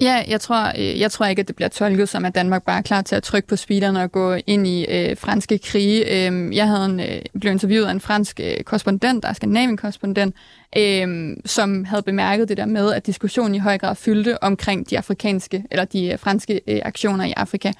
Ja, 0.00 0.24
jeg 0.28 0.40
tror, 0.40 0.72
øh, 0.78 1.00
jeg 1.00 1.10
tror 1.10 1.26
ikke, 1.26 1.40
at 1.40 1.48
det 1.48 1.56
bliver 1.56 1.68
tolket 1.68 2.08
som, 2.08 2.24
at 2.24 2.34
Danmark 2.34 2.62
bare 2.62 2.78
er 2.78 2.82
klar 2.82 3.02
til 3.02 3.16
at 3.16 3.22
trykke 3.22 3.48
på 3.48 3.56
speederen 3.56 3.96
og 3.96 4.12
gå 4.12 4.36
ind 4.46 4.66
i 4.66 4.86
øh, 4.88 5.16
franske 5.16 5.58
krige. 5.58 6.28
Øh, 6.28 6.56
jeg 6.56 6.68
havde 6.68 6.84
en, 6.84 7.00
øh, 7.00 7.22
blev 7.40 7.52
interviewet 7.52 7.86
af 7.86 7.90
en 7.90 8.00
fransk 8.00 8.40
øh, 8.40 8.60
korrespondent, 8.64 9.22
der 9.22 9.28
er 9.28 9.32
Skandinavien-korrespondent, 9.32 10.34
øh, 10.76 11.36
som 11.44 11.84
havde 11.84 12.02
bemærket 12.02 12.48
det 12.48 12.56
der 12.56 12.66
med, 12.66 12.92
at 12.92 13.06
diskussionen 13.06 13.54
i 13.54 13.58
høj 13.58 13.78
grad 13.78 13.94
fyldte 13.94 14.42
omkring 14.42 14.90
de 14.90 14.98
afrikanske, 14.98 15.64
eller 15.70 15.84
de 15.84 16.06
øh, 16.12 16.18
franske 16.18 16.60
øh, 16.66 16.80
aktioner 16.84 17.24
i 17.24 17.32
Afrika. 17.36 17.72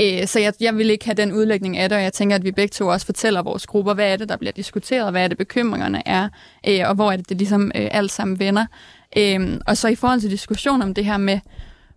Øh, 0.00 0.26
så 0.26 0.40
jeg, 0.40 0.52
jeg 0.60 0.76
vil 0.76 0.90
ikke 0.90 1.04
have 1.04 1.14
den 1.14 1.32
udlægning 1.32 1.78
af 1.78 1.88
det, 1.88 1.98
og 1.98 2.04
jeg 2.04 2.12
tænker, 2.12 2.36
at 2.36 2.44
vi 2.44 2.52
begge 2.52 2.72
to 2.72 2.86
også 2.86 3.06
fortæller 3.06 3.42
vores 3.42 3.66
grupper, 3.66 3.94
hvad 3.94 4.12
er 4.12 4.16
det, 4.16 4.28
der 4.28 4.36
bliver 4.36 4.52
diskuteret, 4.52 5.10
hvad 5.10 5.24
er 5.24 5.28
det, 5.28 5.38
bekymringerne 5.38 6.08
er, 6.08 6.28
øh, 6.68 6.88
og 6.88 6.94
hvor 6.94 7.12
er 7.12 7.16
det, 7.16 7.28
det 7.28 7.36
ligesom 7.36 7.72
øh, 7.74 7.88
alt 7.90 8.12
sammen 8.12 8.38
vender. 8.38 8.66
Øh, 9.16 9.60
og 9.66 9.76
så 9.76 9.88
i 9.88 9.94
forhold 9.94 10.20
til 10.20 10.30
diskussion 10.30 10.82
om 10.82 10.94
det 10.94 11.04
her 11.04 11.16
med, 11.16 11.40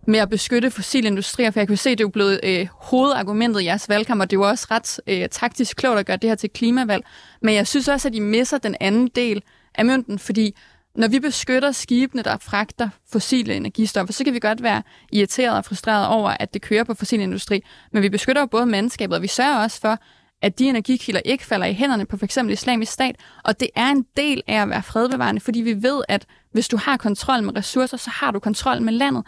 med 0.06 0.18
at 0.18 0.30
beskytte 0.30 0.70
fossilindustrier, 0.70 1.50
for 1.50 1.60
jeg 1.60 1.66
kan 1.66 1.76
se, 1.76 1.90
at 1.90 1.98
det 1.98 2.04
er 2.04 2.06
jo 2.06 2.10
blevet 2.10 2.40
øh, 2.42 2.66
hovedargumentet 2.70 3.60
i 3.60 3.64
jeres 3.64 3.88
valgkamp, 3.88 4.20
og 4.20 4.30
det 4.30 4.36
er 4.36 4.40
jo 4.40 4.48
også 4.48 4.66
ret 4.70 5.00
øh, 5.06 5.28
taktisk 5.28 5.76
klogt 5.76 5.98
at 5.98 6.06
gøre 6.06 6.16
det 6.16 6.30
her 6.30 6.34
til 6.34 6.50
klimavalg. 6.50 7.04
Men 7.42 7.54
jeg 7.54 7.66
synes 7.66 7.88
også, 7.88 8.08
at 8.08 8.14
I 8.14 8.20
misser 8.20 8.58
den 8.58 8.76
anden 8.80 9.08
del 9.08 9.42
af 9.74 9.84
mønten, 9.84 10.18
fordi 10.18 10.56
når 10.94 11.08
vi 11.08 11.20
beskytter 11.20 11.72
skibene, 11.72 12.22
der 12.22 12.36
fragter 12.36 12.88
fossile 13.12 13.54
energistoffer, 13.54 14.12
så 14.12 14.24
kan 14.24 14.34
vi 14.34 14.38
godt 14.38 14.62
være 14.62 14.82
irriteret 15.12 15.56
og 15.56 15.64
frustreret 15.64 16.06
over, 16.06 16.30
at 16.40 16.54
det 16.54 16.62
kører 16.62 16.84
på 16.84 16.94
fossil 16.94 17.20
industri, 17.20 17.64
men 17.92 18.02
vi 18.02 18.08
beskytter 18.08 18.42
jo 18.42 18.46
både 18.46 18.66
mandskabet, 18.66 19.16
og 19.16 19.22
vi 19.22 19.28
sørger 19.28 19.62
også 19.62 19.80
for, 19.80 19.98
at 20.42 20.58
de 20.58 20.68
energikilder 20.68 21.20
ikke 21.24 21.46
falder 21.46 21.66
i 21.66 21.74
hænderne 21.74 22.06
på 22.06 22.16
f.eks. 22.16 22.36
islamisk 22.36 22.92
stat, 22.92 23.16
og 23.44 23.60
det 23.60 23.68
er 23.76 23.86
en 23.86 24.04
del 24.16 24.42
af 24.46 24.62
at 24.62 24.68
være 24.68 24.82
fredbevarende, 24.82 25.40
fordi 25.40 25.60
vi 25.60 25.82
ved, 25.82 26.02
at 26.08 26.26
hvis 26.52 26.68
du 26.68 26.76
har 26.76 26.96
kontrol 26.96 27.42
med 27.42 27.56
ressourcer, 27.56 27.96
så 27.96 28.10
har 28.10 28.30
du 28.30 28.38
kontrol 28.38 28.82
med 28.82 28.92
landet. 28.92 29.24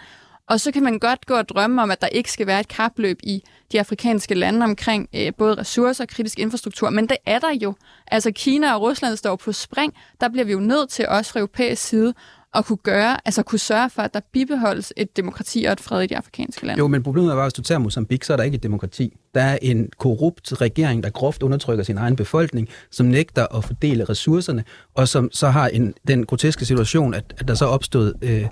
Og 0.50 0.60
så 0.60 0.72
kan 0.72 0.82
man 0.82 0.98
godt 0.98 1.26
gå 1.26 1.34
og 1.34 1.48
drømme 1.48 1.82
om, 1.82 1.90
at 1.90 2.00
der 2.00 2.06
ikke 2.06 2.32
skal 2.32 2.46
være 2.46 2.60
et 2.60 2.68
kapløb 2.68 3.18
i 3.22 3.42
de 3.72 3.80
afrikanske 3.80 4.34
lande 4.34 4.64
omkring 4.64 5.08
øh, 5.14 5.32
både 5.38 5.54
ressourcer 5.54 6.04
og 6.04 6.08
kritisk 6.08 6.38
infrastruktur, 6.38 6.90
men 6.90 7.08
det 7.08 7.16
er 7.26 7.38
der 7.38 7.52
jo. 7.62 7.74
Altså 8.06 8.32
Kina 8.32 8.74
og 8.74 8.82
Rusland 8.82 9.16
står 9.16 9.36
på 9.36 9.52
spring. 9.52 9.94
Der 10.20 10.28
bliver 10.28 10.44
vi 10.44 10.52
jo 10.52 10.60
nødt 10.60 10.90
til 10.90 11.08
også 11.08 11.32
fra 11.32 11.40
europæisk 11.40 11.82
side 11.82 12.14
at 12.54 12.64
kunne 12.64 12.76
gøre, 12.76 13.16
altså 13.24 13.42
kunne 13.42 13.58
sørge 13.58 13.90
for, 13.90 14.02
at 14.02 14.14
der 14.14 14.20
bibeholdes 14.32 14.92
et 14.96 15.16
demokrati 15.16 15.64
og 15.64 15.72
et 15.72 15.80
fred 15.80 16.02
i 16.02 16.06
de 16.06 16.16
afrikanske 16.16 16.66
lande. 16.66 16.78
Jo, 16.78 16.88
men 16.88 17.02
problemet 17.02 17.30
er 17.30 17.34
bare, 17.34 17.44
at 17.44 17.46
hvis 17.46 17.54
du 17.54 17.62
tager 17.62 17.78
Mozambique, 17.78 18.26
så 18.26 18.32
er 18.32 18.36
der 18.36 18.44
ikke 18.44 18.54
et 18.54 18.62
demokrati. 18.62 19.16
Der 19.34 19.42
er 19.42 19.58
en 19.62 19.90
korrupt 19.98 20.60
regering, 20.60 21.02
der 21.02 21.10
groft 21.10 21.42
undertrykker 21.42 21.84
sin 21.84 21.98
egen 21.98 22.16
befolkning, 22.16 22.68
som 22.90 23.06
nægter 23.06 23.56
at 23.56 23.64
fordele 23.64 24.04
ressourcerne, 24.04 24.64
og 24.94 25.08
som 25.08 25.30
så 25.32 25.48
har 25.48 25.68
en, 25.68 25.94
den 26.08 26.26
groteske 26.26 26.64
situation, 26.64 27.14
at, 27.14 27.24
at 27.38 27.48
der 27.48 27.54
så 27.54 27.64
opstod 27.64 28.14
øh, 28.22 28.46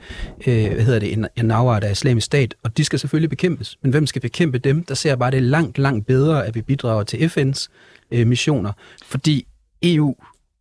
øh, 0.46 0.74
hvad 0.74 0.84
hedder 0.84 0.98
det, 0.98 1.12
en, 1.12 1.26
en 1.37 1.50
afart 1.50 1.84
af 1.84 1.90
islamisk 1.90 2.24
stat, 2.24 2.54
og 2.62 2.76
de 2.76 2.84
skal 2.84 2.98
selvfølgelig 2.98 3.30
bekæmpes. 3.30 3.78
Men 3.82 3.90
hvem 3.90 4.06
skal 4.06 4.22
bekæmpe 4.22 4.58
dem? 4.58 4.84
Der 4.84 4.94
ser 4.94 5.11
jeg 5.11 5.18
bare, 5.18 5.30
det 5.30 5.37
er 5.37 5.42
langt, 5.42 5.78
langt 5.78 6.06
bedre, 6.06 6.46
at 6.46 6.54
vi 6.54 6.62
bidrager 6.62 7.02
til 7.02 7.16
FN's 7.16 7.66
øh, 8.11 8.26
missioner, 8.26 8.72
fordi 9.04 9.46
EU 9.82 10.14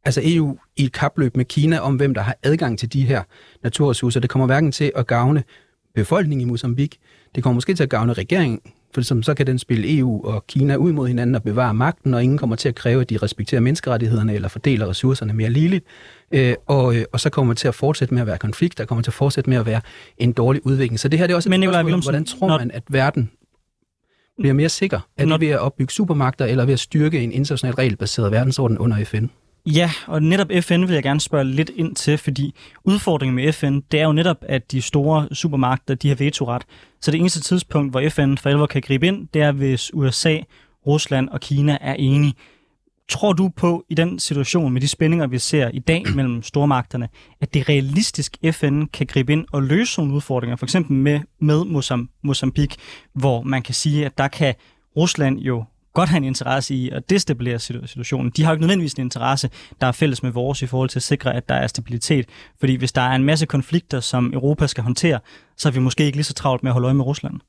altså 0.07 0.21
EU 0.23 0.57
i 0.77 0.83
et 0.83 0.91
kapløb 0.91 1.37
med 1.37 1.45
Kina 1.45 1.79
om, 1.79 1.95
hvem 1.95 2.13
der 2.13 2.21
har 2.21 2.35
adgang 2.43 2.79
til 2.79 2.93
de 2.93 3.05
her 3.05 3.23
naturressourcer. 3.63 4.19
Det 4.19 4.29
kommer 4.29 4.45
hverken 4.45 4.71
til 4.71 4.91
at 4.95 5.07
gavne 5.07 5.43
befolkningen 5.95 6.47
i 6.47 6.51
Mozambique, 6.51 6.99
det 7.35 7.43
kommer 7.43 7.55
måske 7.55 7.73
til 7.73 7.83
at 7.83 7.89
gavne 7.89 8.13
regeringen, 8.13 8.59
for 8.93 9.01
som 9.01 9.23
så 9.23 9.33
kan 9.33 9.47
den 9.47 9.59
spille 9.59 9.97
EU 9.97 10.25
og 10.25 10.47
Kina 10.47 10.75
ud 10.75 10.91
mod 10.91 11.07
hinanden 11.07 11.35
og 11.35 11.43
bevare 11.43 11.73
magten, 11.73 12.13
og 12.13 12.23
ingen 12.23 12.37
kommer 12.37 12.55
til 12.55 12.69
at 12.69 12.75
kræve, 12.75 13.01
at 13.01 13.09
de 13.09 13.17
respekterer 13.17 13.61
menneskerettighederne 13.61 14.33
eller 14.33 14.47
fordeler 14.47 14.89
ressourcerne 14.89 15.33
mere 15.33 15.49
ligeligt. 15.49 15.85
Øh, 16.31 16.55
og, 16.65 16.95
øh, 16.95 17.05
og 17.13 17.19
så 17.19 17.29
kommer 17.29 17.53
det 17.53 17.57
til 17.57 17.67
at 17.67 17.75
fortsætte 17.75 18.13
med 18.13 18.21
at 18.21 18.27
være 18.27 18.37
konflikt, 18.37 18.77
der 18.77 18.85
kommer 18.85 19.01
til 19.01 19.09
at 19.09 19.13
fortsætte 19.13 19.49
med 19.49 19.57
at 19.57 19.65
være 19.65 19.81
en 20.17 20.31
dårlig 20.31 20.65
udvikling. 20.65 20.99
Så 20.99 21.07
det 21.07 21.19
her 21.19 21.27
det 21.27 21.33
er 21.33 21.35
også 21.35 21.49
et 21.49 21.59
Men, 21.59 21.63
spørgsmål, 21.63 22.01
hvordan 22.01 22.25
tror 22.25 22.57
man, 22.57 22.71
at 22.71 22.83
verden 22.89 23.31
bliver 24.37 24.53
mere 24.53 24.69
sikker? 24.69 24.99
Er 25.17 25.25
det 25.25 25.41
ved 25.41 25.47
at 25.47 25.59
opbygge 25.59 25.93
supermagter, 25.93 26.45
eller 26.45 26.65
ved 26.65 26.73
at 26.73 26.79
styrke 26.79 27.19
en 27.19 27.31
international 27.31 27.75
regelbaseret 27.75 28.31
verdensorden 28.31 28.77
under 28.77 29.05
FN? 29.05 29.25
Ja, 29.75 29.91
og 30.07 30.23
netop 30.23 30.47
FN 30.61 30.81
vil 30.81 30.93
jeg 30.93 31.03
gerne 31.03 31.19
spørge 31.19 31.45
lidt 31.45 31.71
ind 31.75 31.95
til, 31.95 32.17
fordi 32.17 32.55
udfordringen 32.83 33.35
med 33.35 33.53
FN, 33.53 33.79
det 33.91 33.99
er 33.99 34.05
jo 34.05 34.11
netop, 34.11 34.37
at 34.41 34.71
de 34.71 34.81
store 34.81 35.27
supermagter, 35.35 35.95
de 35.95 36.07
har 36.07 36.15
vetoret. 36.15 36.61
Så 37.01 37.11
det 37.11 37.19
eneste 37.19 37.41
tidspunkt, 37.41 37.91
hvor 37.91 38.09
FN 38.09 38.37
for 38.37 38.49
alvor 38.49 38.65
kan 38.65 38.81
gribe 38.81 39.07
ind, 39.07 39.27
det 39.33 39.41
er, 39.41 39.51
hvis 39.51 39.93
USA, 39.93 40.37
Rusland 40.87 41.29
og 41.29 41.39
Kina 41.39 41.77
er 41.81 41.93
enige. 41.93 42.33
Tror 43.09 43.33
du 43.33 43.49
på, 43.49 43.85
i 43.89 43.95
den 43.95 44.19
situation 44.19 44.73
med 44.73 44.81
de 44.81 44.87
spændinger, 44.87 45.27
vi 45.27 45.39
ser 45.39 45.69
i 45.73 45.79
dag 45.79 46.03
mellem 46.15 46.43
stormagterne, 46.43 47.09
at 47.41 47.53
det 47.53 47.69
realistisk 47.69 48.37
FN 48.51 48.85
kan 48.85 49.07
gribe 49.07 49.33
ind 49.33 49.45
og 49.51 49.63
løse 49.63 49.99
nogle 49.99 50.13
udfordringer, 50.13 50.55
for 50.55 50.65
eksempel 50.65 50.93
med, 50.93 51.19
med 51.39 51.65
Mozambique, 52.23 52.77
hvor 53.13 53.41
man 53.41 53.61
kan 53.61 53.73
sige, 53.73 54.05
at 54.05 54.17
der 54.17 54.27
kan 54.27 54.55
Rusland 54.97 55.39
jo 55.39 55.63
godt 55.99 56.09
have 56.09 56.17
en 56.17 56.23
interesse 56.23 56.75
i 56.75 56.89
at 56.89 57.09
destabilisere 57.09 57.87
situationen. 57.87 58.31
De 58.35 58.43
har 58.43 58.51
jo 58.51 58.53
ikke 58.53 58.61
nødvendigvis 58.61 58.93
en 58.93 59.01
interesse, 59.01 59.49
der 59.81 59.87
er 59.87 59.91
fælles 59.91 60.23
med 60.23 60.31
vores 60.31 60.61
i 60.61 60.67
forhold 60.67 60.89
til 60.89 60.99
at 60.99 61.03
sikre, 61.03 61.35
at 61.35 61.49
der 61.49 61.55
er 61.55 61.67
stabilitet. 61.67 62.25
Fordi 62.59 62.75
hvis 62.75 62.91
der 62.91 63.01
er 63.01 63.15
en 63.15 63.23
masse 63.23 63.45
konflikter, 63.45 63.99
som 63.99 64.33
Europa 64.33 64.67
skal 64.67 64.83
håndtere, 64.83 65.19
så 65.57 65.69
er 65.69 65.71
vi 65.71 65.79
måske 65.79 66.03
ikke 66.03 66.17
lige 66.17 66.23
så 66.23 66.33
travlt 66.33 66.63
med 66.63 66.69
at 66.69 66.73
holde 66.73 66.85
øje 66.85 66.93
med 66.93 67.05
Rusland. 67.05 67.39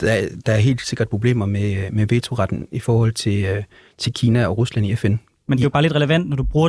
Der, 0.00 0.28
der 0.46 0.52
er 0.52 0.58
helt 0.58 0.86
sikkert 0.86 1.08
problemer 1.08 1.46
med, 1.46 1.90
med 1.92 2.06
vetoretten 2.06 2.66
i 2.72 2.78
forhold 2.78 3.12
til, 3.12 3.44
øh, 3.44 3.64
til 3.98 4.12
Kina 4.12 4.46
og 4.46 4.58
Rusland 4.58 4.86
i 4.86 4.96
FN. 4.96 5.14
Men 5.48 5.58
det 5.58 5.60
er 5.60 5.64
jo 5.64 5.70
bare 5.70 5.82
lidt 5.82 5.94
relevant, 5.94 6.28
når 6.28 6.36
du, 6.36 6.44
bruger, 6.44 6.68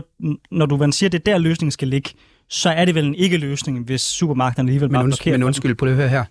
når 0.51 0.65
du 0.65 0.91
siger, 0.91 1.07
at 1.07 1.11
det 1.11 1.19
er 1.19 1.31
der 1.31 1.37
løsningen 1.37 1.71
skal 1.71 1.87
ligge, 1.87 2.09
så 2.49 2.69
er 2.69 2.85
det 2.85 2.95
vel 2.95 3.05
en 3.05 3.15
ikke-løsning, 3.15 3.85
hvis 3.85 4.01
supermagterne 4.01 4.67
alligevel 4.67 4.89
bare 4.89 5.03
blokerer. 5.03 5.37
Men 5.37 5.43
undskyld, 5.43 5.75
på 5.75 5.85
det 5.85 5.95
her 5.95 6.07
her. 6.07 6.23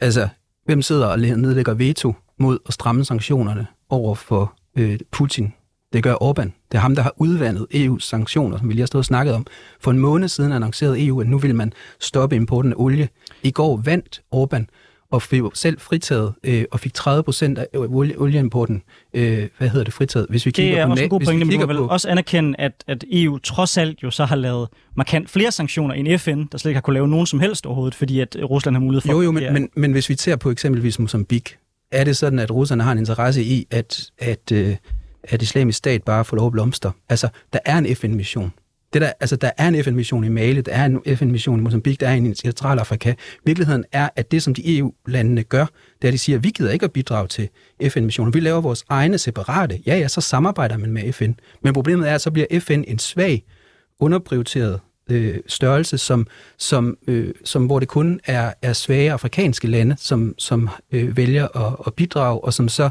Altså, 0.00 0.28
hvem 0.66 0.82
sidder 0.82 1.06
og 1.06 1.18
nedlægger 1.18 1.74
veto 1.74 2.14
mod 2.38 2.58
at 2.66 2.74
stramme 2.74 3.04
sanktionerne 3.04 3.66
over 3.90 4.14
for 4.14 4.54
øh, 4.78 4.98
Putin. 5.10 5.52
Det 5.92 6.02
gør 6.02 6.14
Orbán. 6.14 6.50
Det 6.72 6.78
er 6.78 6.78
ham, 6.78 6.94
der 6.94 7.02
har 7.02 7.14
udvandet 7.16 7.66
EU's 7.74 8.00
sanktioner, 8.00 8.58
som 8.58 8.68
vi 8.68 8.72
lige 8.72 8.80
har 8.80 8.86
stået 8.86 9.00
og 9.00 9.04
snakket 9.04 9.34
om. 9.34 9.46
For 9.80 9.90
en 9.90 9.98
måned 9.98 10.28
siden 10.28 10.52
annoncerede 10.52 11.06
EU, 11.06 11.20
at 11.20 11.26
nu 11.26 11.38
vil 11.38 11.54
man 11.54 11.72
stoppe 12.00 12.36
importen 12.36 12.72
af 12.72 12.76
olie. 12.78 13.08
I 13.42 13.50
går 13.50 13.76
vandt 13.76 14.22
Orbán 14.34 14.64
og 15.10 15.22
fik 15.22 15.42
selv 15.54 15.80
fritaget 15.80 16.34
øh, 16.44 16.64
og 16.70 16.80
fik 16.80 16.94
30 16.94 17.22
procent 17.22 17.58
af 17.58 17.66
olie, 17.74 18.20
olieimporten, 18.20 18.82
øh, 19.14 19.48
hvad 19.58 19.68
hedder 19.68 19.84
det, 19.84 19.94
fritaget. 19.94 20.26
Hvis 20.30 20.46
vi 20.46 20.50
det 20.50 20.78
er 20.78 20.86
på, 20.86 20.90
også 20.90 21.02
en 21.02 21.10
god 21.10 21.20
pointe, 21.20 21.44
men 21.44 21.60
du 21.60 21.66
vil 21.66 21.76
på... 21.76 21.86
også 21.86 22.08
anerkende, 22.08 22.54
at, 22.58 22.84
at 22.86 23.04
EU 23.12 23.38
trods 23.38 23.78
alt 23.78 24.02
jo 24.02 24.10
så 24.10 24.24
har 24.24 24.36
lavet 24.36 24.68
markant 24.96 25.30
flere 25.30 25.52
sanktioner 25.52 25.94
end 25.94 26.18
FN, 26.18 26.44
der 26.52 26.58
slet 26.58 26.70
ikke 26.70 26.76
har 26.76 26.80
kunne 26.80 26.94
lave 26.94 27.08
nogen 27.08 27.26
som 27.26 27.40
helst 27.40 27.66
overhovedet, 27.66 27.94
fordi 27.94 28.20
at 28.20 28.36
Rusland 28.42 28.76
har 28.76 28.80
mulighed 28.80 29.00
for... 29.00 29.12
Jo, 29.12 29.22
jo, 29.22 29.32
men, 29.32 29.52
men, 29.52 29.68
men 29.74 29.92
hvis 29.92 30.08
vi 30.08 30.16
ser 30.16 30.36
på 30.36 30.50
eksempelvis 30.50 30.98
Mozambique, 30.98 31.56
er 31.92 32.04
det 32.04 32.16
sådan, 32.16 32.38
at 32.38 32.50
russerne 32.50 32.82
har 32.82 32.92
en 32.92 32.98
interesse 32.98 33.42
i, 33.42 33.66
at, 33.70 34.10
at, 34.18 34.52
øh, 34.52 34.76
at 35.22 35.42
islamisk 35.42 35.78
stat 35.78 36.02
bare 36.02 36.24
får 36.24 36.36
lov 36.36 36.46
at 36.46 36.52
blomstre? 36.52 36.92
Altså, 37.08 37.28
der 37.52 37.58
er 37.64 37.78
en 37.78 37.96
FN-mission. 37.96 38.52
Det 38.92 39.02
der, 39.02 39.12
altså, 39.20 39.36
der 39.36 39.50
er 39.58 39.68
en 39.68 39.84
FN-mission 39.84 40.24
i 40.24 40.28
Mali, 40.28 40.60
der 40.60 40.72
er 40.72 40.84
en 40.84 41.16
FN-mission 41.16 41.58
i 41.58 41.62
Mozambique, 41.62 41.96
der 42.00 42.08
er 42.08 42.14
en 42.14 42.26
i 42.26 42.34
Centralafrika. 42.34 43.14
Virkeligheden 43.44 43.84
er, 43.92 44.08
at 44.16 44.30
det, 44.30 44.42
som 44.42 44.54
de 44.54 44.78
EU-landene 44.78 45.42
gør, 45.42 45.64
det 46.02 46.04
er, 46.04 46.08
at 46.08 46.12
de 46.12 46.18
siger, 46.18 46.38
at 46.38 46.44
vi 46.44 46.50
gider 46.50 46.70
ikke 46.70 46.84
at 46.84 46.92
bidrage 46.92 47.28
til 47.28 47.48
FN-missioner. 47.88 48.32
Vi 48.32 48.40
laver 48.40 48.60
vores 48.60 48.84
egne 48.88 49.18
separate. 49.18 49.80
Ja, 49.86 49.98
ja, 49.98 50.08
så 50.08 50.20
samarbejder 50.20 50.76
man 50.76 50.92
med 50.92 51.12
FN. 51.12 51.32
Men 51.62 51.72
problemet 51.72 52.08
er, 52.08 52.14
at 52.14 52.20
så 52.20 52.30
bliver 52.30 52.60
FN 52.60 52.84
en 52.86 52.98
svag, 52.98 53.44
underprioriteret 54.00 54.80
øh, 55.10 55.38
størrelse, 55.46 55.98
som, 55.98 56.26
som, 56.58 56.96
øh, 57.06 57.34
som, 57.44 57.66
hvor 57.66 57.78
det 57.78 57.88
kun 57.88 58.20
er, 58.24 58.52
er 58.62 58.72
svage 58.72 59.12
afrikanske 59.12 59.68
lande, 59.68 59.96
som, 59.98 60.34
som 60.38 60.68
øh, 60.92 61.16
vælger 61.16 61.66
at, 61.66 61.76
at 61.86 61.94
bidrage, 61.94 62.44
og 62.44 62.54
som 62.54 62.68
så 62.68 62.90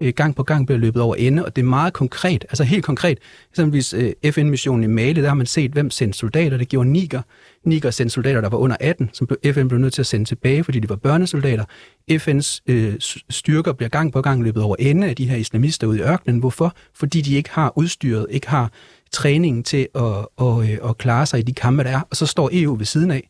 øh, 0.00 0.12
gang 0.16 0.36
på 0.36 0.42
gang 0.42 0.66
bliver 0.66 0.78
løbet 0.78 1.02
over 1.02 1.14
ende, 1.14 1.44
og 1.44 1.56
det 1.56 1.62
er 1.62 1.66
meget 1.66 1.92
konkret, 1.92 2.44
altså 2.50 2.64
helt 2.64 2.84
konkret. 2.84 3.18
Eksempelvis 3.50 3.94
øh, 3.94 4.12
FN-missionen 4.32 4.84
i 4.84 4.86
Mali, 4.86 5.22
der 5.22 5.28
har 5.28 5.34
man 5.34 5.46
set, 5.46 5.70
hvem 5.70 5.90
sendte 5.90 6.18
soldater. 6.18 6.56
Det 6.56 6.68
gjorde 6.68 6.90
Niger. 6.90 7.22
Niger 7.64 7.90
sendte 7.90 8.14
soldater, 8.14 8.40
der 8.40 8.48
var 8.48 8.58
under 8.58 8.76
18, 8.80 9.10
som 9.12 9.28
FN 9.44 9.68
blev 9.68 9.78
nødt 9.80 9.94
til 9.94 10.02
at 10.02 10.06
sende 10.06 10.24
tilbage, 10.24 10.64
fordi 10.64 10.80
de 10.80 10.88
var 10.88 10.96
børnesoldater. 10.96 11.64
FN's 12.12 12.60
øh, 12.66 12.94
styrker 13.30 13.72
bliver 13.72 13.88
gang 13.88 14.12
på 14.12 14.22
gang 14.22 14.42
løbet 14.42 14.62
over 14.62 14.76
ende 14.78 15.08
af 15.08 15.16
de 15.16 15.28
her 15.28 15.36
islamister 15.36 15.86
ude 15.86 15.98
i 15.98 16.02
ørkenen. 16.02 16.38
Hvorfor? 16.38 16.74
Fordi 16.94 17.20
de 17.20 17.34
ikke 17.34 17.50
har 17.50 17.72
udstyret, 17.76 18.26
ikke 18.30 18.48
har 18.48 18.70
træningen 19.12 19.62
til 19.62 19.88
at, 19.94 20.02
at, 20.40 20.68
at, 20.68 20.90
at 20.90 20.98
klare 20.98 21.26
sig 21.26 21.38
i 21.38 21.42
de 21.42 21.52
kampe, 21.52 21.84
der 21.84 21.90
er. 21.90 22.00
Og 22.10 22.16
så 22.16 22.26
står 22.26 22.50
EU 22.52 22.74
ved 22.74 22.86
siden 22.86 23.10
af. 23.10 23.28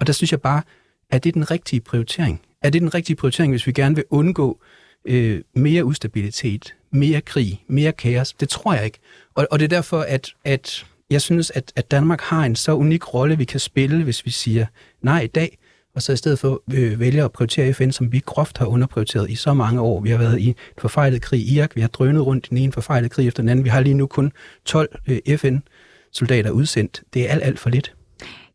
Og 0.00 0.06
der 0.06 0.12
synes 0.12 0.32
jeg 0.32 0.40
bare, 0.40 0.62
er 1.10 1.18
det 1.18 1.34
den 1.34 1.50
rigtige 1.50 1.80
prioritering? 1.80 2.40
Er 2.62 2.70
det 2.70 2.82
den 2.82 2.94
rigtige 2.94 3.16
prioritering, 3.16 3.52
hvis 3.52 3.66
vi 3.66 3.72
gerne 3.72 3.94
vil 3.94 4.04
undgå 4.10 4.60
øh, 5.04 5.40
mere 5.54 5.84
ustabilitet, 5.84 6.74
mere 6.90 7.20
krig, 7.20 7.64
mere 7.68 7.92
kaos? 7.92 8.32
Det 8.32 8.48
tror 8.48 8.74
jeg 8.74 8.84
ikke. 8.84 8.98
Og, 9.34 9.46
og 9.50 9.58
det 9.58 9.64
er 9.64 9.68
derfor, 9.68 10.00
at, 10.00 10.34
at 10.44 10.86
jeg 11.10 11.22
synes, 11.22 11.50
at, 11.50 11.72
at 11.76 11.90
Danmark 11.90 12.20
har 12.20 12.44
en 12.44 12.56
så 12.56 12.72
unik 12.74 13.14
rolle, 13.14 13.38
vi 13.38 13.44
kan 13.44 13.60
spille, 13.60 14.04
hvis 14.04 14.26
vi 14.26 14.30
siger 14.30 14.66
nej 15.02 15.20
i 15.20 15.26
dag, 15.26 15.58
og 15.94 16.02
så 16.02 16.12
i 16.12 16.16
stedet 16.16 16.38
for 16.38 16.62
øh, 16.74 17.00
vælger 17.00 17.24
at 17.24 17.32
prioritere 17.32 17.72
FN, 17.72 17.90
som 17.90 18.12
vi 18.12 18.22
groft 18.26 18.58
har 18.58 18.66
underprioriteret 18.66 19.30
i 19.30 19.34
så 19.34 19.54
mange 19.54 19.80
år. 19.80 20.00
Vi 20.00 20.10
har 20.10 20.18
været 20.18 20.40
i 20.40 20.48
en 20.48 20.54
forfejlet 20.78 21.22
krig 21.22 21.40
i 21.40 21.56
Irak, 21.56 21.76
vi 21.76 21.80
har 21.80 21.88
drønet 21.88 22.26
rundt 22.26 22.46
i 22.46 22.48
den 22.48 22.58
ene 22.58 22.72
forfejlet 22.72 23.10
krig 23.10 23.26
efter 23.26 23.42
den 23.42 23.48
anden. 23.48 23.64
Vi 23.64 23.70
har 23.70 23.80
lige 23.80 23.94
nu 23.94 24.06
kun 24.06 24.32
12 24.64 24.98
øh, 25.08 25.38
FN-soldater 25.38 26.50
udsendt. 26.50 27.02
Det 27.14 27.26
er 27.26 27.32
alt, 27.32 27.42
alt 27.42 27.58
for 27.58 27.70
lidt. 27.70 27.94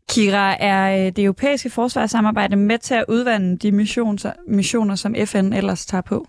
Kira, 0.10 0.56
er 0.60 1.06
øh, 1.06 1.12
det 1.16 1.24
europæiske 1.24 1.70
forsvarssamarbejde 1.70 2.56
med 2.56 2.78
til 2.78 2.94
at 2.94 3.06
udvande 3.08 3.58
de 3.58 3.72
missioner, 3.72 4.32
missioner 4.48 4.96
som 4.96 5.16
FN 5.26 5.54
ellers 5.54 5.86
tager 5.86 6.02
på? 6.02 6.28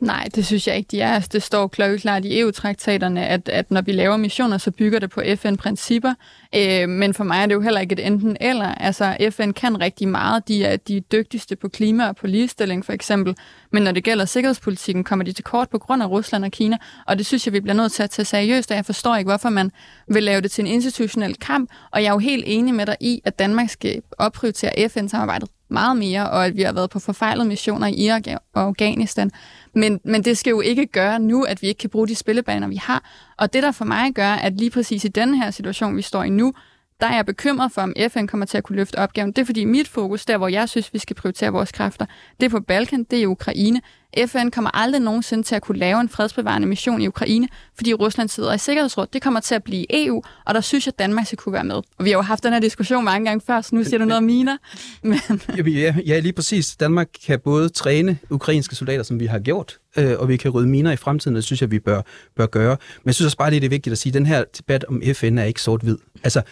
Nej, 0.00 0.28
det 0.34 0.46
synes 0.46 0.68
jeg 0.68 0.76
ikke, 0.76 0.88
de 0.90 1.00
er. 1.00 1.12
Altså, 1.12 1.30
det 1.32 1.42
står 1.42 1.66
klokkeklart 1.66 2.24
i 2.24 2.40
EU-traktaterne, 2.40 3.26
at, 3.26 3.48
at 3.48 3.70
når 3.70 3.80
vi 3.82 3.92
laver 3.92 4.16
missioner, 4.16 4.58
så 4.58 4.70
bygger 4.70 4.98
det 4.98 5.10
på 5.10 5.22
FN-principper. 5.36 6.14
Øh, 6.54 6.88
men 6.88 7.14
for 7.14 7.24
mig 7.24 7.42
er 7.42 7.46
det 7.46 7.54
jo 7.54 7.60
heller 7.60 7.80
ikke 7.80 7.92
et 7.92 8.06
enten 8.06 8.36
eller. 8.40 8.74
Altså, 8.74 9.16
FN 9.30 9.50
kan 9.50 9.80
rigtig 9.80 10.08
meget. 10.08 10.48
De 10.48 10.64
er 10.64 10.76
de 10.76 11.00
dygtigste 11.00 11.56
på 11.56 11.68
klima 11.68 12.08
og 12.08 12.16
på 12.16 12.26
ligestilling, 12.26 12.84
for 12.84 12.92
eksempel. 12.92 13.36
Men 13.72 13.82
når 13.82 13.92
det 13.92 14.04
gælder 14.04 14.24
sikkerhedspolitikken, 14.24 15.04
kommer 15.04 15.24
de 15.24 15.32
til 15.32 15.44
kort 15.44 15.68
på 15.70 15.78
grund 15.78 16.02
af 16.02 16.06
Rusland 16.06 16.44
og 16.44 16.50
Kina. 16.50 16.76
Og 17.06 17.18
det 17.18 17.26
synes 17.26 17.46
jeg, 17.46 17.52
vi 17.52 17.60
bliver 17.60 17.76
nødt 17.76 17.92
til 17.92 18.02
at 18.02 18.10
tage 18.10 18.26
seriøst, 18.26 18.70
og 18.70 18.76
jeg 18.76 18.86
forstår 18.86 19.16
ikke, 19.16 19.28
hvorfor 19.28 19.48
man 19.48 19.72
vil 20.08 20.22
lave 20.22 20.40
det 20.40 20.50
til 20.50 20.62
en 20.62 20.70
institutionel 20.70 21.36
kamp. 21.36 21.70
Og 21.92 22.02
jeg 22.02 22.08
er 22.08 22.12
jo 22.12 22.18
helt 22.18 22.44
enig 22.46 22.74
med 22.74 22.86
dig 22.86 22.96
i, 23.00 23.20
at 23.24 23.38
Danmark 23.38 23.70
skal 23.70 24.02
opprioritere 24.18 24.88
FN-samarbejdet 24.88 25.48
meget 25.68 25.96
mere, 25.96 26.30
og 26.30 26.46
at 26.46 26.56
vi 26.56 26.62
har 26.62 26.72
været 26.72 26.90
på 26.90 26.98
forfejlede 26.98 27.48
missioner 27.48 27.86
i 27.86 27.94
Irak 27.94 28.22
og 28.54 28.62
Afghanistan. 28.62 29.30
Men, 29.76 30.00
men 30.04 30.24
det 30.24 30.38
skal 30.38 30.50
jo 30.50 30.60
ikke 30.60 30.86
gøre 30.86 31.18
nu, 31.18 31.42
at 31.42 31.62
vi 31.62 31.66
ikke 31.66 31.78
kan 31.78 31.90
bruge 31.90 32.08
de 32.08 32.14
spillebaner, 32.14 32.68
vi 32.68 32.76
har. 32.76 33.10
Og 33.36 33.52
det, 33.52 33.62
der 33.62 33.72
for 33.72 33.84
mig 33.84 34.14
gør, 34.14 34.30
at 34.30 34.56
lige 34.56 34.70
præcis 34.70 35.04
i 35.04 35.08
den 35.08 35.34
her 35.34 35.50
situation, 35.50 35.96
vi 35.96 36.02
står 36.02 36.22
i 36.22 36.30
nu, 36.30 36.54
der 37.00 37.06
er 37.06 37.14
jeg 37.14 37.26
bekymret 37.26 37.72
for, 37.72 37.82
om 37.82 37.94
FN 38.08 38.26
kommer 38.26 38.46
til 38.46 38.58
at 38.58 38.64
kunne 38.64 38.76
løfte 38.76 38.98
opgaven. 38.98 39.32
Det 39.32 39.38
er 39.42 39.46
fordi 39.46 39.64
mit 39.64 39.88
fokus, 39.88 40.26
der 40.26 40.38
hvor 40.38 40.48
jeg 40.48 40.68
synes, 40.68 40.94
vi 40.94 40.98
skal 40.98 41.16
prioritere 41.16 41.52
vores 41.52 41.72
kræfter, 41.72 42.06
det 42.40 42.46
er 42.46 42.50
på 42.50 42.60
Balkan, 42.60 43.04
det 43.04 43.18
er 43.18 43.22
i 43.22 43.26
Ukraine. 43.26 43.80
FN 44.26 44.50
kommer 44.50 44.70
aldrig 44.74 45.02
nogensinde 45.02 45.42
til 45.42 45.54
at 45.54 45.62
kunne 45.62 45.78
lave 45.78 46.00
en 46.00 46.08
fredsbevarende 46.08 46.68
mission 46.68 47.00
i 47.00 47.08
Ukraine, 47.08 47.48
fordi 47.74 47.94
Rusland 47.94 48.28
sidder 48.28 48.54
i 48.54 48.58
Sikkerhedsrådet. 48.58 49.12
Det 49.12 49.22
kommer 49.22 49.40
til 49.40 49.54
at 49.54 49.64
blive 49.64 49.86
EU, 49.90 50.22
og 50.44 50.54
der 50.54 50.60
synes 50.60 50.86
jeg, 50.86 50.92
at 50.92 50.98
Danmark 50.98 51.26
skal 51.26 51.38
kunne 51.38 51.52
være 51.52 51.64
med. 51.64 51.74
Og 51.74 52.04
vi 52.04 52.10
har 52.10 52.16
jo 52.16 52.22
haft 52.22 52.44
den 52.44 52.52
her 52.52 52.60
diskussion 52.60 53.04
mange 53.04 53.26
gange 53.26 53.42
før, 53.46 53.60
så 53.60 53.74
nu 53.74 53.84
siger 53.84 53.98
du 53.98 54.04
noget 54.04 54.18
om 54.18 54.24
miner. 54.24 54.56
Men... 55.02 55.20
Ja, 55.66 55.94
ja, 56.06 56.18
lige 56.18 56.32
præcis. 56.32 56.76
Danmark 56.76 57.08
kan 57.26 57.40
både 57.40 57.68
træne 57.68 58.18
ukrainske 58.30 58.74
soldater, 58.74 59.02
som 59.02 59.20
vi 59.20 59.26
har 59.26 59.38
gjort, 59.38 59.78
øh, 59.96 60.18
og 60.18 60.28
vi 60.28 60.36
kan 60.36 60.50
rydde 60.50 60.68
miner 60.68 60.92
i 60.92 60.96
fremtiden, 60.96 61.36
og 61.36 61.38
det 61.38 61.44
synes 61.44 61.60
jeg, 61.60 61.70
vi 61.70 61.78
bør, 61.78 62.02
bør 62.36 62.46
gøre. 62.46 62.76
Men 63.02 63.06
jeg 63.06 63.14
synes 63.14 63.26
også 63.26 63.38
bare, 63.38 63.50
det 63.50 63.64
er 63.64 63.68
vigtigt 63.68 63.92
at 63.92 63.98
sige, 63.98 64.10
at 64.10 64.14
den 64.14 64.26
her 64.26 64.44
debat 64.58 64.84
om 64.84 65.02
FN 65.14 65.38
er 65.38 65.44
ikke 65.44 65.62
sort-hvid. 65.62 65.98
Altså, 66.24 66.42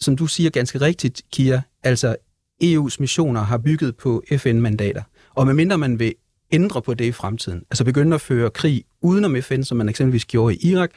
som 0.00 0.16
du 0.16 0.26
siger 0.26 0.50
ganske 0.50 0.80
rigtigt, 0.80 1.22
Kia, 1.32 1.62
altså 1.82 2.16
EU's 2.64 2.96
missioner 3.00 3.40
har 3.40 3.58
bygget 3.58 3.96
på 3.96 4.22
FN-mandater. 4.36 5.02
Og 5.34 5.46
medmindre 5.46 5.78
man 5.78 5.98
vil 5.98 6.14
ændre 6.52 6.82
på 6.82 6.94
det 6.94 7.04
i 7.04 7.12
fremtiden, 7.12 7.62
altså 7.70 7.84
begynde 7.84 8.14
at 8.14 8.20
føre 8.20 8.50
krig 8.50 8.84
udenom 9.02 9.42
FN, 9.42 9.62
som 9.62 9.76
man 9.76 9.88
eksempelvis 9.88 10.24
gjorde 10.24 10.54
i 10.54 10.70
Irak, 10.70 10.90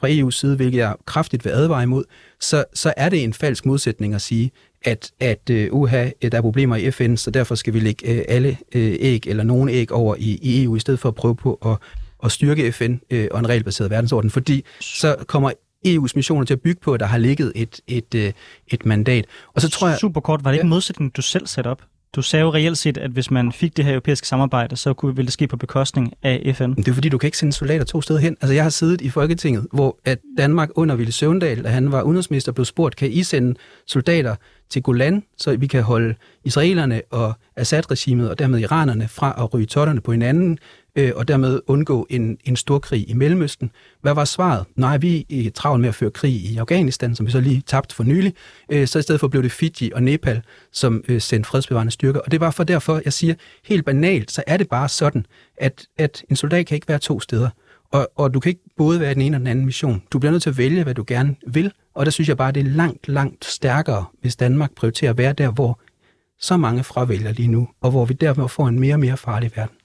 fra 0.00 0.08
EU's 0.08 0.30
side, 0.30 0.56
hvilket 0.56 0.78
jeg 0.78 0.94
kraftigt 1.06 1.44
vil 1.44 1.50
advare 1.50 1.82
imod, 1.82 2.04
så, 2.40 2.64
så 2.74 2.94
er 2.96 3.08
det 3.08 3.24
en 3.24 3.32
falsk 3.32 3.66
modsætning 3.66 4.14
at 4.14 4.22
sige, 4.22 4.50
at, 4.84 5.10
at 5.20 5.50
uh, 5.50 5.80
uha, 5.80 6.10
der 6.22 6.38
er 6.38 6.40
problemer 6.40 6.76
i 6.76 6.90
FN, 6.90 7.16
så 7.16 7.30
derfor 7.30 7.54
skal 7.54 7.74
vi 7.74 7.80
lægge 7.80 8.18
uh, 8.18 8.24
alle 8.28 8.48
uh, 8.48 8.80
æg 8.80 9.26
eller 9.26 9.44
nogle 9.44 9.72
æg 9.72 9.92
over 9.92 10.16
i, 10.18 10.38
i 10.42 10.64
EU, 10.64 10.76
i 10.76 10.80
stedet 10.80 11.00
for 11.00 11.08
at 11.08 11.14
prøve 11.14 11.36
på 11.36 11.54
at, 11.66 11.76
at 12.24 12.32
styrke 12.32 12.72
FN 12.72 12.94
uh, 13.14 13.24
og 13.30 13.38
en 13.38 13.48
regelbaseret 13.48 13.90
verdensorden, 13.90 14.30
fordi 14.30 14.64
så 14.80 15.16
kommer 15.26 15.52
EU's 15.86 16.12
missioner 16.14 16.44
til 16.44 16.54
at 16.54 16.60
bygge 16.60 16.80
på, 16.80 16.94
at 16.94 17.00
der 17.00 17.06
har 17.06 17.18
ligget 17.18 17.52
et, 17.54 17.80
et, 17.86 18.14
et, 18.14 18.34
et 18.66 18.86
mandat. 18.86 19.24
Og 19.54 19.62
så 19.62 19.68
tror 19.68 19.88
jeg... 19.88 19.98
Super 19.98 20.20
kort, 20.20 20.44
var 20.44 20.50
det 20.50 20.56
ikke 20.56 20.64
en 20.64 20.68
modsætning, 20.68 21.16
du 21.16 21.22
selv 21.22 21.46
satte 21.46 21.68
op? 21.68 21.82
Du 22.16 22.22
sagde 22.22 22.42
jo 22.44 22.54
reelt 22.54 22.78
set, 22.78 22.98
at 22.98 23.10
hvis 23.10 23.30
man 23.30 23.52
fik 23.52 23.76
det 23.76 23.84
her 23.84 23.92
europæiske 23.92 24.28
samarbejde, 24.28 24.76
så 24.76 24.94
kunne, 24.94 25.16
ville 25.16 25.26
det 25.26 25.32
ske 25.32 25.46
på 25.46 25.56
bekostning 25.56 26.12
af 26.22 26.52
FN. 26.56 26.74
Det 26.74 26.88
er 26.88 26.92
fordi, 26.92 27.08
du 27.08 27.18
kan 27.18 27.26
ikke 27.26 27.38
sende 27.38 27.52
soldater 27.52 27.84
to 27.84 28.00
steder 28.00 28.20
hen. 28.20 28.36
Altså, 28.40 28.54
jeg 28.54 28.62
har 28.62 28.70
siddet 28.70 29.00
i 29.00 29.10
Folketinget, 29.10 29.66
hvor 29.72 29.98
at 30.04 30.18
Danmark 30.38 30.68
under 30.74 30.94
Ville 30.94 31.12
Søvndal, 31.12 31.64
da 31.64 31.68
han 31.68 31.92
var 31.92 32.02
udenrigsminister, 32.02 32.52
blev 32.52 32.64
spurgt, 32.64 32.96
kan 32.96 33.10
I 33.10 33.22
sende 33.22 33.54
soldater 33.86 34.36
til 34.70 34.82
Golan, 34.82 35.22
så 35.36 35.56
vi 35.56 35.66
kan 35.66 35.82
holde 35.82 36.14
israelerne 36.44 37.02
og 37.10 37.32
Assad-regimet 37.56 38.30
og 38.30 38.38
dermed 38.38 38.58
iranerne 38.58 39.08
fra 39.08 39.34
at 39.38 39.54
ryge 39.54 39.66
totterne 39.66 40.00
på 40.00 40.12
hinanden, 40.12 40.58
øh, 40.96 41.12
og 41.16 41.28
dermed 41.28 41.60
undgå 41.66 42.06
en, 42.10 42.38
en 42.44 42.56
stor 42.56 42.78
krig 42.78 43.10
i 43.10 43.12
Mellemøsten. 43.12 43.70
Hvad 44.00 44.14
var 44.14 44.24
svaret? 44.24 44.64
Nej, 44.76 44.96
vi 44.96 45.26
er 45.46 45.50
travlt 45.50 45.80
med 45.80 45.88
at 45.88 45.94
føre 45.94 46.10
krig 46.10 46.32
i 46.32 46.56
Afghanistan, 46.56 47.14
som 47.14 47.26
vi 47.26 47.30
så 47.30 47.40
lige 47.40 47.62
tabte 47.66 47.94
for 47.94 48.04
nylig. 48.04 48.34
Øh, 48.72 48.86
så 48.86 48.98
i 48.98 49.02
stedet 49.02 49.20
for 49.20 49.28
blev 49.28 49.42
det 49.42 49.52
Fiji 49.52 49.92
og 49.92 50.02
Nepal, 50.02 50.42
som 50.72 51.04
øh, 51.08 51.20
sendte 51.20 51.48
fredsbevarende 51.48 51.92
styrker. 51.92 52.20
Og 52.20 52.30
det 52.32 52.40
var 52.40 52.50
for 52.50 52.64
derfor, 52.64 53.00
jeg 53.04 53.12
siger 53.12 53.34
helt 53.64 53.84
banalt, 53.84 54.30
så 54.30 54.42
er 54.46 54.56
det 54.56 54.68
bare 54.68 54.88
sådan, 54.88 55.26
at, 55.56 55.86
at 55.98 56.24
en 56.30 56.36
soldat 56.36 56.66
kan 56.66 56.74
ikke 56.74 56.88
være 56.88 56.98
to 56.98 57.20
steder. 57.20 57.48
Og, 57.92 58.08
og 58.16 58.34
du 58.34 58.40
kan 58.40 58.50
ikke 58.50 58.62
både 58.76 59.00
være 59.00 59.14
den 59.14 59.22
ene 59.22 59.36
og 59.36 59.38
den 59.38 59.46
anden 59.46 59.64
mission. 59.64 60.02
Du 60.12 60.18
bliver 60.18 60.30
nødt 60.30 60.42
til 60.42 60.50
at 60.50 60.58
vælge, 60.58 60.82
hvad 60.82 60.94
du 60.94 61.04
gerne 61.06 61.36
vil. 61.46 61.72
Og 61.94 62.06
der 62.06 62.10
synes 62.10 62.28
jeg 62.28 62.36
bare, 62.36 62.52
det 62.52 62.60
er 62.60 62.70
langt, 62.70 63.08
langt 63.08 63.44
stærkere, 63.44 64.04
hvis 64.20 64.36
Danmark 64.36 64.74
prioriterer 64.74 65.10
at 65.10 65.18
være 65.18 65.32
der, 65.32 65.50
hvor 65.50 65.80
så 66.40 66.56
mange 66.56 66.84
fravælger 66.84 67.32
lige 67.32 67.48
nu, 67.48 67.68
og 67.80 67.90
hvor 67.90 68.04
vi 68.04 68.14
dermed 68.14 68.48
får 68.48 68.68
en 68.68 68.80
mere 68.80 68.94
og 68.94 69.00
mere 69.00 69.16
farlig 69.16 69.50
verden. 69.56 69.77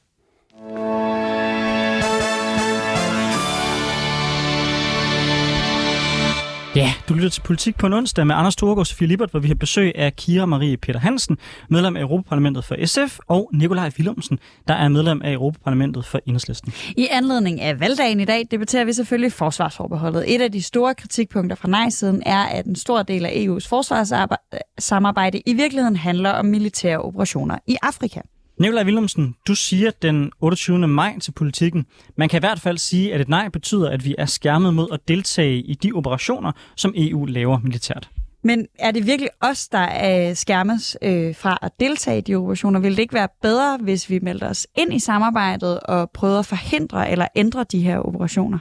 Ja, 6.75 6.93
du 7.09 7.13
lytter 7.13 7.29
til 7.29 7.41
Politik 7.41 7.77
på 7.77 7.87
en 7.87 7.93
onsdag 7.93 8.27
med 8.27 8.35
Anders 8.35 8.55
Thorgård 8.55 8.79
og 8.79 8.87
Sofie 8.87 9.07
Libert, 9.07 9.31
hvor 9.31 9.39
vi 9.39 9.47
har 9.47 9.55
besøg 9.55 9.91
af 9.95 10.15
Kira 10.15 10.45
Marie 10.45 10.77
Peter 10.77 10.99
Hansen, 10.99 11.37
medlem 11.69 11.97
af 11.97 12.01
Europaparlamentet 12.01 12.65
for 12.65 12.85
SF, 12.85 13.19
og 13.27 13.49
Nikolaj 13.53 13.91
Willumsen, 13.97 14.39
der 14.67 14.73
er 14.73 14.87
medlem 14.87 15.21
af 15.21 15.31
Europaparlamentet 15.31 16.05
for 16.05 16.19
Enhedslisten. 16.25 16.73
I 16.97 17.07
anledning 17.11 17.61
af 17.61 17.79
valgdagen 17.79 18.19
i 18.19 18.25
dag 18.25 18.47
debatterer 18.51 18.85
vi 18.85 18.93
selvfølgelig 18.93 19.31
forsvarsforbeholdet. 19.31 20.35
Et 20.35 20.41
af 20.41 20.51
de 20.51 20.61
store 20.61 20.95
kritikpunkter 20.95 21.55
fra 21.55 21.67
nej-siden 21.67 22.23
er, 22.25 22.43
at 22.43 22.65
en 22.65 22.75
stor 22.75 23.03
del 23.03 23.25
af 23.25 23.29
EU's 23.29 23.67
forsvarssamarbejde 23.69 25.41
i 25.45 25.53
virkeligheden 25.53 25.95
handler 25.95 26.29
om 26.29 26.45
militære 26.45 27.01
operationer 27.01 27.57
i 27.67 27.77
Afrika. 27.81 28.19
Nikolaj 28.63 28.83
Willumsen, 28.83 29.35
du 29.47 29.55
siger 29.55 29.91
den 29.91 30.31
28. 30.41 30.87
maj 30.87 31.19
til 31.19 31.31
politikken. 31.31 31.85
Man 32.17 32.29
kan 32.29 32.37
i 32.37 32.39
hvert 32.39 32.59
fald 32.59 32.77
sige, 32.77 33.13
at 33.13 33.21
et 33.21 33.29
nej 33.29 33.49
betyder, 33.49 33.89
at 33.89 34.05
vi 34.05 34.15
er 34.17 34.25
skærmet 34.25 34.73
mod 34.73 34.87
at 34.91 34.99
deltage 35.07 35.57
i 35.57 35.73
de 35.73 35.91
operationer, 35.91 36.51
som 36.75 36.93
EU 36.95 37.25
laver 37.25 37.59
militært. 37.59 38.09
Men 38.43 38.67
er 38.79 38.91
det 38.91 39.05
virkelig 39.05 39.29
os, 39.41 39.67
der 39.67 39.77
er 39.77 40.33
skærmes 40.33 40.97
øh, 41.01 41.35
fra 41.35 41.57
at 41.61 41.71
deltage 41.79 42.17
i 42.17 42.21
de 42.21 42.35
operationer? 42.35 42.79
Vil 42.79 42.91
det 42.91 42.99
ikke 42.99 43.13
være 43.13 43.27
bedre, 43.41 43.77
hvis 43.81 44.09
vi 44.09 44.19
melder 44.19 44.49
os 44.49 44.67
ind 44.77 44.93
i 44.93 44.99
samarbejdet 44.99 45.79
og 45.79 46.11
prøver 46.11 46.39
at 46.39 46.45
forhindre 46.45 47.11
eller 47.11 47.27
ændre 47.35 47.65
de 47.71 47.81
her 47.81 47.97
operationer? 47.97 48.59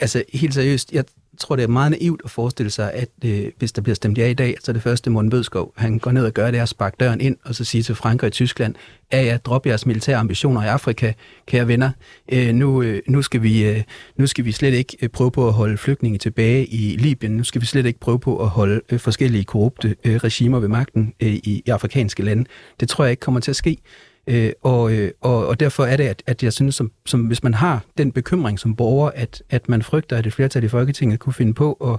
Altså 0.00 0.24
helt 0.32 0.54
seriøst, 0.54 0.92
jeg, 0.92 1.04
tror, 1.38 1.56
det 1.56 1.62
er 1.62 1.68
meget 1.68 1.90
naivt 1.90 2.20
at 2.24 2.30
forestille 2.30 2.70
sig, 2.70 2.92
at 2.92 3.08
øh, 3.24 3.52
hvis 3.58 3.72
der 3.72 3.82
bliver 3.82 3.94
stemt 3.94 4.18
ja 4.18 4.26
i 4.26 4.34
dag, 4.34 4.56
så 4.60 4.70
er 4.70 4.72
det 4.72 4.82
første 4.82 5.10
Morten 5.10 5.30
Bødskov, 5.30 5.72
han 5.76 5.98
går 5.98 6.12
ned 6.12 6.26
og 6.26 6.32
gør 6.32 6.50
det, 6.50 6.58
er 6.58 6.62
at 6.62 6.68
sparke 6.68 6.96
døren 7.00 7.20
ind, 7.20 7.36
og 7.44 7.54
så 7.54 7.64
sige 7.64 7.82
til 7.82 7.94
Frankrig 7.94 8.26
og 8.26 8.32
Tyskland, 8.32 8.74
at 9.10 9.26
ja, 9.26 9.36
drop 9.36 9.66
jeres 9.66 9.86
militære 9.86 10.16
ambitioner 10.16 10.62
i 10.62 10.66
Afrika, 10.66 11.12
kære 11.46 11.68
venner. 11.68 11.90
Øh, 12.32 12.54
nu, 12.54 12.82
øh, 12.82 13.02
nu, 13.08 13.22
skal 13.22 13.42
vi, 13.42 13.64
øh, 13.64 13.82
nu 14.16 14.26
skal 14.26 14.44
vi 14.44 14.52
slet 14.52 14.74
ikke 14.74 14.96
øh, 15.02 15.08
prøve 15.08 15.30
på 15.30 15.48
at 15.48 15.52
holde 15.52 15.78
flygtninge 15.78 16.18
tilbage 16.18 16.66
i 16.66 16.96
Libyen. 16.96 17.36
Nu 17.36 17.44
skal 17.44 17.60
vi 17.60 17.66
slet 17.66 17.86
ikke 17.86 18.00
prøve 18.00 18.18
på 18.18 18.42
at 18.42 18.48
holde 18.48 18.80
øh, 18.90 19.00
forskellige 19.00 19.44
korrupte 19.44 19.96
øh, 20.04 20.16
regimer 20.16 20.58
ved 20.58 20.68
magten 20.68 21.14
øh, 21.20 21.28
i, 21.28 21.62
i 21.66 21.70
afrikanske 21.70 22.22
lande. 22.22 22.44
Det 22.80 22.88
tror 22.88 23.04
jeg 23.04 23.10
ikke 23.10 23.20
kommer 23.20 23.40
til 23.40 23.50
at 23.50 23.56
ske. 23.56 23.78
Øh, 24.26 24.52
og, 24.62 24.92
øh, 24.92 25.10
og, 25.20 25.46
og 25.46 25.60
derfor 25.60 25.84
er 25.84 25.96
det, 25.96 26.04
at, 26.04 26.22
at 26.26 26.42
jeg 26.42 26.52
synes, 26.52 26.74
som, 26.74 26.92
som 27.06 27.20
hvis 27.20 27.42
man 27.42 27.54
har 27.54 27.84
den 27.98 28.12
bekymring 28.12 28.58
som 28.58 28.76
borger, 28.76 29.10
at, 29.14 29.42
at 29.50 29.68
man 29.68 29.82
frygter, 29.82 30.16
at 30.16 30.26
et 30.26 30.32
flertal 30.32 30.64
i 30.64 30.68
Folketinget 30.68 31.20
kunne 31.20 31.32
finde 31.32 31.54
på 31.54 31.72
at 31.72 31.98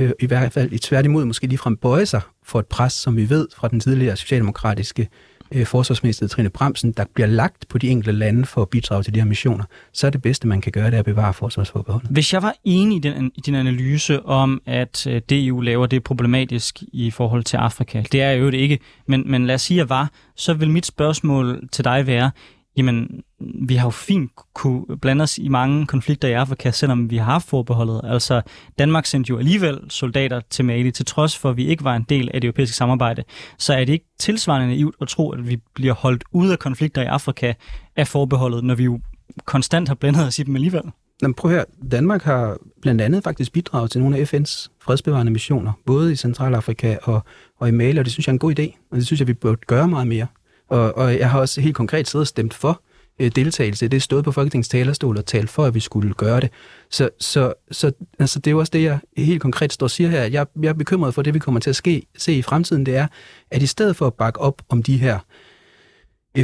øh, 0.00 0.10
i 0.20 0.26
hvert 0.26 0.52
fald 0.52 0.72
i 0.72 0.78
tværtimod 0.78 1.24
måske 1.24 1.46
ligefrem 1.46 1.76
bøje 1.76 2.06
sig 2.06 2.20
for 2.44 2.58
et 2.58 2.66
pres, 2.66 2.92
som 2.92 3.16
vi 3.16 3.30
ved 3.30 3.48
fra 3.56 3.68
den 3.68 3.80
tidligere 3.80 4.16
socialdemokratiske 4.16 5.02
øh, 5.02 5.35
Øh, 5.52 5.66
forsvarsminister 5.66 6.28
Trine 6.28 6.50
Bremsen, 6.50 6.92
der 6.92 7.04
bliver 7.14 7.26
lagt 7.26 7.68
på 7.68 7.78
de 7.78 7.88
enkelte 7.88 8.12
lande 8.12 8.46
for 8.46 8.62
at 8.62 8.68
bidrage 8.68 9.02
til 9.02 9.14
de 9.14 9.20
her 9.20 9.26
missioner, 9.26 9.64
så 9.92 10.06
er 10.06 10.10
det 10.10 10.22
bedste, 10.22 10.46
man 10.48 10.60
kan 10.60 10.72
gøre, 10.72 10.86
det 10.86 10.94
er 10.94 10.98
at 10.98 11.04
bevare 11.04 11.34
forsvarsforbeholdet. 11.34 12.10
Hvis 12.10 12.32
jeg 12.32 12.42
var 12.42 12.54
enig 12.64 12.96
i, 12.96 12.98
den, 12.98 13.32
i 13.34 13.40
din 13.40 13.54
analyse 13.54 14.26
om, 14.26 14.62
at 14.66 15.06
øh, 15.06 15.22
det 15.28 15.46
EU 15.46 15.60
laver, 15.60 15.86
det 15.86 15.96
er 15.96 16.00
problematisk 16.00 16.82
i 16.92 17.10
forhold 17.10 17.44
til 17.44 17.56
Afrika, 17.56 18.02
det 18.12 18.22
er 18.22 18.30
jo 18.30 18.50
det 18.50 18.58
ikke, 18.58 18.78
men, 19.06 19.30
men 19.30 19.46
lad 19.46 19.54
os 19.54 19.62
sige, 19.62 19.76
at 19.76 19.78
jeg 19.78 19.88
var, 19.88 20.10
så 20.36 20.54
vil 20.54 20.70
mit 20.70 20.86
spørgsmål 20.86 21.68
til 21.72 21.84
dig 21.84 22.06
være, 22.06 22.30
jamen, 22.76 23.22
vi 23.40 23.74
har 23.74 23.86
jo 23.86 23.90
fint 23.90 24.30
kunne 24.54 24.98
blande 25.02 25.22
os 25.22 25.38
i 25.38 25.48
mange 25.48 25.86
konflikter 25.86 26.28
i 26.28 26.32
Afrika, 26.32 26.70
selvom 26.70 27.10
vi 27.10 27.16
har 27.16 27.24
haft 27.24 27.48
forbeholdet. 27.48 28.00
Altså, 28.04 28.42
Danmark 28.78 29.06
sendte 29.06 29.30
jo 29.30 29.38
alligevel 29.38 29.80
soldater 29.88 30.40
til 30.50 30.64
Mali, 30.64 30.90
til 30.90 31.06
trods 31.06 31.38
for, 31.38 31.50
at 31.50 31.56
vi 31.56 31.66
ikke 31.66 31.84
var 31.84 31.96
en 31.96 32.06
del 32.08 32.30
af 32.34 32.40
det 32.40 32.48
europæiske 32.48 32.76
samarbejde. 32.76 33.24
Så 33.58 33.74
er 33.74 33.84
det 33.84 33.92
ikke 33.92 34.06
tilsvarende 34.18 34.66
naivt 34.66 34.94
at 35.00 35.08
tro, 35.08 35.30
at 35.30 35.48
vi 35.48 35.58
bliver 35.74 35.94
holdt 35.94 36.24
ude 36.32 36.52
af 36.52 36.58
konflikter 36.58 37.02
i 37.02 37.06
Afrika 37.06 37.52
af 37.96 38.08
forbeholdet, 38.08 38.64
når 38.64 38.74
vi 38.74 38.84
jo 38.84 39.00
konstant 39.44 39.88
har 39.88 39.94
blandet 39.94 40.26
os 40.26 40.38
i 40.38 40.42
dem 40.42 40.54
alligevel? 40.54 40.82
Jamen, 41.22 41.34
prøv 41.34 41.50
her. 41.50 41.64
Danmark 41.90 42.22
har 42.22 42.56
blandt 42.82 43.00
andet 43.00 43.24
faktisk 43.24 43.52
bidraget 43.52 43.90
til 43.90 44.00
nogle 44.00 44.16
af 44.16 44.34
FN's 44.34 44.68
fredsbevarende 44.80 45.32
missioner, 45.32 45.72
både 45.86 46.12
i 46.12 46.16
Centralafrika 46.16 46.96
og, 47.02 47.24
og 47.58 47.68
i 47.68 47.70
Mali, 47.70 47.98
og 47.98 48.04
det 48.04 48.12
synes 48.12 48.26
jeg 48.26 48.30
er 48.30 48.34
en 48.34 48.38
god 48.38 48.58
idé, 48.58 48.88
og 48.90 48.96
det 48.96 49.06
synes 49.06 49.20
jeg, 49.20 49.28
vi 49.28 49.32
burde 49.32 49.56
gøre 49.66 49.88
meget 49.88 50.06
mere. 50.06 50.26
Og, 50.68 50.96
og 50.96 51.18
jeg 51.18 51.30
har 51.30 51.40
også 51.40 51.60
helt 51.60 51.76
konkret 51.76 52.08
siddet 52.08 52.22
og 52.22 52.26
stemt 52.26 52.54
for 52.54 52.82
øh, 53.20 53.30
deltagelse. 53.36 53.88
Det 53.88 54.02
stod 54.02 54.22
på 54.22 54.32
Folketingets 54.32 54.68
talerstol 54.68 55.18
og 55.18 55.26
talt 55.26 55.50
for, 55.50 55.64
at 55.64 55.74
vi 55.74 55.80
skulle 55.80 56.14
gøre 56.14 56.40
det. 56.40 56.50
Så, 56.90 57.08
så, 57.20 57.52
så 57.70 57.92
altså, 58.18 58.38
det 58.38 58.46
er 58.46 58.52
jo 58.52 58.58
også 58.58 58.70
det, 58.70 58.82
jeg 58.82 58.98
helt 59.16 59.42
konkret 59.42 59.72
står 59.72 59.86
og 59.86 59.90
siger 59.90 60.10
her. 60.10 60.22
Jeg, 60.22 60.46
jeg 60.62 60.68
er 60.68 60.72
bekymret 60.72 61.14
for 61.14 61.22
det, 61.22 61.34
vi 61.34 61.38
kommer 61.38 61.60
til 61.60 61.70
at 61.70 61.76
ske, 61.76 62.06
se 62.18 62.32
i 62.32 62.42
fremtiden. 62.42 62.86
Det 62.86 62.96
er, 62.96 63.06
at 63.50 63.62
i 63.62 63.66
stedet 63.66 63.96
for 63.96 64.06
at 64.06 64.14
bakke 64.14 64.40
op 64.40 64.62
om 64.68 64.82
de 64.82 64.96
her 64.96 65.18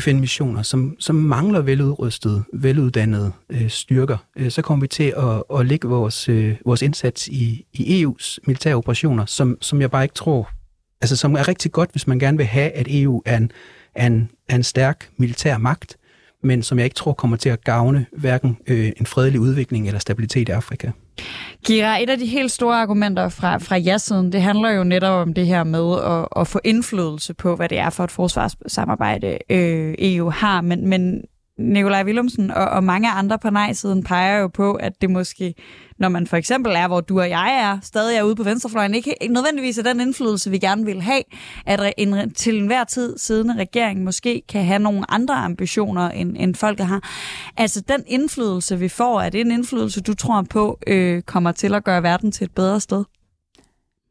FN-missioner, 0.00 0.62
som, 0.62 0.96
som 0.98 1.14
mangler 1.14 1.60
veludrustede, 1.60 2.42
veluddannede 2.52 3.32
øh, 3.50 3.68
styrker, 3.68 4.16
øh, 4.36 4.50
så 4.50 4.62
kommer 4.62 4.80
vi 4.80 4.88
til 4.88 5.14
at, 5.16 5.58
at 5.58 5.66
lægge 5.66 5.88
vores, 5.88 6.28
øh, 6.28 6.56
vores 6.64 6.82
indsats 6.82 7.28
i, 7.28 7.66
i 7.72 8.04
EU's 8.04 8.38
militære 8.46 8.74
operationer, 8.74 9.26
som, 9.26 9.58
som 9.60 9.80
jeg 9.80 9.90
bare 9.90 10.02
ikke 10.02 10.14
tror, 10.14 10.50
altså 11.00 11.16
som 11.16 11.34
er 11.34 11.48
rigtig 11.48 11.72
godt, 11.72 11.90
hvis 11.90 12.06
man 12.06 12.18
gerne 12.18 12.36
vil 12.36 12.46
have, 12.46 12.70
at 12.70 12.86
EU 12.90 13.22
er 13.26 13.36
en, 13.36 13.50
af 13.95 14.07
en, 14.07 14.30
af 14.49 14.55
en 14.55 14.62
stærk 14.62 15.09
militær 15.16 15.59
magt, 15.59 15.97
men 16.43 16.62
som 16.62 16.78
jeg 16.78 16.84
ikke 16.84 16.95
tror 16.95 17.12
kommer 17.12 17.36
til 17.36 17.49
at 17.49 17.64
gavne 17.64 18.07
hverken 18.12 18.59
øh, 18.66 18.93
en 18.97 19.07
fredelig 19.07 19.40
udvikling 19.40 19.86
eller 19.86 19.99
stabilitet 19.99 20.49
i 20.49 20.53
Afrika. 20.53 20.90
Kira, 21.64 22.03
et 22.03 22.11
af 22.11 22.18
de 22.18 22.26
helt 22.26 22.51
store 22.51 22.76
argumenter 22.76 23.28
fra, 23.28 23.59
fra 23.59 23.76
ja-siden, 23.76 24.32
det 24.32 24.43
handler 24.43 24.70
jo 24.70 24.84
netop 24.84 25.26
om 25.26 25.34
det 25.34 25.47
her 25.47 25.64
med 25.64 26.01
at, 26.05 26.40
at 26.40 26.49
få 26.49 26.61
indflydelse 26.64 27.34
på, 27.34 27.57
hvad 27.57 27.68
det 27.68 27.78
er 27.78 27.90
for 27.90 28.05
et 28.05 28.11
forsvarssamarbejde, 28.11 29.38
øh, 29.51 29.95
EU 29.99 30.30
har. 30.30 30.61
Men, 30.61 30.88
men 30.88 31.24
Nikolaj 31.59 32.05
Willumsen 32.05 32.50
og, 32.50 32.64
og 32.64 32.84
mange 32.84 33.11
andre 33.11 33.38
på 33.38 33.50
nej-siden 33.50 34.03
peger 34.03 34.38
jo 34.38 34.48
på, 34.48 34.72
at 34.72 34.92
det 35.00 35.11
måske, 35.11 35.55
når 35.98 36.09
man 36.09 36.26
for 36.26 36.36
eksempel 36.36 36.72
er, 36.76 36.88
hvor 36.88 37.00
du 37.00 37.20
og 37.20 37.30
jeg 37.30 37.61
er, 37.62 37.78
stadig 37.82 38.16
er 38.16 38.22
ude 38.22 38.36
på 38.36 38.42
venstrefløjen, 38.42 38.94
ikke, 38.94 39.14
ikke 39.20 39.34
nødvendigvis 39.34 39.78
er 39.78 39.82
den 39.82 40.00
indflydelse, 40.00 40.50
vi 40.50 40.59
gerne 40.59 40.84
vil 40.84 41.03
have, 41.03 41.22
at 41.66 41.92
en 41.98 42.34
til 42.34 42.59
enhver 42.59 42.84
tid 42.84 43.18
siddende 43.18 43.55
regering 43.57 44.05
måske 44.05 44.42
kan 44.48 44.64
have 44.64 44.78
nogle 44.78 45.11
andre 45.11 45.34
ambitioner, 45.34 46.11
end, 46.11 46.36
end 46.38 46.55
folket 46.55 46.86
har. 46.86 47.11
Altså 47.57 47.80
den 47.80 48.05
indflydelse, 48.07 48.78
vi 48.78 48.88
får, 48.88 49.20
er 49.20 49.30
det 49.30 49.40
en 49.40 49.50
indflydelse, 49.50 50.00
du 50.00 50.14
tror 50.14 50.42
på, 50.50 50.78
øh, 50.86 51.22
kommer 51.22 51.53
til 51.53 51.74
at 51.74 51.84
gøre 51.84 52.03
verden 52.03 52.32
til 52.32 52.44
et 52.44 52.55
bedre 52.55 52.80
sted? 52.80 53.05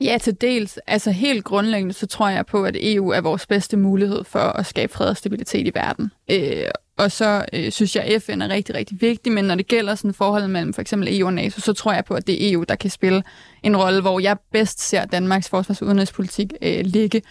Ja, 0.01 0.17
til 0.17 0.41
dels. 0.41 0.79
Altså 0.87 1.11
helt 1.11 1.43
grundlæggende, 1.43 1.93
så 1.93 2.07
tror 2.07 2.29
jeg 2.29 2.45
på, 2.45 2.63
at 2.63 2.75
EU 2.79 3.09
er 3.09 3.21
vores 3.21 3.47
bedste 3.47 3.77
mulighed 3.77 4.23
for 4.23 4.39
at 4.39 4.65
skabe 4.65 4.93
fred 4.93 5.07
og 5.07 5.17
stabilitet 5.17 5.67
i 5.67 5.71
verden. 5.75 6.11
Øh, 6.31 6.63
og 6.97 7.11
så 7.11 7.45
øh, 7.53 7.71
synes 7.71 7.95
jeg, 7.95 8.03
at 8.03 8.23
FN 8.23 8.41
er 8.41 8.49
rigtig, 8.49 8.75
rigtig 8.75 9.01
vigtig, 9.01 9.31
men 9.31 9.45
når 9.45 9.55
det 9.55 9.67
gælder 9.67 9.95
sådan 9.95 10.13
forholdet 10.13 10.49
mellem 10.49 10.73
for 10.73 10.81
eksempel 10.81 11.19
EU 11.19 11.25
og 11.25 11.33
NATO, 11.33 11.61
så 11.61 11.73
tror 11.73 11.93
jeg 11.93 12.05
på, 12.05 12.13
at 12.13 12.27
det 12.27 12.47
er 12.47 12.53
EU, 12.53 12.63
der 12.63 12.75
kan 12.75 12.89
spille 12.89 13.23
en 13.63 13.77
rolle, 13.77 14.01
hvor 14.01 14.19
jeg 14.19 14.37
bedst 14.51 14.81
ser 14.81 15.05
Danmarks 15.05 15.49
forsvars- 15.49 15.81
og 15.81 15.87
udenrigspolitik 15.87 16.53
øh, 16.61 16.85
ligge. 16.85 17.21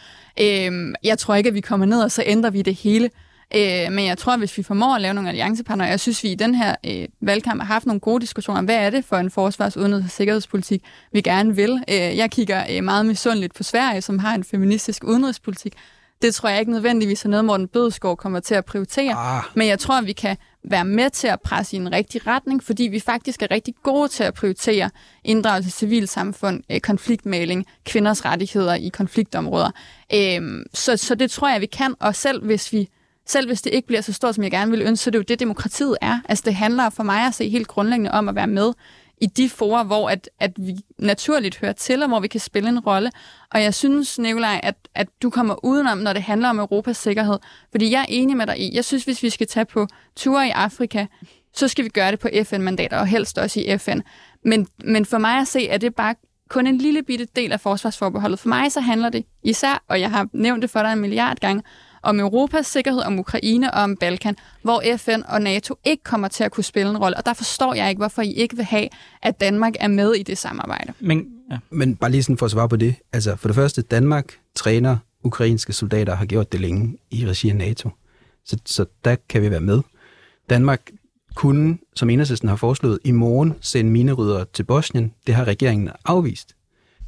Øh, 0.40 0.94
jeg 1.04 1.18
tror 1.18 1.34
ikke, 1.34 1.48
at 1.48 1.54
vi 1.54 1.60
kommer 1.60 1.86
ned, 1.86 2.02
og 2.02 2.10
så 2.10 2.22
ændrer 2.26 2.50
vi 2.50 2.62
det 2.62 2.74
hele. 2.74 3.10
Øh, 3.54 3.92
men 3.92 4.06
jeg 4.06 4.18
tror, 4.18 4.36
hvis 4.36 4.58
vi 4.58 4.62
formår 4.62 4.94
at 4.94 5.00
lave 5.00 5.14
nogle 5.14 5.28
alliancepartnere, 5.28 5.88
jeg 5.88 6.00
synes, 6.00 6.24
vi 6.24 6.28
i 6.28 6.34
den 6.34 6.54
her 6.54 6.74
øh, 6.86 7.08
valgkamp 7.20 7.60
har 7.60 7.66
haft 7.66 7.86
nogle 7.86 8.00
gode 8.00 8.20
diskussioner. 8.20 8.62
Hvad 8.62 8.76
er 8.76 8.90
det 8.90 9.04
for 9.04 9.16
en 9.16 9.30
forsvars-, 9.30 9.76
udenrigs- 9.76 10.04
og 10.04 10.10
sikkerhedspolitik, 10.10 10.82
vi 11.12 11.20
gerne 11.20 11.56
vil? 11.56 11.84
Øh, 11.88 11.96
jeg 11.96 12.30
kigger 12.30 12.64
øh, 12.70 12.84
meget 12.84 13.06
misundeligt 13.06 13.54
på 13.54 13.62
Sverige, 13.62 14.02
som 14.02 14.18
har 14.18 14.34
en 14.34 14.44
feministisk 14.44 15.04
udenrigspolitik. 15.04 15.74
Det 16.22 16.34
tror 16.34 16.48
jeg 16.48 16.60
ikke 16.60 16.72
nødvendigvis 16.72 17.24
er 17.24 17.28
noget, 17.28 17.44
Morten 17.44 17.68
Bødskov 17.68 18.16
kommer 18.16 18.40
til 18.40 18.54
at 18.54 18.64
prioritere. 18.64 19.12
Ah. 19.12 19.42
Men 19.54 19.68
jeg 19.68 19.78
tror, 19.78 20.00
vi 20.00 20.12
kan 20.12 20.36
være 20.64 20.84
med 20.84 21.10
til 21.10 21.26
at 21.26 21.40
presse 21.40 21.76
i 21.76 21.80
en 21.80 21.92
rigtig 21.92 22.26
retning, 22.26 22.62
fordi 22.62 22.82
vi 22.82 23.00
faktisk 23.00 23.42
er 23.42 23.50
rigtig 23.50 23.74
gode 23.82 24.08
til 24.08 24.24
at 24.24 24.34
prioritere 24.34 24.90
inddragelse 25.24 25.68
af 25.68 25.72
civilsamfund, 25.72 26.62
øh, 26.70 26.80
konfliktmaling, 26.80 27.66
kvinders 27.84 28.24
rettigheder 28.24 28.74
i 28.74 28.88
konfliktområder. 28.88 29.70
Øh, 30.14 30.64
så, 30.74 30.96
så 30.96 31.14
det 31.14 31.30
tror 31.30 31.48
jeg, 31.48 31.60
vi 31.60 31.66
kan, 31.66 31.94
og 32.00 32.14
selv 32.14 32.44
hvis 32.44 32.72
vi 32.72 32.88
selv 33.30 33.46
hvis 33.46 33.62
det 33.62 33.74
ikke 33.74 33.86
bliver 33.86 34.00
så 34.00 34.12
stort, 34.12 34.34
som 34.34 34.44
jeg 34.44 34.50
gerne 34.50 34.70
ville 34.70 34.84
ønske, 34.84 35.04
så 35.04 35.10
det 35.10 35.16
er 35.16 35.20
jo 35.20 35.24
det, 35.28 35.40
demokratiet 35.40 35.96
er. 36.00 36.20
Altså 36.28 36.42
det 36.46 36.54
handler 36.54 36.90
for 36.90 37.02
mig 37.02 37.26
at 37.26 37.34
se 37.34 37.48
helt 37.48 37.66
grundlæggende 37.68 38.10
om 38.10 38.28
at 38.28 38.34
være 38.34 38.46
med 38.46 38.72
i 39.20 39.26
de 39.26 39.48
forer, 39.48 39.84
hvor 39.84 40.10
at, 40.10 40.30
at 40.38 40.52
vi 40.56 40.76
naturligt 40.98 41.58
hører 41.58 41.72
til, 41.72 42.02
og 42.02 42.08
hvor 42.08 42.20
vi 42.20 42.28
kan 42.28 42.40
spille 42.40 42.68
en 42.68 42.80
rolle. 42.80 43.10
Og 43.50 43.62
jeg 43.62 43.74
synes, 43.74 44.18
Nikolaj, 44.18 44.60
at, 44.62 44.74
at 44.94 45.08
du 45.22 45.30
kommer 45.30 45.64
udenom, 45.64 45.98
når 45.98 46.12
det 46.12 46.22
handler 46.22 46.48
om 46.48 46.58
Europas 46.58 46.96
sikkerhed. 46.96 47.38
Fordi 47.70 47.90
jeg 47.90 48.00
er 48.00 48.06
enig 48.08 48.36
med 48.36 48.46
dig 48.46 48.58
i, 48.60 48.74
jeg 48.74 48.84
synes, 48.84 49.04
hvis 49.04 49.22
vi 49.22 49.30
skal 49.30 49.46
tage 49.46 49.64
på 49.64 49.86
ture 50.16 50.46
i 50.46 50.50
Afrika, 50.50 51.06
så 51.54 51.68
skal 51.68 51.84
vi 51.84 51.88
gøre 51.88 52.10
det 52.10 52.18
på 52.18 52.28
FN-mandater, 52.44 52.98
og 52.98 53.06
helst 53.06 53.38
også 53.38 53.60
i 53.60 53.78
FN. 53.78 54.00
Men, 54.44 54.66
men 54.84 55.06
for 55.06 55.18
mig 55.18 55.40
at 55.40 55.48
se, 55.48 55.68
er 55.68 55.78
det 55.78 55.94
bare 55.94 56.14
kun 56.48 56.66
en 56.66 56.78
lille 56.78 57.02
bitte 57.02 57.26
del 57.36 57.52
af 57.52 57.60
forsvarsforbeholdet. 57.60 58.38
For 58.38 58.48
mig 58.48 58.72
så 58.72 58.80
handler 58.80 59.08
det 59.08 59.24
især, 59.44 59.84
og 59.88 60.00
jeg 60.00 60.10
har 60.10 60.28
nævnt 60.32 60.62
det 60.62 60.70
for 60.70 60.82
dig 60.82 60.92
en 60.92 61.00
milliard 61.00 61.38
gange, 61.40 61.62
om 62.02 62.20
Europas 62.20 62.66
sikkerhed, 62.66 63.00
om 63.00 63.18
Ukraine 63.18 63.74
og 63.74 63.82
om 63.82 63.96
Balkan, 63.96 64.36
hvor 64.62 64.82
FN 64.96 65.22
og 65.28 65.42
NATO 65.42 65.78
ikke 65.84 66.02
kommer 66.02 66.28
til 66.28 66.44
at 66.44 66.52
kunne 66.52 66.64
spille 66.64 66.90
en 66.90 66.98
rolle. 66.98 67.16
Og 67.16 67.26
der 67.26 67.34
forstår 67.34 67.74
jeg 67.74 67.88
ikke, 67.88 67.98
hvorfor 68.00 68.22
I 68.22 68.32
ikke 68.32 68.56
vil 68.56 68.64
have, 68.64 68.88
at 69.22 69.40
Danmark 69.40 69.74
er 69.80 69.88
med 69.88 70.12
i 70.12 70.22
det 70.22 70.38
samarbejde. 70.38 70.92
Men, 71.00 71.26
ja. 71.50 71.58
Men 71.70 71.96
bare 71.96 72.10
lige 72.10 72.22
sådan 72.22 72.38
for 72.38 72.46
at 72.46 72.52
svare 72.52 72.68
på 72.68 72.76
det. 72.76 72.94
Altså 73.12 73.36
for 73.36 73.48
det 73.48 73.54
første, 73.54 73.82
Danmark 73.82 74.34
træner 74.54 74.96
ukrainske 75.24 75.72
soldater 75.72 76.14
har 76.14 76.26
gjort 76.26 76.52
det 76.52 76.60
længe 76.60 76.98
i 77.10 77.26
regi 77.26 77.50
af 77.50 77.56
NATO. 77.56 77.90
Så, 78.44 78.58
så 78.66 78.84
der 79.04 79.16
kan 79.28 79.42
vi 79.42 79.50
være 79.50 79.60
med. 79.60 79.80
Danmark 80.50 80.90
kunne, 81.34 81.78
som 81.94 82.10
enhedslisten 82.10 82.48
har 82.48 82.56
foreslået, 82.56 82.98
i 83.04 83.10
morgen 83.10 83.54
sende 83.60 83.90
minerydere 83.90 84.44
til 84.52 84.62
Bosnien. 84.62 85.12
Det 85.26 85.34
har 85.34 85.44
regeringen 85.44 85.90
afvist. 86.04 86.54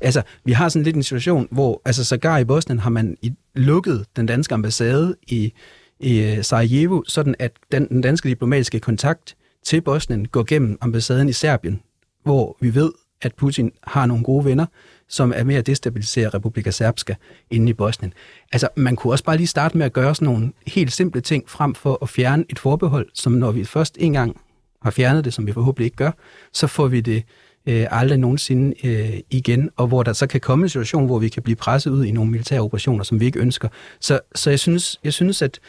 Altså, 0.02 0.22
vi 0.44 0.52
har 0.52 0.68
sådan 0.68 0.84
lidt 0.84 0.96
en 0.96 1.02
situation, 1.02 1.48
hvor 1.50 1.82
altså 1.84 2.04
sågar 2.04 2.38
i 2.38 2.44
Bosnien 2.44 2.78
har 2.78 2.90
man 2.90 3.16
i, 3.22 3.32
lukket 3.54 4.06
den 4.16 4.26
danske 4.26 4.54
ambassade 4.54 5.16
i, 5.26 5.52
i 6.00 6.20
øh, 6.20 6.44
Sarajevo, 6.44 7.02
sådan 7.06 7.34
at 7.38 7.52
den, 7.72 7.88
den 7.88 8.00
danske 8.00 8.28
diplomatiske 8.28 8.80
kontakt 8.80 9.36
til 9.64 9.80
Bosnien 9.80 10.28
går 10.28 10.42
gennem 10.42 10.78
ambassaden 10.80 11.28
i 11.28 11.32
Serbien, 11.32 11.82
hvor 12.24 12.56
vi 12.60 12.74
ved, 12.74 12.92
at 13.22 13.34
Putin 13.34 13.72
har 13.82 14.06
nogle 14.06 14.24
gode 14.24 14.44
venner, 14.44 14.66
som 15.08 15.32
er 15.36 15.44
med 15.44 15.54
at 15.54 15.66
destabilisere 15.66 16.28
Republika 16.28 16.70
Serbska 16.70 17.14
inde 17.50 17.70
i 17.70 17.72
Bosnien. 17.72 18.12
Altså, 18.52 18.68
man 18.76 18.96
kunne 18.96 19.12
også 19.12 19.24
bare 19.24 19.36
lige 19.36 19.46
starte 19.46 19.78
med 19.78 19.86
at 19.86 19.92
gøre 19.92 20.14
sådan 20.14 20.26
nogle 20.26 20.52
helt 20.66 20.92
simple 20.92 21.20
ting, 21.20 21.50
frem 21.50 21.74
for 21.74 21.98
at 22.02 22.08
fjerne 22.08 22.44
et 22.48 22.58
forbehold, 22.58 23.08
som 23.14 23.32
når 23.32 23.52
vi 23.52 23.64
først 23.64 23.96
engang 24.00 24.40
har 24.82 24.90
fjernet 24.90 25.24
det, 25.24 25.34
som 25.34 25.46
vi 25.46 25.52
forhåbentlig 25.52 25.84
ikke 25.84 25.96
gør, 25.96 26.10
så 26.52 26.66
får 26.66 26.86
vi 26.86 27.00
det 27.00 27.22
øh, 27.66 27.86
aldrig 27.90 28.18
nogensinde 28.18 28.86
øh, 28.86 29.20
igen, 29.30 29.70
og 29.76 29.86
hvor 29.86 30.02
der 30.02 30.12
så 30.12 30.26
kan 30.26 30.40
komme 30.40 30.64
en 30.64 30.68
situation, 30.68 31.06
hvor 31.06 31.18
vi 31.18 31.28
kan 31.28 31.42
blive 31.42 31.56
presset 31.56 31.90
ud 31.90 32.04
i 32.04 32.10
nogle 32.10 32.30
militære 32.30 32.60
operationer, 32.60 33.04
som 33.04 33.20
vi 33.20 33.24
ikke 33.24 33.38
ønsker. 33.38 33.68
Så, 34.00 34.20
så 34.34 34.50
jeg, 34.50 34.60
synes, 34.60 35.00
jeg 35.04 35.12
synes, 35.12 35.42
at 35.42 35.60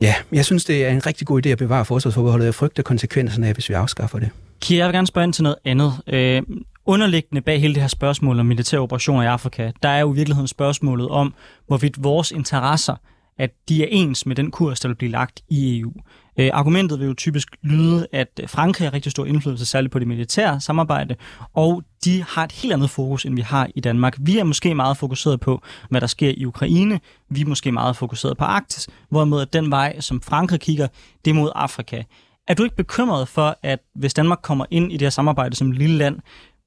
ja, 0.00 0.14
jeg 0.32 0.44
synes, 0.44 0.64
det 0.64 0.84
er 0.84 0.90
en 0.90 1.06
rigtig 1.06 1.26
god 1.26 1.46
idé 1.46 1.48
at 1.48 1.58
bevare 1.58 1.84
forsvarsforbeholdet. 1.84 2.44
Jeg 2.44 2.54
frygter 2.54 2.82
konsekvenserne 2.82 3.46
af, 3.46 3.54
hvis 3.54 3.68
vi 3.68 3.74
afskaffer 3.74 4.18
det. 4.18 4.30
Kira, 4.60 4.78
jeg 4.78 4.86
vil 4.86 4.94
gerne 4.94 5.06
spørge 5.06 5.24
ind 5.24 5.32
til 5.32 5.42
noget 5.42 5.56
andet. 5.64 5.92
Øh, 6.06 6.42
underliggende 6.86 7.42
bag 7.42 7.60
hele 7.60 7.74
det 7.74 7.82
her 7.82 7.88
spørgsmål 7.88 8.40
om 8.40 8.46
militære 8.46 8.80
operationer 8.80 9.22
i 9.22 9.26
Afrika, 9.26 9.70
der 9.82 9.88
er 9.88 10.00
jo 10.00 10.12
i 10.12 10.14
virkeligheden 10.14 10.48
spørgsmålet 10.48 11.08
om, 11.08 11.34
hvorvidt 11.66 12.04
vores 12.04 12.30
interesser, 12.30 12.96
at 13.38 13.50
de 13.68 13.82
er 13.82 13.88
ens 13.90 14.26
med 14.26 14.36
den 14.36 14.50
kurs, 14.50 14.80
der 14.80 14.88
vil 14.88 14.94
blive 14.94 15.10
lagt 15.10 15.40
i 15.48 15.80
EU. 15.80 15.92
Øh, 16.36 16.50
argumentet 16.52 17.00
vil 17.00 17.06
jo 17.06 17.14
typisk 17.14 17.56
lyde, 17.62 18.06
at 18.12 18.40
øh, 18.42 18.48
Frankrig 18.48 18.86
har 18.86 18.94
rigtig 18.94 19.12
stor 19.12 19.24
indflydelse, 19.24 19.66
særligt 19.66 19.92
på 19.92 19.98
det 19.98 20.08
militære 20.08 20.60
samarbejde, 20.60 21.16
og 21.54 21.82
de 22.04 22.24
har 22.28 22.44
et 22.44 22.52
helt 22.52 22.72
andet 22.72 22.90
fokus, 22.90 23.26
end 23.26 23.34
vi 23.34 23.40
har 23.40 23.68
i 23.74 23.80
Danmark. 23.80 24.16
Vi 24.20 24.38
er 24.38 24.44
måske 24.44 24.74
meget 24.74 24.96
fokuseret 24.96 25.40
på, 25.40 25.62
hvad 25.90 26.00
der 26.00 26.06
sker 26.06 26.32
i 26.36 26.44
Ukraine. 26.44 27.00
Vi 27.28 27.40
er 27.40 27.46
måske 27.46 27.72
meget 27.72 27.96
fokuseret 27.96 28.36
på 28.36 28.44
Arktis, 28.44 28.88
hvorimod 29.08 29.42
at 29.42 29.52
den 29.52 29.70
vej, 29.70 30.00
som 30.00 30.20
Frankrig 30.20 30.60
kigger, 30.60 30.88
det 31.24 31.30
er 31.30 31.34
mod 31.34 31.52
Afrika. 31.54 32.02
Er 32.48 32.54
du 32.54 32.64
ikke 32.64 32.76
bekymret 32.76 33.28
for, 33.28 33.58
at 33.62 33.80
hvis 33.94 34.14
Danmark 34.14 34.38
kommer 34.42 34.64
ind 34.70 34.92
i 34.92 34.96
det 34.96 35.02
her 35.02 35.10
samarbejde 35.10 35.56
som 35.56 35.70
et 35.70 35.78
lille 35.78 35.96
land, 35.96 36.20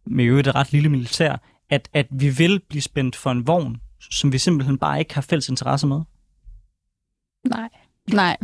med 0.05 0.25
jo 0.25 0.37
et 0.37 0.55
ret 0.55 0.71
lille 0.71 0.89
militær, 0.89 1.35
at, 1.69 1.89
at 1.93 2.07
vi 2.11 2.29
vil 2.29 2.61
blive 2.69 2.81
spændt 2.81 3.15
for 3.15 3.31
en 3.31 3.47
vogn, 3.47 3.81
som 4.11 4.31
vi 4.31 4.37
simpelthen 4.37 4.77
bare 4.77 4.99
ikke 4.99 5.13
har 5.13 5.21
fælles 5.21 5.49
interesse 5.49 5.87
med? 5.87 6.01
Nej. 7.49 7.69
Nej. 8.13 8.37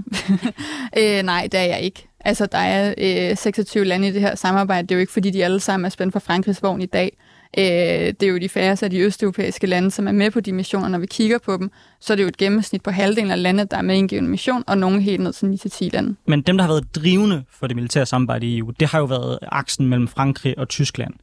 øh, 0.99 1.23
nej, 1.23 1.47
det 1.51 1.59
er 1.59 1.63
jeg 1.63 1.81
ikke. 1.81 2.07
Altså, 2.19 2.45
der 2.45 2.57
er 2.57 2.93
øh, 3.31 3.37
26 3.37 3.83
lande 3.83 4.07
i 4.07 4.11
det 4.11 4.21
her 4.21 4.35
samarbejde. 4.35 4.87
Det 4.87 4.91
er 4.91 4.95
jo 4.95 4.99
ikke, 4.99 5.13
fordi 5.13 5.31
de 5.31 5.45
alle 5.45 5.59
sammen 5.59 5.85
er 5.85 5.89
spændt 5.89 6.13
for 6.13 6.19
Frankrigs 6.19 6.63
vogn 6.63 6.81
i 6.81 6.85
dag. 6.85 7.17
Øh, 7.57 7.63
det 7.63 8.23
er 8.23 8.27
jo 8.27 8.37
de 8.37 8.49
færreste 8.49 8.85
af 8.85 8.89
de 8.89 8.99
østeuropæiske 8.99 9.67
lande, 9.67 9.91
som 9.91 10.07
er 10.07 10.11
med 10.11 10.31
på 10.31 10.39
de 10.39 10.53
missioner. 10.53 10.87
Når 10.87 10.99
vi 10.99 11.05
kigger 11.05 11.37
på 11.37 11.57
dem, 11.57 11.71
så 11.99 12.13
er 12.13 12.15
det 12.15 12.23
jo 12.23 12.27
et 12.27 12.37
gennemsnit 12.37 12.83
på 12.83 12.91
halvdelen 12.91 13.31
af 13.31 13.41
landet, 13.41 13.71
der 13.71 13.77
er 13.77 13.81
med 13.81 13.95
i 13.95 13.99
en 13.99 14.07
given 14.07 14.27
mission, 14.27 14.63
og 14.67 14.77
nogle 14.77 15.01
helt 15.01 15.23
ned 15.23 15.33
til 15.33 15.67
9-10 15.67 15.89
lande. 15.93 16.15
Men 16.27 16.41
dem, 16.41 16.57
der 16.57 16.63
har 16.63 16.71
været 16.71 16.95
drivende 16.95 17.43
for 17.59 17.67
det 17.67 17.75
militære 17.75 18.05
samarbejde 18.05 18.45
i 18.47 18.57
EU, 18.57 18.71
det 18.79 18.87
har 18.87 18.99
jo 18.99 19.05
været 19.05 19.39
aksen 19.41 19.87
mellem 19.87 20.07
Frankrig 20.07 20.59
og 20.59 20.69
Tyskland. 20.69 21.13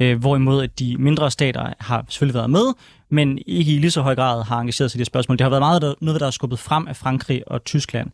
Øh, 0.00 0.18
hvorimod 0.18 0.62
at 0.62 0.78
de 0.78 0.96
mindre 0.98 1.30
stater 1.30 1.72
har 1.80 2.04
selvfølgelig 2.08 2.34
været 2.34 2.50
med, 2.50 2.74
men 3.10 3.38
ikke 3.46 3.74
i 3.74 3.78
lige 3.78 3.90
så 3.90 4.02
høj 4.02 4.14
grad 4.14 4.44
har 4.44 4.60
engageret 4.60 4.90
sig 4.90 4.98
i 4.98 5.00
det 5.00 5.06
spørgsmål. 5.06 5.38
Det 5.38 5.44
har 5.44 5.50
været 5.50 5.62
meget 5.62 5.82
der, 5.82 5.94
noget, 6.00 6.20
der 6.20 6.26
er 6.26 6.30
skubbet 6.30 6.58
frem 6.58 6.88
af 6.88 6.96
Frankrig 6.96 7.42
og 7.46 7.64
Tyskland. 7.64 8.10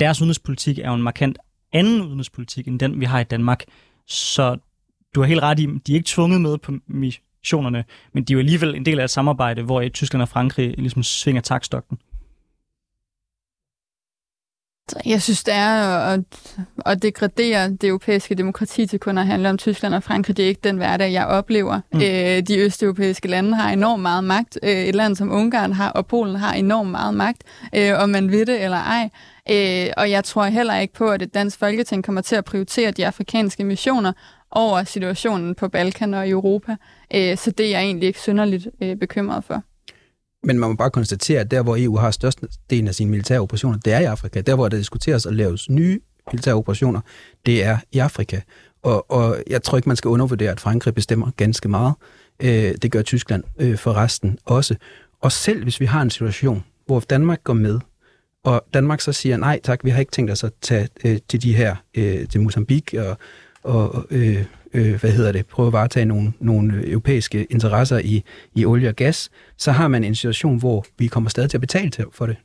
Deres 0.00 0.20
udenrigspolitik 0.20 0.78
er 0.78 0.88
jo 0.88 0.94
en 0.94 1.02
markant 1.02 1.38
anden 1.72 2.02
udenrigspolitik 2.02 2.68
end 2.68 2.80
den, 2.80 3.00
vi 3.00 3.04
har 3.04 3.20
i 3.20 3.24
Danmark. 3.24 3.64
Så 4.06 4.56
du 5.14 5.20
har 5.20 5.26
helt 5.26 5.42
ret 5.42 5.60
i, 5.60 5.66
de 5.86 5.92
er 5.92 5.96
ikke 5.96 6.06
tvunget 6.06 6.40
med 6.40 6.58
på 6.58 6.72
missionerne, 6.86 7.84
men 8.12 8.24
de 8.24 8.32
er 8.32 8.34
jo 8.34 8.38
alligevel 8.38 8.74
en 8.74 8.86
del 8.86 9.00
af 9.00 9.04
et 9.04 9.10
samarbejde, 9.10 9.62
hvor 9.62 9.88
Tyskland 9.88 10.22
og 10.22 10.28
Frankrig 10.28 10.74
ligesom 10.78 11.02
svinger 11.02 11.42
takstokken. 11.42 11.98
Jeg 15.06 15.22
synes, 15.22 15.44
det 15.44 15.54
er 15.54 15.98
at, 15.98 16.20
at 16.86 17.02
degradere 17.02 17.70
det 17.70 17.84
europæiske 17.84 18.34
demokrati 18.34 18.86
til 18.86 18.98
kun 18.98 19.18
at 19.18 19.26
handle 19.26 19.50
om 19.50 19.58
Tyskland 19.58 19.94
og 19.94 20.02
Frankrig. 20.02 20.36
Det 20.36 20.44
er 20.44 20.48
ikke 20.48 20.60
den 20.64 20.76
hverdag, 20.76 21.12
jeg 21.12 21.26
oplever. 21.26 21.80
Mm. 21.92 22.00
Øh, 22.00 22.42
de 22.48 22.58
østeuropæiske 22.58 23.28
lande 23.28 23.54
har 23.54 23.70
enormt 23.70 24.02
meget 24.02 24.24
magt. 24.24 24.58
Øh, 24.62 24.70
et 24.70 24.94
land 24.94 25.16
som 25.16 25.32
Ungarn 25.32 25.72
har, 25.72 25.90
og 25.90 26.06
Polen 26.06 26.36
har 26.36 26.54
enormt 26.54 26.90
meget 26.90 27.14
magt, 27.14 27.42
øh, 27.74 27.92
om 27.98 28.08
man 28.08 28.30
ved 28.30 28.46
det 28.46 28.64
eller 28.64 28.76
ej. 28.76 29.10
Øh, 29.50 29.92
og 29.96 30.10
jeg 30.10 30.24
tror 30.24 30.44
heller 30.44 30.76
ikke 30.76 30.94
på, 30.94 31.10
at 31.10 31.22
et 31.22 31.34
dansk 31.34 31.58
folketing 31.58 32.04
kommer 32.04 32.20
til 32.20 32.36
at 32.36 32.44
prioritere 32.44 32.90
de 32.90 33.06
afrikanske 33.06 33.64
missioner 33.64 34.12
over 34.50 34.84
situationen 34.84 35.54
på 35.54 35.68
Balkan 35.68 36.14
og 36.14 36.26
i 36.26 36.30
Europa. 36.30 36.76
Øh, 37.14 37.36
så 37.36 37.50
det 37.50 37.66
er 37.66 37.70
jeg 37.70 37.82
egentlig 37.82 38.06
ikke 38.06 38.20
synderligt 38.20 38.68
øh, 38.82 38.96
bekymret 38.96 39.44
for. 39.44 39.62
Men 40.46 40.58
man 40.58 40.70
må 40.70 40.76
bare 40.76 40.90
konstatere, 40.90 41.40
at 41.40 41.50
der, 41.50 41.62
hvor 41.62 41.76
EU 41.78 41.96
har 41.96 42.10
størstedelen 42.10 42.88
af 42.88 42.94
sine 42.94 43.10
militære 43.10 43.40
operationer, 43.40 43.78
det 43.84 43.92
er 43.92 43.98
i 43.98 44.04
Afrika. 44.04 44.40
Der, 44.40 44.54
hvor 44.54 44.68
der 44.68 44.76
diskuteres 44.76 45.26
at 45.26 45.34
laves 45.34 45.70
nye 45.70 46.00
militære 46.32 46.54
operationer, 46.54 47.00
det 47.46 47.64
er 47.64 47.78
i 47.92 47.98
Afrika. 47.98 48.40
Og, 48.82 49.10
og 49.10 49.42
jeg 49.46 49.62
tror 49.62 49.78
ikke, 49.78 49.88
man 49.88 49.96
skal 49.96 50.08
undervurdere, 50.08 50.50
at 50.50 50.60
Frankrig 50.60 50.94
bestemmer 50.94 51.30
ganske 51.36 51.68
meget. 51.68 51.94
Øh, 52.42 52.74
det 52.82 52.92
gør 52.92 53.02
Tyskland 53.02 53.44
øh, 53.58 53.78
for 53.78 53.92
resten 53.92 54.38
også. 54.44 54.74
Og 55.20 55.32
selv 55.32 55.62
hvis 55.62 55.80
vi 55.80 55.84
har 55.84 56.02
en 56.02 56.10
situation, 56.10 56.64
hvor 56.86 57.00
Danmark 57.00 57.44
går 57.44 57.54
med, 57.54 57.80
og 58.44 58.64
Danmark 58.74 59.00
så 59.00 59.12
siger, 59.12 59.36
nej 59.36 59.60
tak, 59.64 59.84
vi 59.84 59.90
har 59.90 60.00
ikke 60.00 60.12
tænkt 60.12 60.30
os 60.30 60.44
at 60.44 60.52
tage 60.62 60.88
øh, 61.04 61.18
til 61.28 61.42
de 61.42 61.56
her, 61.56 61.76
øh, 61.94 62.28
til 62.28 62.40
Mozambique 62.40 63.08
og, 63.08 63.18
og 63.62 64.06
øh, 64.10 64.44
øh, 64.74 65.00
hvad 65.00 65.10
hedder 65.10 65.32
det, 65.32 65.46
prøve 65.46 65.66
at 65.66 65.72
varetage 65.72 66.06
nogle, 66.06 66.32
nogle 66.40 66.90
europæiske 66.90 67.44
interesser 67.44 67.98
i, 67.98 68.24
i 68.54 68.64
olie 68.64 68.88
og 68.88 68.94
gas, 68.94 69.30
så 69.56 69.72
har 69.72 69.88
man 69.88 70.04
en 70.04 70.14
situation, 70.14 70.58
hvor 70.58 70.84
vi 70.98 71.06
kommer 71.06 71.30
stadig 71.30 71.50
til 71.50 71.56
at 71.56 71.60
betale 71.60 71.90
til 71.90 72.04
for 72.12 72.26
det. 72.26 72.36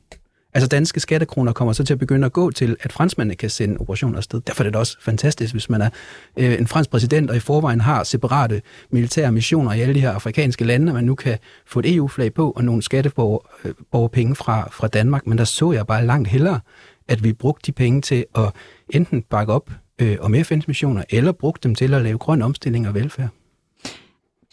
Altså 0.54 0.68
danske 0.68 1.00
skattekroner 1.00 1.52
kommer 1.52 1.72
så 1.72 1.84
til 1.84 1.94
at 1.94 1.98
begynde 1.98 2.26
at 2.26 2.32
gå 2.32 2.50
til, 2.50 2.76
at 2.80 2.92
franskmændene 2.92 3.34
kan 3.34 3.50
sende 3.50 3.76
operationer 3.80 4.16
afsted. 4.16 4.40
Derfor 4.40 4.64
er 4.64 4.68
det 4.68 4.76
også 4.76 4.96
fantastisk, 5.00 5.54
hvis 5.54 5.70
man 5.70 5.82
er 5.82 5.90
øh, 6.36 6.58
en 6.58 6.66
fransk 6.66 6.90
præsident, 6.90 7.30
og 7.30 7.36
i 7.36 7.40
forvejen 7.40 7.80
har 7.80 8.04
separate 8.04 8.62
militære 8.90 9.32
missioner 9.32 9.72
i 9.72 9.80
alle 9.80 9.94
de 9.94 10.00
her 10.00 10.10
afrikanske 10.10 10.64
lande, 10.64 10.90
og 10.90 10.94
man 10.94 11.04
nu 11.04 11.14
kan 11.14 11.38
få 11.66 11.78
et 11.78 11.94
EU-flag 11.94 12.34
på 12.34 12.50
og 12.50 12.64
nogle 12.64 12.82
skatteborgerpenge 12.82 14.30
øh, 14.30 14.36
fra, 14.36 14.68
fra 14.72 14.88
Danmark. 14.88 15.26
Men 15.26 15.38
der 15.38 15.44
så 15.44 15.72
jeg 15.72 15.86
bare 15.86 16.06
langt 16.06 16.28
hellere, 16.28 16.60
at 17.08 17.24
vi 17.24 17.32
brugte 17.32 17.66
de 17.66 17.72
penge 17.72 18.00
til 18.00 18.24
at 18.34 18.52
enten 18.90 19.22
bakke 19.22 19.52
op 19.52 19.70
øh, 20.02 20.16
om 20.20 20.34
FN's 20.34 20.64
missioner, 20.66 21.02
eller 21.10 21.32
brugt 21.32 21.64
dem 21.64 21.74
til 21.74 21.94
at 21.94 22.02
lave 22.02 22.18
grøn 22.18 22.42
omstilling 22.42 22.88
og 22.88 22.94
velfærd. 22.94 23.28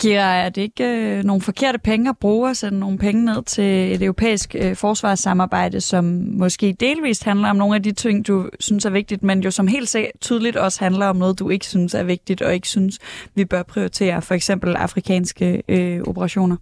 Giver 0.01 0.21
er 0.21 0.49
det 0.49 0.61
ikke 0.61 0.83
øh, 0.83 1.23
nogle 1.23 1.41
forkerte 1.41 1.79
penge 1.79 2.09
at 2.09 2.17
bruge 2.17 2.49
at 2.49 2.57
sende 2.57 2.79
nogle 2.79 2.97
penge 2.97 3.25
ned 3.25 3.43
til 3.43 3.93
et 3.93 4.01
europæisk 4.01 4.55
øh, 4.59 4.75
forsvarssamarbejde, 4.75 5.81
som 5.81 6.05
måske 6.31 6.75
delvist 6.79 7.23
handler 7.23 7.49
om 7.49 7.55
nogle 7.55 7.75
af 7.75 7.83
de 7.83 7.91
ting, 7.91 8.27
du 8.27 8.49
synes 8.59 8.85
er 8.85 8.89
vigtigt, 8.89 9.23
men 9.23 9.39
jo 9.39 9.51
som 9.51 9.67
helt 9.67 9.95
tydeligt 10.21 10.55
også 10.55 10.79
handler 10.83 11.05
om 11.05 11.15
noget, 11.15 11.39
du 11.39 11.49
ikke 11.49 11.65
synes 11.65 11.93
er 11.93 12.03
vigtigt, 12.03 12.41
og 12.41 12.53
ikke 12.53 12.67
synes, 12.67 12.99
vi 13.35 13.45
bør 13.45 13.63
prioritere, 13.63 14.21
for 14.21 14.33
eksempel 14.33 14.75
afrikanske 14.75 15.63
øh, 15.67 16.01
operationer? 16.01 16.55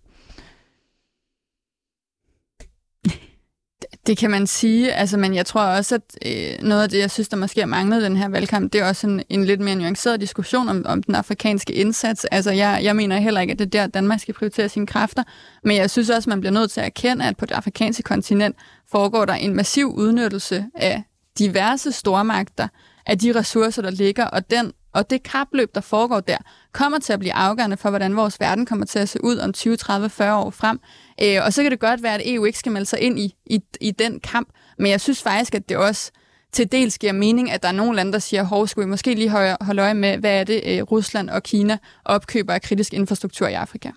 Det 4.07 4.17
kan 4.17 4.31
man 4.31 4.47
sige, 4.47 4.93
altså, 4.93 5.17
men 5.17 5.35
jeg 5.35 5.45
tror 5.45 5.61
også, 5.61 5.95
at 5.95 6.17
øh, 6.25 6.67
noget 6.67 6.83
af 6.83 6.89
det, 6.89 6.99
jeg 6.99 7.11
synes, 7.11 7.29
der 7.29 7.37
måske 7.37 7.59
har 7.59 7.67
manglet 7.67 8.01
den 8.01 8.17
her 8.17 8.29
valgkamp, 8.29 8.73
det 8.73 8.81
er 8.81 8.87
også 8.87 9.07
en, 9.07 9.23
en 9.29 9.45
lidt 9.45 9.59
mere 9.59 9.75
nuanceret 9.75 10.21
diskussion 10.21 10.69
om, 10.69 10.85
om 10.85 11.03
den 11.03 11.15
afrikanske 11.15 11.73
indsats. 11.73 12.25
Altså, 12.25 12.51
jeg, 12.51 12.79
jeg 12.83 12.95
mener 12.95 13.17
heller 13.17 13.41
ikke, 13.41 13.51
at 13.51 13.59
det 13.59 13.65
er 13.65 13.69
der, 13.69 13.87
Danmark 13.87 14.19
skal 14.19 14.33
prioritere 14.33 14.69
sine 14.69 14.87
kræfter, 14.87 15.23
men 15.63 15.77
jeg 15.77 15.89
synes 15.89 16.09
også, 16.09 16.27
at 16.27 16.31
man 16.31 16.39
bliver 16.39 16.53
nødt 16.53 16.71
til 16.71 16.79
at 16.79 16.85
erkende, 16.85 17.25
at 17.25 17.37
på 17.37 17.45
det 17.45 17.55
afrikanske 17.55 18.03
kontinent 18.03 18.55
foregår 18.91 19.25
der 19.25 19.33
en 19.33 19.55
massiv 19.55 19.87
udnyttelse 19.87 20.65
af 20.75 21.03
diverse 21.39 21.91
stormagter, 21.91 22.67
af 23.05 23.17
de 23.17 23.39
ressourcer, 23.39 23.81
der 23.81 23.91
ligger, 23.91 24.25
og 24.25 24.51
den 24.51 24.71
og 24.93 25.09
det 25.09 25.23
kapløb, 25.23 25.75
der 25.75 25.81
foregår 25.81 26.19
der, 26.19 26.37
kommer 26.77 26.99
til 26.99 27.13
at 27.13 27.19
blive 27.19 27.33
afgørende 27.33 27.77
for, 27.77 27.89
hvordan 27.89 28.15
vores 28.15 28.39
verden 28.39 28.65
kommer 28.65 28.85
til 28.85 28.99
at 28.99 29.09
se 29.09 29.23
ud 29.23 29.37
om 29.37 29.53
20, 29.53 29.77
30, 29.77 30.09
40 30.09 30.37
år 30.37 30.49
frem. 30.49 30.79
Øh, 31.21 31.45
og 31.45 31.53
så 31.53 31.61
kan 31.61 31.71
det 31.71 31.79
godt 31.79 32.03
være, 32.03 32.13
at 32.13 32.21
EU 32.25 32.45
ikke 32.45 32.59
skal 32.59 32.71
melde 32.71 32.85
sig 32.85 32.99
ind 32.99 33.19
i, 33.19 33.35
i, 33.45 33.59
i 33.81 33.91
den 33.91 34.19
kamp, 34.19 34.49
men 34.77 34.91
jeg 34.91 35.01
synes 35.01 35.23
faktisk, 35.23 35.55
at 35.55 35.69
det 35.69 35.77
også 35.77 36.11
til 36.51 36.71
dels 36.71 36.97
giver 36.97 37.13
mening, 37.13 37.51
at 37.51 37.63
der 37.63 37.67
er 37.67 37.73
nogle 37.73 37.95
lande, 37.95 38.11
der 38.13 38.19
siger, 38.19 38.43
hov, 38.43 38.67
skulle 38.67 38.85
vi 38.85 38.89
måske 38.89 39.13
lige 39.13 39.29
holde, 39.29 39.81
øje 39.81 39.93
med, 39.93 40.17
hvad 40.17 40.39
er 40.39 40.43
det, 40.43 40.61
øh, 40.65 40.81
Rusland 40.83 41.29
og 41.29 41.43
Kina 41.43 41.77
opkøber 42.05 42.53
af 42.53 42.61
kritisk 42.61 42.93
infrastruktur 42.93 43.47
i 43.47 43.53
Afrika. 43.53 43.91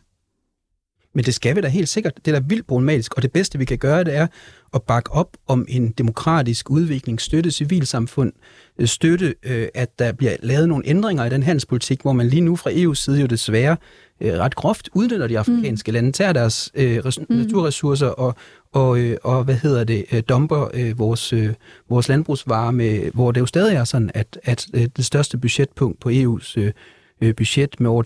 Men 1.15 1.25
det 1.25 1.35
skal 1.35 1.57
vi 1.57 1.61
da 1.61 1.69
helt 1.69 1.89
sikkert. 1.89 2.13
Det 2.17 2.35
er 2.35 2.41
da 2.41 2.47
vildt 2.49 2.67
problematisk, 2.67 3.15
og 3.15 3.23
det 3.23 3.33
bedste, 3.33 3.59
vi 3.59 3.65
kan 3.65 3.79
gøre, 3.79 4.05
det 4.05 4.17
er 4.17 4.27
at 4.75 4.83
bakke 4.83 5.13
op 5.13 5.37
om 5.47 5.67
en 5.69 5.91
demokratisk 5.91 6.71
udvikling, 6.71 7.21
støtte 7.21 7.51
civilsamfund, 7.51 8.33
øh, 8.79 8.87
støtte, 8.87 9.35
øh, 9.43 9.69
at 9.75 9.99
der 9.99 10.13
bliver 10.13 10.37
lavet 10.43 10.69
nogle 10.69 10.87
ændringer 10.87 11.25
i 11.25 11.31
den 11.31 11.43
handelspolitik, 11.43 12.03
hvor 12.03 12.13
man 12.13 12.29
lige 12.29 12.41
nu 12.41 12.57
fra 12.57 12.71
EU's 12.71 12.95
side 12.95 13.21
jo 13.21 13.27
desværre 13.27 13.77
øh, 14.21 14.33
ret 14.33 14.55
groft 14.55 14.89
udnytter 14.93 15.27
de 15.27 15.39
afrikanske 15.39 15.91
mm. 15.91 15.95
lande, 15.95 16.13
tager 16.13 16.33
deres 16.33 16.71
øh, 16.75 16.99
res- 17.05 17.25
mm. 17.31 17.37
naturressourcer 17.37 18.07
og, 18.07 18.35
og, 18.73 18.99
øh, 18.99 19.17
og 19.23 19.45
hvad 19.45 19.55
hedder 19.55 19.85
det, 19.85 20.05
øh, 20.13 20.23
dumper 20.29 20.69
øh, 20.75 20.99
vores, 20.99 21.33
øh, 21.33 21.55
vores 21.89 22.09
landbrugsvarer, 22.09 22.71
med, 22.71 23.11
hvor 23.15 23.33
det 23.33 23.41
jo 23.41 23.47
stadig 23.47 23.77
er 23.77 23.85
sådan, 23.85 24.11
at, 24.15 24.39
at 24.43 24.67
øh, 24.75 24.89
det 24.97 25.05
største 25.05 25.39
budgetpunkt 25.39 26.01
på 26.01 26.09
EU's 26.09 26.55
øh, 27.21 27.35
budget 27.35 27.81
med 27.81 27.91
over 27.91 28.03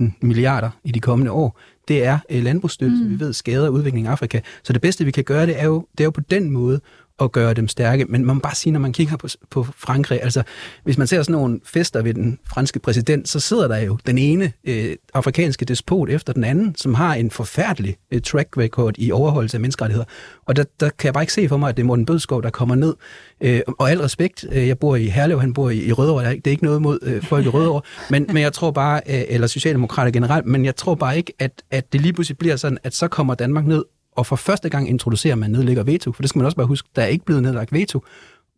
2.000 0.00 0.18
milliarder 0.22 0.70
i 0.84 0.92
de 0.92 1.00
kommende 1.00 1.32
år, 1.32 1.60
det 1.88 2.04
er 2.04 2.18
øh, 2.30 2.42
landbrugsstøtte, 2.42 2.96
mm. 2.96 3.10
vi 3.10 3.20
ved 3.20 3.32
skader 3.32 3.68
udviklingen 3.68 4.10
i 4.10 4.12
Afrika. 4.12 4.40
Så 4.62 4.72
det 4.72 4.82
bedste, 4.82 5.04
vi 5.04 5.10
kan 5.10 5.24
gøre, 5.24 5.46
det 5.46 5.60
er 5.60 5.66
jo, 5.66 5.86
det 5.92 6.00
er 6.00 6.04
jo 6.04 6.10
på 6.10 6.20
den 6.20 6.50
måde 6.50 6.80
at 7.20 7.32
gøre 7.32 7.54
dem 7.54 7.68
stærke. 7.68 8.04
Men 8.04 8.24
man 8.24 8.34
må 8.34 8.40
bare 8.40 8.54
sige, 8.54 8.72
når 8.72 8.80
man 8.80 8.92
kigger 8.92 9.16
på, 9.16 9.28
på 9.50 9.66
Frankrig, 9.76 10.22
altså 10.22 10.42
hvis 10.84 10.98
man 10.98 11.06
ser 11.06 11.22
sådan 11.22 11.32
nogle 11.32 11.60
fester 11.64 12.02
ved 12.02 12.14
den 12.14 12.38
franske 12.48 12.78
præsident, 12.78 13.28
så 13.28 13.40
sidder 13.40 13.68
der 13.68 13.78
jo 13.78 13.98
den 14.06 14.18
ene 14.18 14.52
øh, 14.64 14.96
afrikanske 15.14 15.64
despot 15.64 16.10
efter 16.10 16.32
den 16.32 16.44
anden, 16.44 16.74
som 16.76 16.94
har 16.94 17.14
en 17.14 17.30
forfærdelig 17.30 17.96
øh, 18.12 18.20
track 18.20 18.56
record 18.56 18.94
i 18.98 19.12
overholdelse 19.12 19.56
af 19.56 19.60
menneskerettigheder. 19.60 20.06
Og 20.46 20.56
der, 20.56 20.64
der 20.80 20.90
kan 20.98 21.06
jeg 21.06 21.14
bare 21.14 21.22
ikke 21.22 21.32
se 21.32 21.48
for 21.48 21.56
mig, 21.56 21.68
at 21.68 21.76
det 21.76 21.82
er 21.82 21.86
Morten 21.86 22.06
Bødskov, 22.06 22.42
der 22.42 22.50
kommer 22.50 22.74
ned. 22.74 22.94
Øh, 23.40 23.60
og 23.78 23.90
al 23.90 24.00
respekt, 24.00 24.46
øh, 24.52 24.68
jeg 24.68 24.78
bor 24.78 24.96
i 24.96 25.06
Herlev, 25.06 25.40
han 25.40 25.54
bor 25.54 25.70
i, 25.70 25.84
i 25.84 25.92
Rødovre, 25.92 26.30
det 26.30 26.46
er 26.46 26.50
ikke 26.50 26.64
noget 26.64 26.82
mod 26.82 26.98
øh, 27.02 27.22
folk 27.22 27.46
i 27.46 27.48
Rødovre, 27.48 27.80
men, 28.10 28.26
men 28.28 28.42
jeg 28.42 28.52
tror 28.52 28.70
bare, 28.70 29.00
øh, 29.06 29.22
eller 29.28 29.46
Socialdemokrater 29.46 30.10
generelt, 30.10 30.46
men 30.46 30.64
jeg 30.64 30.76
tror 30.76 30.94
bare 30.94 31.16
ikke, 31.16 31.32
at, 31.38 31.62
at 31.70 31.92
det 31.92 32.00
lige 32.00 32.12
pludselig 32.12 32.38
bliver 32.38 32.56
sådan, 32.56 32.78
at 32.84 32.94
så 32.94 33.08
kommer 33.08 33.34
Danmark 33.34 33.66
ned 33.66 33.84
og 34.18 34.26
for 34.26 34.36
første 34.36 34.68
gang 34.68 34.88
introducerer 34.88 35.34
man 35.34 35.50
nedlægger 35.50 35.82
veto, 35.82 36.12
for 36.12 36.22
det 36.22 36.28
skal 36.28 36.38
man 36.38 36.46
også 36.46 36.56
bare 36.56 36.66
huske, 36.66 36.88
der 36.96 37.02
er 37.02 37.06
ikke 37.06 37.24
blevet 37.24 37.42
nedlagt 37.42 37.72
veto, 37.72 38.04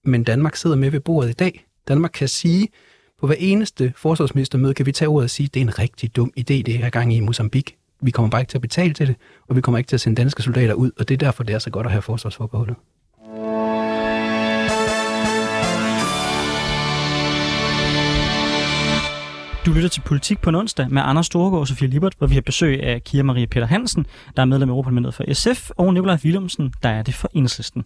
men 0.04 0.24
Danmark 0.24 0.56
sidder 0.56 0.76
med 0.76 0.90
ved 0.90 1.00
bordet 1.00 1.30
i 1.30 1.32
dag. 1.32 1.64
Danmark 1.88 2.10
kan 2.14 2.28
sige 2.28 2.68
På 3.20 3.26
hver 3.26 3.36
eneste 3.38 3.92
forsvarsministermøde 3.96 4.74
kan 4.74 4.86
vi 4.86 4.92
tage 4.92 5.08
ordet 5.08 5.24
og 5.24 5.30
sige, 5.30 5.50
det 5.54 5.60
er 5.60 5.64
en 5.64 5.78
rigtig 5.78 6.16
dum 6.16 6.32
idé, 6.38 6.42
det 6.62 6.78
her 6.78 6.90
gang 6.90 7.14
i 7.14 7.20
Mozambique. 7.20 7.76
Vi 8.02 8.10
kommer 8.10 8.30
bare 8.30 8.40
ikke 8.40 8.50
til 8.50 8.58
at 8.58 8.62
betale 8.62 8.94
til 8.94 9.06
det, 9.06 9.16
og 9.48 9.56
vi 9.56 9.60
kommer 9.60 9.78
ikke 9.78 9.88
til 9.88 9.96
at 9.96 10.00
sende 10.00 10.16
danske 10.16 10.42
soldater 10.42 10.74
ud, 10.74 10.90
og 10.98 11.08
det 11.08 11.14
er 11.14 11.18
derfor, 11.18 11.42
det 11.42 11.54
er 11.54 11.58
så 11.58 11.70
godt 11.70 11.86
at 11.86 11.92
have 11.92 12.02
forsvarsforbeholdet. 12.02 12.76
Du 19.66 19.72
lytter 19.72 19.88
til 19.88 20.00
Politik 20.00 20.40
på 20.40 20.50
en 20.50 20.54
onsdag 20.56 20.86
med 20.90 21.02
Anders 21.04 21.26
Storgård 21.26 21.60
og 21.60 21.68
Sofie 21.68 21.88
Libert, 21.88 22.14
hvor 22.18 22.26
vi 22.26 22.34
har 22.34 22.40
besøg 22.40 22.82
af 22.82 23.04
Kira 23.04 23.22
Marie 23.22 23.46
Peter 23.46 23.66
Hansen, 23.66 24.06
der 24.36 24.42
er 24.42 24.46
medlem 24.46 24.68
af 24.68 24.72
Europaparlamentet 24.72 25.14
for 25.14 25.24
SF, 25.32 25.70
og 25.70 25.94
Nikolaj 25.94 26.18
Willumsen, 26.24 26.72
der 26.82 26.88
er 26.88 27.02
det 27.02 27.14
for 27.14 27.30
Enhedslisten. 27.34 27.84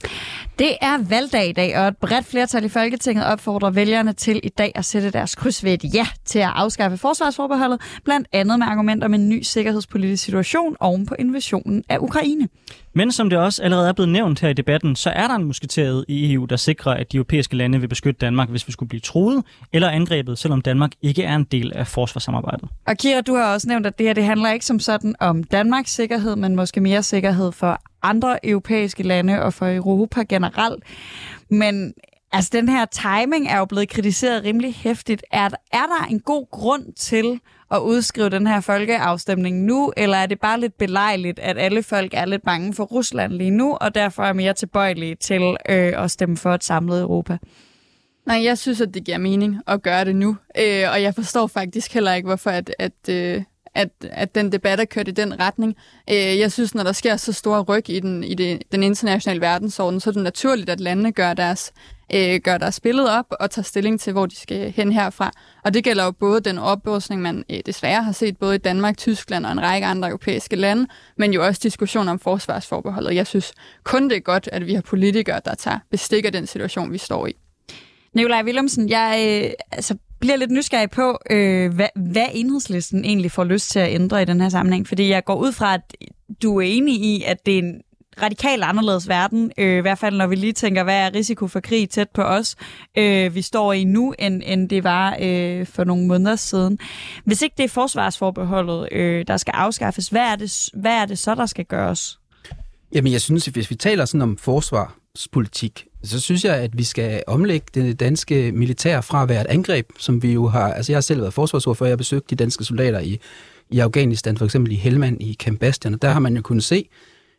Det 0.59 0.77
er 0.81 1.09
valgdag 1.09 1.49
i 1.49 1.53
dag, 1.53 1.79
og 1.79 1.89
et 1.89 1.97
bredt 1.97 2.27
flertal 2.27 2.65
i 2.65 2.69
Folketinget 2.69 3.27
opfordrer 3.27 3.71
vælgerne 3.71 4.13
til 4.13 4.41
i 4.43 4.49
dag 4.49 4.73
at 4.75 4.85
sætte 4.85 5.11
deres 5.11 5.35
kryds 5.35 5.65
ved 5.65 5.73
et 5.73 5.95
ja 5.95 6.07
til 6.25 6.39
at 6.39 6.51
afskaffe 6.55 6.97
forsvarsforbeholdet, 6.97 7.81
blandt 8.05 8.29
andet 8.33 8.59
med 8.59 8.67
argumenter 8.67 9.07
om 9.07 9.15
en 9.15 9.29
ny 9.29 9.43
sikkerhedspolitisk 9.43 10.25
situation 10.25 10.77
oven 10.81 11.07
på 11.07 11.15
invasionen 11.19 11.85
af 11.89 11.99
Ukraine. 11.99 12.49
Men 12.97 13.13
som 13.13 13.31
det 13.31 13.39
også 13.39 13.63
allerede 13.63 13.89
er 13.89 13.93
blevet 13.93 14.09
nævnt 14.13 14.41
her 14.41 14.49
i 14.49 14.53
debatten, 14.53 14.97
så 14.97 15.11
er 15.11 15.29
der 15.29 15.35
en 15.35 15.45
musketeret 15.45 16.05
i 16.09 16.33
EU, 16.33 16.45
der 16.45 16.57
sikrer, 16.57 16.95
at 16.95 17.13
de 17.13 17.17
europæiske 17.17 17.57
lande 17.57 17.81
vil 17.81 17.89
beskytte 17.89 18.19
Danmark, 18.19 18.49
hvis 18.49 18.67
vi 18.67 18.73
skulle 18.73 18.89
blive 18.89 19.01
truet 19.01 19.45
eller 19.73 19.89
angrebet, 19.89 20.39
selvom 20.39 20.63
Danmark 20.63 20.91
ikke 21.03 21.23
er 21.23 21.37
en 21.37 21.45
del 21.45 21.73
af 21.75 21.87
forsvarssamarbejdet. 21.87 22.69
Og 22.87 22.97
Kira, 22.97 23.21
du 23.21 23.35
har 23.35 23.53
også 23.53 23.69
nævnt, 23.69 23.87
at 23.87 23.99
det 23.99 24.07
her 24.07 24.15
det 24.15 24.25
handler 24.25 24.53
ikke 24.53 24.67
som 24.67 24.81
sådan 24.81 25.15
om 25.21 25.45
Danmarks 25.45 25.91
sikkerhed, 25.95 26.37
men 26.37 26.57
måske 26.57 26.81
mere 26.81 27.03
sikkerhed 27.03 27.53
for 27.53 27.81
andre 28.03 28.47
europæiske 28.47 29.03
lande 29.03 29.43
og 29.43 29.55
for 29.55 29.77
Europa 29.77 30.23
generelt. 30.29 30.85
Men 31.51 31.95
altså, 32.33 32.51
den 32.53 32.69
her 32.69 32.85
timing 32.85 33.49
er 33.49 33.59
jo 33.59 33.65
blevet 33.65 33.89
kritiseret 33.89 34.45
rimelig 34.45 34.75
hæftigt. 34.75 35.25
Er, 35.33 35.49
er 35.73 35.87
der 35.99 36.07
en 36.11 36.21
god 36.21 36.47
grund 36.51 36.93
til 36.93 37.41
at 37.75 37.81
udskrive 37.81 38.29
den 38.29 38.47
her 38.47 38.61
folkeafstemning 38.61 39.65
nu, 39.65 39.93
eller 39.97 40.17
er 40.17 40.27
det 40.27 40.41
bare 40.41 40.61
lidt 40.61 40.79
belejligt, 40.79 41.39
at 41.39 41.59
alle 41.59 41.83
folk 41.83 42.15
er 42.15 42.25
lidt 42.25 42.43
bange 42.43 42.75
for 42.75 42.85
Rusland 42.85 43.33
lige 43.33 43.51
nu, 43.51 43.75
og 43.75 43.95
derfor 43.95 44.23
er 44.23 44.33
mere 44.33 44.53
tilbøjelige 44.53 45.15
til 45.15 45.43
øh, 45.69 46.03
at 46.05 46.11
stemme 46.11 46.37
for 46.37 46.55
et 46.55 46.65
samlet 46.65 47.01
Europa? 47.01 47.39
Nej, 48.27 48.45
jeg 48.45 48.59
synes, 48.59 48.81
at 48.81 48.95
det 48.95 49.05
giver 49.05 49.19
mening 49.19 49.61
at 49.67 49.83
gøre 49.83 50.05
det 50.05 50.17
nu. 50.17 50.37
Øh, 50.59 50.85
og 50.93 51.03
jeg 51.03 51.15
forstår 51.15 51.47
faktisk 51.47 51.95
heller 51.95 52.15
ikke, 52.15 52.27
hvorfor 52.27 52.51
at, 52.51 52.75
at, 52.79 53.09
øh, 53.11 53.43
at, 53.75 53.89
at 54.03 54.35
den 54.35 54.53
debat 54.53 54.81
er 54.81 54.85
kørt 54.85 55.09
i 55.09 55.11
den 55.11 55.41
retning. 55.41 55.77
Øh, 56.11 56.39
jeg 56.39 56.53
synes, 56.53 56.75
når 56.75 56.83
der 56.83 56.93
sker 56.93 57.17
så 57.17 57.33
store 57.33 57.63
ryg 57.63 57.91
i 57.91 58.01
den, 58.01 58.25
i 58.25 58.35
det, 58.35 58.63
den 58.73 58.83
internationale 58.83 59.41
verdensorden, 59.41 60.01
så 60.01 60.11
er 60.11 60.13
det 60.13 60.23
naturligt, 60.23 60.71
at 60.71 60.81
landene 60.81 61.13
gør 61.13 61.35
deres, 61.35 61.73
øh, 62.15 62.41
gør 62.41 62.59
deres 62.59 62.81
billede 62.81 63.19
op 63.19 63.27
og 63.31 63.51
tager 63.51 63.65
stilling 63.65 64.01
til, 64.01 64.13
hvor 64.13 64.27
de 64.27 64.37
skal 64.37 64.73
hen 64.73 64.93
herfra. 64.93 65.33
Og 65.65 65.75
det 65.75 65.85
gælder 65.85 66.05
jo 66.05 66.11
både 66.11 66.41
den 66.41 66.59
oprustning, 66.59 67.23
man 67.23 67.45
øh, 67.51 67.61
desværre 67.67 68.03
har 68.03 68.13
set 68.13 68.37
både 68.37 68.55
i 68.55 68.59
Danmark, 68.59 68.97
Tyskland 68.97 69.47
og 69.47 69.53
en 69.53 69.63
række 69.63 69.87
andre 69.87 70.09
europæiske 70.09 70.57
lande, 70.57 70.87
men 71.19 71.33
jo 71.33 71.47
også 71.47 71.61
diskussion 71.63 72.09
om 72.09 72.19
forsvarsforbeholdet. 72.19 73.15
Jeg 73.15 73.27
synes 73.27 73.53
kun 73.85 74.11
det 74.11 74.17
er 74.17 74.21
godt, 74.21 74.49
at 74.53 74.67
vi 74.67 74.75
har 74.75 74.83
politikere, 74.83 75.41
der 75.45 75.55
tager 75.55 75.79
bestik 75.91 76.25
af 76.25 76.33
den 76.33 76.47
situation, 76.47 76.93
vi 76.93 76.99
står 76.99 77.27
i. 77.27 77.33
Nikolaj 78.15 78.43
Willumsen, 78.43 78.89
jeg 78.89 79.43
øh, 79.45 79.51
altså, 79.73 79.97
bliver 80.21 80.37
lidt 80.37 80.51
nysgerrig 80.51 80.91
på, 80.91 81.19
øh, 81.31 81.75
hvad, 81.75 81.89
hvad 81.97 82.27
enhedslisten 82.33 83.05
egentlig 83.05 83.31
får 83.31 83.45
lyst 83.45 83.71
til 83.71 83.79
at 83.79 83.95
ændre 83.95 84.23
i 84.23 84.25
den 84.25 84.41
her 84.41 84.49
sammenhæng. 84.49 84.89
Fordi 84.89 85.09
jeg 85.09 85.25
går 85.25 85.35
ud 85.35 85.53
fra, 85.53 85.75
at 85.75 85.97
du 86.43 86.57
er 86.57 86.63
enig 86.63 86.95
i, 86.95 87.23
at 87.27 87.47
det 87.47 87.55
er 87.55 87.59
en 87.59 87.81
radikalt 88.23 88.65
anderledes 88.65 89.09
verden, 89.09 89.53
øh, 89.59 89.79
i 89.79 89.81
hvert 89.81 89.99
fald 89.99 90.17
når 90.17 90.27
vi 90.27 90.35
lige 90.35 90.53
tænker, 90.53 90.85
hvad 90.85 90.97
er 90.97 91.15
risiko 91.15 91.49
for 91.49 91.61
krig 91.61 91.91
tæt 91.91 92.09
på 92.15 92.23
os, 92.23 92.57
øh, 92.99 93.35
vi 93.35 93.43
står 93.43 93.73
i 93.73 93.85
nu, 93.85 94.15
end, 94.19 94.43
end 94.47 94.69
det 94.69 94.85
var 94.85 95.17
øh, 95.21 95.67
for 95.67 95.85
nogle 95.85 96.07
måneder 96.07 96.37
siden. 96.37 96.79
Hvis 97.25 97.43
ikke 97.43 97.55
det 97.57 97.65
er 97.65 97.69
forsvarsforbeholdet, 97.69 98.89
øh, 98.93 99.25
der 99.27 99.37
skal 99.37 99.53
afskaffes, 99.53 100.09
hvad 100.09 100.23
er, 100.23 100.37
det, 100.37 100.69
hvad 100.75 100.93
er 100.93 101.07
det 101.07 101.19
så, 101.19 101.35
der 101.35 101.47
skal 101.47 101.65
gøres? 101.65 102.19
Jamen, 102.95 103.13
jeg 103.13 103.21
synes, 103.21 103.47
hvis 103.47 103.71
vi 103.71 103.75
taler 103.75 104.05
sådan 104.05 104.23
om 104.23 104.37
forsvarspolitik, 104.37 105.87
så 106.05 106.21
synes 106.21 106.45
jeg, 106.45 106.57
at 106.57 106.79
vi 106.79 106.85
skal 106.85 107.23
omlægge 107.27 107.67
det 107.75 108.01
danske 108.01 108.53
militær 108.53 109.01
fra 109.01 109.23
at 109.23 109.29
være 109.29 109.41
et 109.41 109.47
angreb, 109.47 109.87
som 109.99 110.23
vi 110.23 110.33
jo 110.33 110.49
har... 110.49 110.73
Altså, 110.73 110.93
jeg 110.93 110.97
har 110.97 111.01
selv 111.01 111.21
været 111.21 111.35
forsvarsordfører, 111.35 111.89
jeg 111.89 111.93
har 111.93 111.97
besøgt 111.97 112.31
de 112.31 112.37
danske 112.37 112.65
soldater 112.65 113.01
i, 113.01 113.21
i 113.71 113.79
Afghanistan, 113.79 114.37
for 114.37 114.45
eksempel 114.45 114.73
i 114.73 114.77
Helmand 114.77 115.23
i 115.23 115.35
Camp 115.35 115.61
Bastion, 115.61 115.95
og 115.95 116.03
der 116.03 116.11
har 116.11 116.21
man 116.21 116.37
jo 116.37 116.43
kunnet 116.43 116.65
se, 116.65 116.89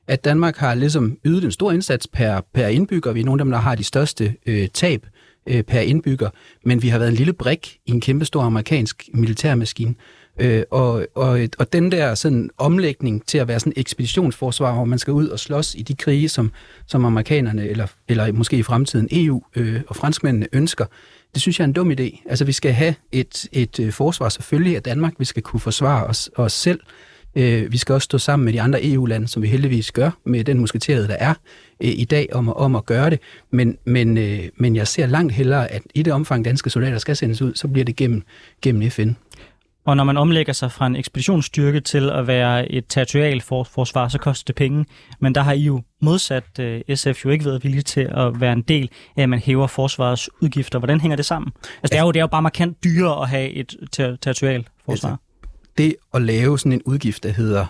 at 0.08 0.26
Danmark 0.26 0.58
har 0.58 0.76
ligesom 0.76 1.18
ydet 1.26 1.44
en 1.44 1.52
stor 1.52 1.72
indsats 1.72 2.08
per, 2.08 2.42
per 2.54 2.68
indbygger. 2.68 3.12
Vi 3.12 3.20
er 3.20 3.26
nogle 3.26 3.42
af 3.42 3.46
dem, 3.46 3.52
der 3.52 3.58
har 3.58 3.76
de 3.76 3.84
største 3.84 4.36
øh, 4.46 4.68
tab 4.68 5.06
øh, 5.48 5.64
per 5.64 5.80
indbygger, 5.80 6.30
men 6.64 6.82
vi 6.82 6.88
har 6.88 7.00
været 7.00 7.10
en 7.10 7.16
lille 7.16 7.34
brik 7.34 7.78
i 7.86 7.92
en 7.92 8.02
kæmpestor 8.02 8.42
amerikansk 8.42 9.10
militærmaskine. 9.14 9.96
Øh, 10.40 10.64
og, 10.72 11.08
og, 11.16 11.40
og 11.58 11.74
den 11.74 11.92
der 11.92 12.16
sådan 12.16 12.50
omlægning 12.58 13.26
til 13.26 13.38
at 13.38 13.48
være 13.48 13.60
sådan 13.60 13.74
ekspeditionsforsvar, 13.76 14.74
hvor 14.74 14.86
man 14.86 15.00
skal 15.00 15.14
ud 15.14 15.28
og 15.28 15.40
slås 15.40 15.76
i 15.76 15.82
de 15.82 15.96
krige, 15.96 16.30
som, 16.30 16.52
som 16.88 17.06
amerikanerne, 17.06 17.68
eller, 17.68 17.88
eller 18.08 18.32
måske 18.32 18.58
i 18.58 18.64
fremtiden 18.64 19.08
EU 19.12 19.42
øh, 19.56 19.82
og 19.88 19.96
franskmændene 19.96 20.48
ønsker, 20.54 20.86
det 21.34 21.42
synes 21.42 21.60
jeg 21.60 21.64
er 21.64 21.68
en 21.68 21.74
dum 21.74 21.92
idé. 21.92 22.24
Altså 22.30 22.46
vi 22.46 22.52
skal 22.52 22.74
have 22.74 22.96
et, 23.12 23.48
et 23.52 23.80
øh, 23.80 23.92
forsvar 23.92 24.30
selvfølgelig 24.30 24.76
af 24.76 24.84
Danmark, 24.84 25.14
vi 25.20 25.26
skal 25.26 25.44
kunne 25.44 25.60
forsvare 25.60 26.06
os, 26.06 26.30
os 26.36 26.54
selv, 26.54 26.80
Øh, 27.36 27.72
vi 27.72 27.78
skal 27.78 27.94
også 27.94 28.06
stå 28.06 28.18
sammen 28.18 28.46
med 28.46 28.54
de 28.54 28.62
andre 28.62 28.86
EU-lande, 28.86 29.28
som 29.28 29.44
vi 29.44 29.48
heldigvis 29.48 29.92
gør, 29.92 30.12
med 30.26 30.44
den 30.44 30.60
musketerede, 30.60 31.08
der 31.08 31.16
er 31.20 31.34
øh, 31.84 31.90
i 31.90 32.06
dag, 32.06 32.28
om, 32.34 32.50
om 32.50 32.76
at 32.76 32.86
gøre 32.86 33.10
det. 33.10 33.20
Men, 33.52 33.78
men, 33.86 34.18
øh, 34.18 34.40
men 34.58 34.76
jeg 34.76 34.88
ser 34.88 35.06
langt 35.06 35.34
hellere, 35.34 35.72
at 35.72 35.82
i 35.96 36.04
det 36.04 36.14
omfang 36.14 36.46
danske 36.46 36.70
soldater 36.70 36.98
skal 36.98 37.16
sendes 37.16 37.42
ud, 37.42 37.56
så 37.56 37.68
bliver 37.68 37.86
det 37.86 37.96
gennem, 37.96 38.24
gennem 38.62 38.92
FN. 38.92 39.10
Og 39.86 39.98
når 39.98 40.04
man 40.04 40.18
omlægger 40.18 40.54
sig 40.54 40.72
fra 40.72 40.88
en 40.88 40.96
ekspeditionsstyrke 40.96 41.80
til 41.80 42.10
at 42.10 42.28
være 42.28 42.72
et 42.72 42.86
territorial 42.90 43.42
for, 43.42 43.64
forsvar, 43.64 44.08
så 44.08 44.18
koster 44.18 44.46
det 44.48 44.56
penge. 44.56 44.86
Men 45.20 45.36
der 45.36 45.42
har 45.42 45.54
I 45.54 45.62
jo 45.62 45.82
modsat 46.02 46.44
uh, 46.60 46.96
SF 46.96 47.26
jo 47.26 47.30
ikke 47.30 47.46
været 47.46 47.64
villige 47.64 47.82
til 47.82 48.02
at 48.02 48.42
være 48.42 48.54
en 48.54 48.62
del 48.62 48.90
af, 49.18 49.24
at 49.24 49.30
man 49.30 49.40
hæver 49.40 49.68
forsvarets 49.68 50.30
udgifter. 50.42 50.80
Hvordan 50.80 51.02
hænger 51.02 51.16
det 51.16 51.26
sammen? 51.26 51.52
Altså, 51.66 51.92
det, 51.92 51.98
er 51.98 52.02
jo, 52.02 52.12
det 52.12 52.20
er 52.20 52.24
jo 52.24 52.28
bare 52.28 52.42
markant 52.42 52.84
dyrere 52.84 53.22
at 53.22 53.30
have 53.30 53.50
et 53.50 53.76
ter- 53.92 54.16
territorial 54.16 54.68
forsvar. 54.86 55.10
Altså, 55.10 55.25
det 55.78 55.96
at 56.14 56.22
lave 56.22 56.60
sådan 56.60 56.72
en 56.72 56.82
udgift, 56.86 57.24
der 57.24 57.30
hedder, 57.30 57.66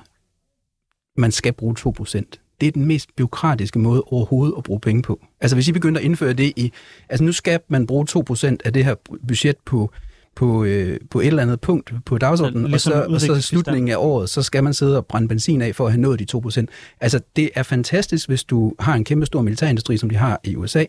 man 1.18 1.32
skal 1.32 1.54
bruge 1.54 1.76
2%, 1.80 2.58
det 2.62 2.68
er 2.68 2.72
den 2.72 2.86
mest 2.86 3.16
byråkratiske 3.16 3.80
måde 3.80 4.02
overhovedet 4.02 4.54
at 4.58 4.64
bruge 4.64 4.80
penge 4.80 5.02
på. 5.02 5.26
Altså 5.42 5.56
hvis 5.56 5.68
I 5.68 5.72
begynder 5.72 6.00
at 6.00 6.06
indføre 6.06 6.34
det 6.34 6.54
i, 6.56 6.72
altså 7.10 7.24
nu 7.24 7.32
skal 7.32 7.60
man 7.68 7.88
bruge 7.88 8.08
2% 8.10 8.58
af 8.66 8.74
det 8.74 8.86
her 8.86 8.96
budget 9.28 9.56
på, 9.66 9.92
på, 10.36 10.64
øh, 10.64 11.00
på 11.10 11.20
et 11.20 11.28
eller 11.28 11.42
andet 11.42 11.62
punkt 11.62 11.94
på 12.06 12.18
dagsordenen, 12.18 12.68
ligesom 12.68 12.94
og, 12.94 13.22
så, 13.22 13.34
og 13.34 13.42
så 13.42 13.42
slutningen 13.42 13.92
af 13.92 13.96
året, 13.98 14.30
så 14.30 14.42
skal 14.42 14.64
man 14.64 14.74
sidde 14.74 14.98
og 14.98 15.06
brænde 15.06 15.28
benzin 15.28 15.62
af 15.62 15.76
for 15.76 15.86
at 15.86 15.92
have 15.92 16.02
nået 16.02 16.20
de 16.20 16.38
2%. 16.38 16.66
Altså 17.02 17.20
det 17.36 17.50
er 17.56 17.64
fantastisk, 17.64 18.28
hvis 18.28 18.44
du 18.44 18.74
har 18.80 18.96
en 18.96 19.04
kæmpe 19.04 19.26
stor 19.26 19.42
militærindustri, 19.42 19.98
som 19.98 20.10
de 20.10 20.16
har 20.16 20.40
i 20.44 20.56
USA, 20.56 20.84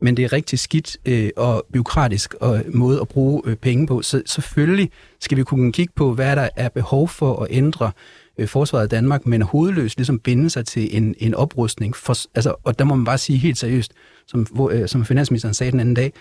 men 0.00 0.16
det 0.16 0.24
er 0.24 0.32
rigtig 0.32 0.58
skidt 0.58 0.96
øh, 1.06 1.30
og 1.36 1.66
byråkratisk 1.72 2.34
og 2.34 2.62
måde 2.74 3.00
at 3.00 3.08
bruge 3.08 3.42
øh, 3.44 3.56
penge 3.56 3.86
på. 3.86 4.02
Så 4.02 4.22
selvfølgelig 4.26 4.90
skal 5.20 5.38
vi 5.38 5.42
kunne 5.42 5.72
kigge 5.72 5.92
på, 5.96 6.14
hvad 6.14 6.36
der 6.36 6.48
er 6.56 6.68
behov 6.68 7.08
for 7.08 7.42
at 7.42 7.46
ændre 7.50 7.92
øh, 8.38 8.48
forsvaret 8.48 8.82
af 8.82 8.88
Danmark, 8.88 9.26
men 9.26 9.42
hovedløst 9.42 9.98
ligesom 9.98 10.18
binde 10.18 10.50
sig 10.50 10.66
til 10.66 10.96
en, 10.96 11.14
en 11.18 11.34
oprustning. 11.34 11.96
For, 11.96 12.16
altså, 12.34 12.54
og 12.64 12.78
der 12.78 12.84
må 12.84 12.94
man 12.94 13.04
bare 13.04 13.18
sige 13.18 13.38
helt 13.38 13.58
seriøst, 13.58 13.92
som, 14.26 14.46
hvor, 14.52 14.70
øh, 14.70 14.88
som 14.88 15.04
finansministeren 15.04 15.54
sagde 15.54 15.72
den 15.72 15.80
anden 15.80 15.94
dag, 15.94 16.12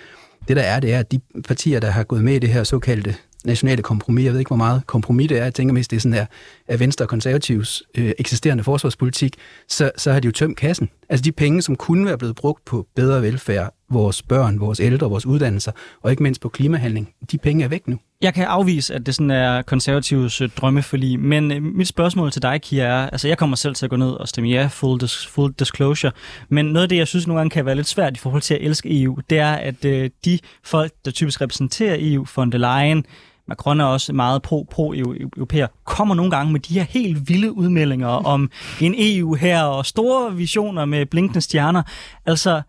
det 0.47 0.55
der 0.55 0.61
er, 0.61 0.80
det 0.80 0.93
er, 0.93 0.99
at 0.99 1.11
de 1.11 1.19
partier, 1.47 1.80
der 1.80 1.91
har 1.91 2.03
gået 2.03 2.24
med 2.24 2.34
i 2.34 2.39
det 2.39 2.49
her 2.49 2.63
såkaldte 2.63 3.15
nationale 3.45 3.82
kompromis. 3.82 4.26
Jeg 4.26 4.32
ved 4.32 4.39
ikke, 4.39 4.49
hvor 4.49 4.57
meget 4.57 4.88
kompromis 4.88 5.30
det 5.30 5.38
er. 5.38 5.43
Jeg 5.43 5.53
tænker 5.53 5.74
mest, 5.74 5.91
det 5.91 5.97
er 5.97 6.01
sådan 6.01 6.17
der, 6.17 6.26
af 6.68 6.80
Venstre 6.80 7.05
og 7.05 7.09
Konservativs 7.09 7.84
øh, 7.97 8.11
eksisterende 8.20 8.64
forsvarspolitik, 8.64 9.36
så, 9.68 9.91
så 9.97 10.11
har 10.11 10.20
de 10.20 10.26
jo 10.26 10.32
tømt 10.32 10.57
kassen. 10.57 10.89
Altså 11.09 11.24
de 11.24 11.32
penge, 11.32 11.61
som 11.61 11.76
kunne 11.76 12.05
være 12.05 12.18
blevet 12.18 12.36
brugt 12.36 12.66
på 12.66 12.88
bedre 12.95 13.22
velfærd, 13.22 13.74
vores 13.89 14.22
børn, 14.22 14.59
vores 14.59 14.80
ældre, 14.80 15.09
vores 15.09 15.26
uddannelser, 15.26 15.72
og 16.01 16.11
ikke 16.11 16.24
mindst 16.24 16.41
på 16.41 16.49
klimahandling, 16.49 17.14
de 17.32 17.38
penge 17.38 17.64
er 17.64 17.68
væk 17.68 17.88
nu. 17.88 17.99
Jeg 18.22 18.34
kan 18.34 18.45
afvise, 18.45 18.93
at 18.93 19.05
det 19.05 19.16
sådan 19.16 19.32
er 19.32 19.61
konservativs 19.61 20.41
øh, 20.41 20.49
drømmeforlig, 20.57 21.20
men 21.20 21.51
øh, 21.51 21.64
mit 21.64 21.88
spørgsmål 21.88 22.32
til 22.32 22.41
dig, 22.41 22.61
Kia, 22.61 22.84
er, 22.84 23.09
altså 23.09 23.28
jeg 23.28 23.38
kommer 23.38 23.55
selv 23.55 23.76
til 23.76 23.86
at 23.86 23.89
gå 23.89 23.95
ned 23.95 24.11
og 24.11 24.28
stemme 24.28 24.49
ja, 24.49 24.70
full, 24.72 25.03
dis- 25.03 25.30
full 25.30 25.53
disclosure, 25.59 26.11
men 26.49 26.66
noget 26.66 26.84
af 26.84 26.89
det, 26.89 26.97
jeg 26.97 27.07
synes 27.07 27.28
nogle 27.28 27.39
gange 27.39 27.49
kan 27.49 27.66
være 27.66 27.76
lidt 27.76 27.88
svært 27.88 28.18
i 28.18 28.20
forhold 28.20 28.41
til 28.41 28.53
at 28.53 28.61
elske 28.61 29.03
EU, 29.03 29.18
det 29.30 29.38
er, 29.38 29.53
at 29.53 29.86
øh, 29.86 30.09
de 30.26 30.39
folk, 30.64 30.91
der 31.05 31.11
typisk 31.11 31.41
repræsenterer 31.41 31.95
EU, 31.99 32.26
von 32.36 32.51
der 32.51 32.57
Leyen, 32.57 33.05
Macron 33.47 33.79
er 33.79 33.85
også 33.85 34.13
meget 34.13 34.41
pro-europæer, 34.41 35.67
pro 35.67 35.79
kommer 35.83 36.15
nogle 36.15 36.31
gange 36.31 36.51
med 36.51 36.59
de 36.59 36.73
her 36.73 36.83
helt 36.83 37.29
vilde 37.29 37.51
udmeldinger 37.51 38.07
om 38.07 38.51
en 38.81 38.95
EU 38.97 39.35
her 39.35 39.63
og 39.63 39.85
store 39.85 40.35
visioner 40.35 40.85
med 40.85 41.05
blinkende 41.05 41.41
stjerner. 41.41 41.83
Altså, 42.25 42.61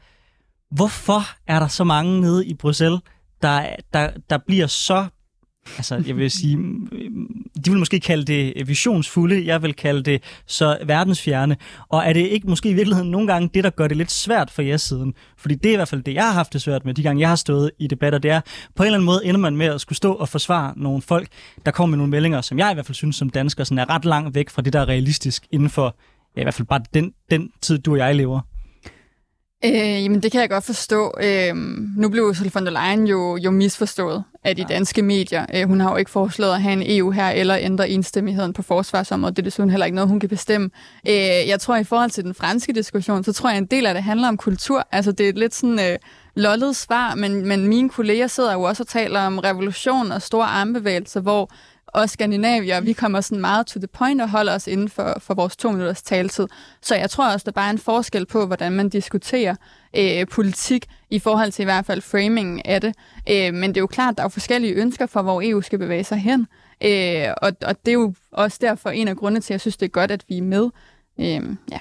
hvorfor 0.70 1.20
er 1.47 1.59
der 1.59 1.68
så 1.68 1.85
mange 1.85 2.20
nede 2.20 2.47
i 2.47 2.55
Bruxelles, 2.55 3.01
der, 3.43 3.66
der, 3.93 4.11
der 4.31 4.39
bliver 4.47 4.66
så 4.66 5.07
Altså, 5.77 6.03
jeg 6.07 6.17
vil 6.17 6.31
sige, 6.31 6.57
de 7.65 7.71
vil 7.71 7.79
måske 7.79 8.01
kalde 8.01 8.25
det 8.25 8.69
visionsfulde, 8.69 9.47
jeg 9.47 9.62
vil 9.62 9.75
kalde 9.75 10.03
det 10.03 10.23
så 10.47 10.79
verdensfjerne. 10.87 11.57
Og 11.89 12.03
er 12.07 12.12
det 12.12 12.21
ikke 12.21 12.49
måske 12.49 12.71
i 12.71 12.75
virkeligheden 12.75 13.11
nogle 13.11 13.27
gange 13.27 13.51
det, 13.55 13.65
der 13.65 13.71
gør 13.71 13.89
det 13.89 13.97
lidt 13.97 14.11
svært 14.11 14.51
for 14.51 14.62
jer 14.62 14.77
siden? 14.77 15.15
Fordi 15.37 15.55
det 15.55 15.69
er 15.69 15.73
i 15.73 15.77
hvert 15.77 15.89
fald 15.89 16.03
det, 16.03 16.15
jeg 16.15 16.25
har 16.25 16.33
haft 16.33 16.53
det 16.53 16.62
svært 16.62 16.85
med, 16.85 16.95
de 16.95 17.03
gange 17.03 17.21
jeg 17.21 17.29
har 17.29 17.37
stået 17.37 17.71
i 17.79 17.87
debatter, 17.87 18.19
det 18.19 18.31
er, 18.31 18.41
på 18.77 18.83
en 18.83 18.87
eller 18.87 18.97
anden 18.97 19.07
måde 19.07 19.21
ender 19.25 19.41
man 19.41 19.57
med 19.57 19.67
at 19.67 19.81
skulle 19.81 19.97
stå 19.97 20.12
og 20.12 20.29
forsvare 20.29 20.73
nogle 20.77 21.03
folk, 21.03 21.29
der 21.67 21.71
kommer 21.71 21.91
med 21.91 21.99
nogle 21.99 22.11
meldinger, 22.11 22.41
som 22.41 22.59
jeg 22.59 22.71
i 22.71 22.75
hvert 22.75 22.87
fald 22.87 22.95
synes 22.95 23.17
som 23.17 23.31
dansker, 23.31 23.65
sådan 23.65 23.79
er 23.79 23.91
ret 23.91 24.05
langt 24.05 24.35
væk 24.35 24.51
fra 24.51 24.62
det, 24.62 24.73
der 24.73 24.81
er 24.81 24.89
realistisk 24.89 25.47
inden 25.53 25.71
for, 25.71 25.97
ja, 26.37 26.41
i 26.41 26.45
hvert 26.45 26.55
fald 26.55 26.69
bare 26.69 26.81
den, 26.95 27.12
den 27.31 27.51
tid, 27.61 27.79
du 27.79 27.93
og 27.93 27.99
jeg 27.99 28.15
lever. 28.15 28.41
Øh, 29.65 30.05
jamen, 30.05 30.23
det 30.23 30.33
kan 30.33 30.41
jeg 30.41 30.51
godt 30.51 30.65
forstå. 30.65 31.12
Øh, 31.23 31.57
nu 31.97 32.09
blev 32.09 32.25
Ursula 32.25 32.51
von 32.55 32.67
der 32.67 32.73
Leyen 32.73 33.07
jo, 33.07 33.37
jo 33.37 33.51
misforstået 33.51 34.25
af 34.45 34.57
de 34.57 34.65
ja. 34.69 34.75
danske 34.75 35.03
medier. 35.03 35.47
Øh, 35.55 35.69
hun 35.69 35.81
har 35.81 35.91
jo 35.91 35.97
ikke 35.97 36.11
foreslået 36.11 36.53
at 36.53 36.62
have 36.62 36.73
en 36.73 36.99
EU 36.99 37.11
her 37.11 37.31
eller 37.31 37.57
ændre 37.57 37.91
enstemmigheden 37.91 38.53
på 38.53 38.62
forsvarsområdet. 38.62 39.37
Det 39.37 39.43
er 39.43 39.45
desuden 39.45 39.71
heller 39.71 39.87
ikke 39.87 39.95
noget, 39.95 40.09
hun 40.09 40.21
kan 40.21 40.29
bestemme. 40.29 40.71
Øh, 41.09 41.15
jeg 41.49 41.61
tror, 41.61 41.77
i 41.77 41.85
forhold 41.85 42.11
til 42.11 42.25
den 42.25 42.35
franske 42.35 42.73
diskussion, 42.73 43.25
så 43.25 43.33
tror 43.33 43.51
jeg, 43.51 43.59
en 43.59 43.67
del 43.67 43.87
af 43.87 43.95
det 43.95 44.03
handler 44.03 44.29
om 44.29 44.37
kultur. 44.37 44.89
Altså, 44.93 45.12
det 45.12 45.25
er 45.25 45.29
et 45.29 45.39
lidt 45.39 45.55
sådan... 45.55 45.81
Øh, 45.81 45.99
lollet 46.37 46.77
svar, 46.77 47.15
men, 47.15 47.47
men 47.47 47.67
mine 47.67 47.91
kolleger 47.91 48.27
sidder 48.27 48.53
jo 48.53 48.62
også 48.62 48.83
og 48.83 48.87
taler 48.87 49.21
om 49.21 49.39
revolution 49.39 50.12
og 50.12 50.23
store 50.23 50.47
armbevægelser, 50.47 51.21
hvor 51.21 51.51
og 51.95 52.11
skandinavier, 52.11 52.81
vi 52.81 52.93
kommer 52.93 53.21
sådan 53.21 53.41
meget 53.41 53.67
to 53.67 53.81
the 53.81 53.87
point 53.87 54.21
og 54.21 54.31
holder 54.31 54.55
os 54.55 54.67
inden 54.67 54.89
for, 54.89 55.17
for 55.21 55.35
vores 55.35 55.57
to 55.57 55.71
minutters 55.71 56.03
taletid. 56.03 56.47
Så 56.83 56.95
jeg 56.95 57.11
tror 57.11 57.33
også, 57.33 57.45
der 57.45 57.53
bare 57.53 57.67
er 57.67 57.71
en 57.71 57.79
forskel 57.79 58.27
på, 58.27 58.47
hvordan 58.47 58.73
man 58.73 58.89
diskuterer 58.89 59.55
øh, 59.97 60.27
politik 60.27 60.87
i 61.11 61.19
forhold 61.19 61.53
til 61.53 61.63
i 61.63 61.65
hvert 61.65 61.87
fald 61.87 62.01
framingen 62.01 62.63
af 62.65 62.81
det. 62.81 62.95
Øh, 63.31 63.55
men 63.55 63.71
det 63.71 63.77
er 63.77 63.81
jo 63.81 63.87
klart, 63.87 64.13
at 64.13 64.19
der 64.19 64.25
er 64.25 64.29
forskellige 64.29 64.75
ønsker 64.75 65.07
for, 65.07 65.23
hvor 65.23 65.43
EU 65.45 65.61
skal 65.61 65.79
bevæge 65.79 66.05
sig 66.05 66.19
hen. 66.19 66.47
Øh, 66.85 67.29
og, 67.43 67.53
og 67.63 67.87
det 67.87 67.89
er 67.89 67.93
jo 67.93 68.15
også 68.33 68.59
derfor 68.61 68.91
en 68.91 69.09
af 69.09 69.17
grundene 69.17 69.41
til, 69.41 69.47
at 69.47 69.55
jeg 69.55 69.61
synes, 69.61 69.77
det 69.77 69.87
er 69.87 69.91
godt, 69.91 70.11
at 70.11 70.25
vi 70.29 70.39
er 70.39 70.43
med. 70.43 70.71
Øh, 71.21 71.57
ja. 71.71 71.79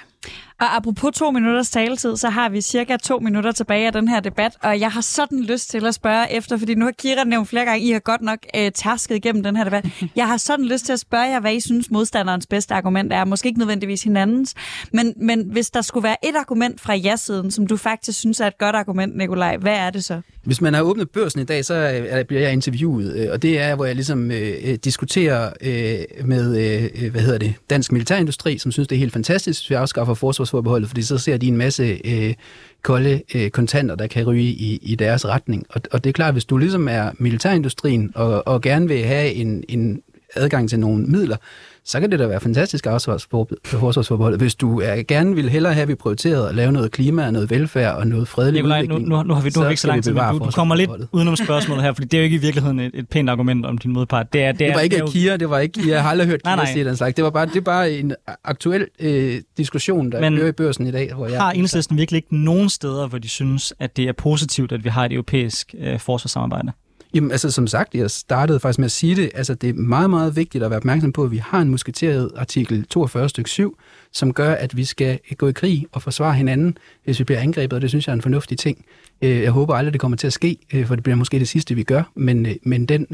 Og 0.59 0.75
apropos 0.75 1.11
to 1.15 1.31
minutters 1.31 1.69
taletid, 1.69 2.17
så 2.17 2.29
har 2.29 2.49
vi 2.49 2.61
cirka 2.61 2.97
to 2.97 3.19
minutter 3.19 3.51
tilbage 3.51 3.87
af 3.87 3.93
den 3.93 4.07
her 4.07 4.19
debat, 4.19 4.57
og 4.61 4.79
jeg 4.79 4.91
har 4.91 5.01
sådan 5.01 5.43
lyst 5.43 5.69
til 5.69 5.85
at 5.85 5.95
spørge 5.95 6.31
efter, 6.33 6.57
fordi 6.57 6.75
nu 6.75 6.85
har 6.85 6.91
Kira 6.91 7.23
nævnt 7.23 7.49
flere 7.49 7.65
gange, 7.65 7.87
I 7.87 7.91
har 7.91 7.99
godt 7.99 8.21
nok 8.21 8.37
øh, 8.55 8.71
tærsket 8.71 9.15
igennem 9.15 9.43
den 9.43 9.55
her 9.55 9.63
debat. 9.63 9.85
Jeg 10.15 10.27
har 10.27 10.37
sådan 10.37 10.65
lyst 10.65 10.85
til 10.85 10.93
at 10.93 10.99
spørge 10.99 11.23
jer, 11.23 11.39
hvad 11.39 11.53
I 11.53 11.59
synes 11.59 11.91
modstanderens 11.91 12.47
bedste 12.47 12.73
argument 12.73 13.13
er. 13.13 13.25
Måske 13.25 13.47
ikke 13.47 13.59
nødvendigvis 13.59 14.03
hinandens, 14.03 14.53
men, 14.91 15.13
men 15.17 15.45
hvis 15.51 15.69
der 15.69 15.81
skulle 15.81 16.03
være 16.03 16.25
et 16.25 16.35
argument 16.35 16.81
fra 16.81 16.95
ja-siden, 16.95 17.51
som 17.51 17.67
du 17.67 17.77
faktisk 17.77 18.19
synes 18.19 18.39
er 18.39 18.47
et 18.47 18.57
godt 18.57 18.75
argument, 18.75 19.17
Nikolaj, 19.17 19.57
hvad 19.57 19.75
er 19.75 19.89
det 19.89 20.03
så? 20.03 20.21
Hvis 20.43 20.61
man 20.61 20.73
har 20.73 20.81
åbnet 20.81 21.09
børsen 21.09 21.41
i 21.41 21.43
dag, 21.43 21.65
så 21.65 21.73
er, 21.73 22.23
bliver 22.23 22.41
jeg 22.41 22.53
interviewet, 22.53 23.15
øh, 23.15 23.27
og 23.31 23.41
det 23.41 23.59
er, 23.59 23.75
hvor 23.75 23.85
jeg 23.85 23.95
ligesom 23.95 24.31
øh, 24.31 24.53
øh, 24.63 24.75
diskuterer 24.75 25.51
øh, 25.61 26.27
med, 26.27 26.57
øh, 26.95 27.11
hvad 27.11 27.21
hedder 27.21 27.37
det, 27.37 27.53
dansk 27.69 27.91
militærindustri, 27.91 28.57
som 28.57 28.71
synes, 28.71 28.87
det 28.87 28.95
er 28.95 28.99
helt 28.99 29.13
fantastisk, 29.13 29.61
hvis 29.61 29.69
vi 29.69 29.75
afskaffer 29.75 30.12
forsvarsforbeholdet, 30.15 30.89
fordi 30.89 31.01
så 31.01 31.17
ser 31.17 31.37
de 31.37 31.47
en 31.47 31.57
masse 31.57 31.99
øh, 32.05 32.33
kolde 32.81 33.21
øh, 33.35 33.49
kontanter, 33.49 33.95
der 33.95 34.07
kan 34.07 34.27
ryge 34.27 34.43
i, 34.43 34.79
i 34.81 34.95
deres 34.95 35.27
retning. 35.27 35.65
Og, 35.69 35.81
og 35.91 36.03
det 36.03 36.09
er 36.09 36.13
klart, 36.13 36.33
hvis 36.33 36.45
du 36.45 36.57
ligesom 36.57 36.87
er 36.87 37.11
militærindustrien 37.19 38.11
og, 38.15 38.47
og 38.47 38.61
gerne 38.61 38.87
vil 38.87 39.03
have 39.03 39.31
en, 39.31 39.63
en 39.69 40.01
adgang 40.35 40.69
til 40.69 40.79
nogle 40.79 41.05
midler, 41.05 41.37
så 41.85 41.99
kan 41.99 42.11
det 42.11 42.19
da 42.19 42.27
være 42.27 42.39
fantastisk 42.39 42.83
forsvarsforbehold. 42.83 44.37
Hvis 44.37 44.55
du 44.55 44.81
er, 44.81 45.03
gerne 45.07 45.35
vil 45.35 45.49
hellere 45.49 45.73
have, 45.73 45.81
at 45.81 45.87
vi 45.87 45.95
prioriteret 45.95 46.49
at 46.49 46.55
lave 46.55 46.71
noget 46.71 46.91
klima, 46.91 47.31
noget 47.31 47.49
velfærd 47.49 47.95
og 47.95 48.07
noget 48.07 48.27
fredelig 48.27 48.61
Nikolaj, 48.61 48.81
nu, 48.81 48.97
nu, 48.97 49.23
nu 49.23 49.33
har 49.33 49.41
vi, 49.41 49.51
nu 49.55 49.61
har 49.61 49.67
vi 49.67 49.71
ikke 49.71 49.81
så 49.81 49.87
lang 49.87 50.03
tid, 50.03 50.13
du, 50.13 50.39
du 50.45 50.51
kommer 50.51 50.75
lidt 50.75 50.91
udenom 51.11 51.35
spørgsmålet 51.35 51.83
her, 51.83 51.93
fordi 51.93 52.07
det 52.07 52.17
er 52.17 52.21
jo 52.21 52.23
ikke 52.23 52.35
i 52.35 52.39
virkeligheden 52.39 52.79
et, 52.79 52.91
et 52.93 53.09
pænt 53.09 53.29
argument 53.29 53.65
om 53.65 53.77
din 53.77 53.93
modpart. 53.93 54.33
Det, 54.33 54.43
er, 54.43 54.51
det, 54.51 54.59
det 54.59 54.67
var 54.67 54.73
er, 54.73 54.79
ikke 54.79 54.95
det 54.95 55.01
er 55.01 55.05
jo... 55.05 55.11
Kia, 55.11 55.37
det 55.37 55.49
var 55.49 55.59
ikke. 55.59 55.89
Jeg 55.89 56.03
har 56.03 56.09
aldrig 56.09 56.27
hørt 56.27 56.43
nej, 56.45 56.55
nej. 56.55 56.73
sige 56.73 56.85
den 56.85 56.95
slags. 56.95 57.15
Det 57.15 57.23
var 57.23 57.29
bare, 57.29 57.45
det 57.45 57.55
er 57.55 57.61
bare 57.61 57.91
en 57.91 58.15
aktuel 58.43 58.87
øh, 58.99 59.41
diskussion, 59.57 60.11
der 60.11 60.19
men 60.21 60.35
kører 60.35 60.47
i 60.47 60.51
børsen 60.51 60.87
i 60.87 60.91
dag. 60.91 61.13
Hvor 61.13 61.27
jeg 61.27 61.41
har 61.41 61.51
enhedslisten 61.51 61.97
virkelig 61.97 62.17
ikke 62.17 62.35
nogen 62.35 62.69
steder, 62.69 63.07
hvor 63.07 63.17
de 63.17 63.29
synes, 63.29 63.73
at 63.79 63.97
det 63.97 64.07
er 64.07 64.13
positivt, 64.13 64.71
at 64.71 64.83
vi 64.83 64.89
har 64.89 65.05
et 65.05 65.11
europæisk 65.11 65.75
øh, 65.79 65.99
forsvarssamarbejde? 65.99 66.71
Jamen, 67.13 67.31
altså 67.31 67.51
som 67.51 67.67
sagt, 67.67 67.95
jeg 67.95 68.11
startede 68.11 68.59
faktisk 68.59 68.79
med 68.79 68.85
at 68.85 68.91
sige 68.91 69.15
det, 69.15 69.31
altså 69.35 69.53
det 69.53 69.69
er 69.69 69.73
meget, 69.73 70.09
meget 70.09 70.35
vigtigt 70.35 70.63
at 70.63 70.69
være 70.69 70.77
opmærksom 70.77 71.11
på, 71.11 71.23
at 71.23 71.31
vi 71.31 71.37
har 71.37 71.61
en 71.61 71.69
musketeret 71.69 72.31
artikel 72.35 72.85
42 72.85 73.29
stykke 73.29 73.49
7, 73.49 73.77
som 74.11 74.33
gør, 74.33 74.53
at 74.53 74.77
vi 74.77 74.85
skal 74.85 75.19
gå 75.37 75.47
i 75.47 75.51
krig 75.51 75.85
og 75.91 76.01
forsvare 76.01 76.33
hinanden, 76.33 76.77
hvis 77.03 77.19
vi 77.19 77.23
bliver 77.23 77.39
angrebet, 77.39 77.73
og 77.73 77.81
det 77.81 77.89
synes 77.89 78.07
jeg 78.07 78.13
er 78.13 78.15
en 78.15 78.21
fornuftig 78.21 78.57
ting. 78.57 78.85
Øh, 79.21 79.41
jeg 79.41 79.51
håber 79.51 79.75
aldrig, 79.75 79.93
det 79.93 80.01
kommer 80.01 80.17
til 80.17 80.27
at 80.27 80.33
ske, 80.33 80.57
øh, 80.73 80.87
for 80.87 80.95
det 80.95 81.03
bliver 81.03 81.15
måske 81.15 81.39
det 81.39 81.47
sidste, 81.47 81.75
vi 81.75 81.83
gør, 81.83 82.03
men, 82.15 82.45
øh, 82.45 82.55
men 82.63 82.85
den, 82.85 83.07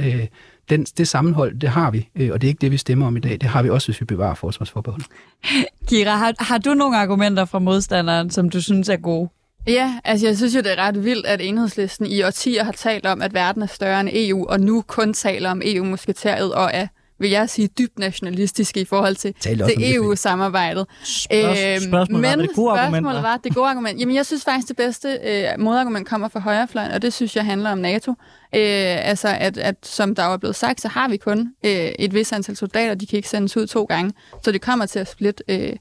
den, 0.70 0.84
det 0.84 1.08
sammenhold, 1.08 1.60
det 1.60 1.70
har 1.70 1.92
vi, 1.92 2.10
og 2.16 2.42
det 2.42 2.48
er 2.48 2.50
ikke 2.50 2.62
det, 2.62 2.72
vi 2.72 2.78
stemmer 2.78 3.08
om 3.08 3.18
i 3.18 3.20
dag. 3.20 3.32
Det 3.32 3.50
har 3.50 3.64
vi 3.64 3.70
også, 3.70 3.88
hvis 3.88 4.02
vi 4.02 4.06
bevarer 4.06 4.36
forsvarsforbeholdet. 4.36 5.08
Kira, 5.90 6.16
har, 6.16 6.34
har 6.40 6.58
du 6.58 6.74
nogle 6.74 6.98
argumenter 6.98 7.46
fra 7.46 7.60
modstanderen, 7.60 8.30
som 8.30 8.50
du 8.50 8.62
synes 8.62 8.90
er 8.90 8.98
gode? 8.98 9.30
Ja, 9.70 10.00
altså 10.04 10.28
jeg 10.28 10.38
synes 10.38 10.56
jo, 10.56 10.60
det 10.60 10.72
er 10.72 10.76
ret 10.76 11.04
vildt, 11.04 11.26
at 11.26 11.42
enhedslisten 11.42 12.06
i 12.06 12.24
årtier 12.24 12.64
har 12.64 12.72
talt 12.72 13.06
om, 13.06 13.22
at 13.22 13.34
verden 13.34 13.62
er 13.62 13.68
større 13.68 14.00
end 14.00 14.10
EU, 14.14 14.46
og 14.50 14.60
nu 14.60 14.84
kun 14.88 15.14
taler 15.14 15.52
om 15.52 15.62
EU-musketeret 15.66 16.54
og 16.54 16.70
er 16.74 16.88
vil 17.20 17.30
jeg 17.30 17.50
sige, 17.50 17.68
dybt 17.68 18.00
nationalistiske 18.00 18.82
i 18.82 18.86
forhold 18.86 19.16
til, 19.16 19.34
til 19.34 19.96
EU-samarbejdet. 19.96 20.86
Spørgsmålet, 21.04 21.76
øhm, 21.76 21.82
spørgsmålet 21.82 22.24
var, 22.24 22.36
det 22.36 22.56
gode 22.56 22.72
argument, 22.72 23.06
var 23.06 23.38
det 23.44 23.56
gode 23.56 23.70
argument. 23.70 24.00
Jamen, 24.00 24.16
jeg 24.16 24.26
synes 24.26 24.44
faktisk, 24.44 24.68
det 24.68 24.76
bedste 24.76 25.20
øh, 25.24 25.60
modargument 25.60 26.08
kommer 26.08 26.28
fra 26.28 26.40
højrefløjen, 26.40 26.92
og 26.92 27.02
det 27.02 27.14
synes 27.14 27.36
jeg 27.36 27.46
handler 27.46 27.72
om 27.72 27.78
NATO. 27.78 28.12
Øh, 28.56 29.08
altså, 29.10 29.28
at, 29.28 29.58
at 29.58 29.76
som 29.84 30.16
der 30.16 30.24
er 30.24 30.38
blevet 30.38 30.56
sagt, 30.56 30.82
så 30.82 30.88
har 30.88 31.10
vi 31.10 31.18
kun 31.18 31.54
øh, 31.66 31.72
et 31.72 32.14
vis 32.14 32.32
antal 32.32 32.56
soldater, 32.56 32.96
de 32.96 33.06
kan 33.06 33.18
ikke 33.18 33.30
sendes 33.30 33.58
ud 33.58 33.68
to 33.68 33.84
gange, 33.84 34.14
så 34.44 34.52
det 34.52 34.62
kommer 34.62 34.86
til 34.86 35.00
at 35.00 35.08
splitte 35.08 35.44
øh, 35.48 35.74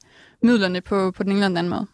midlerne 0.42 0.80
på, 0.80 1.10
på 1.10 1.22
den 1.22 1.32
ene 1.32 1.38
eller 1.38 1.48
den 1.48 1.56
anden 1.56 1.70
måde. 1.70 1.86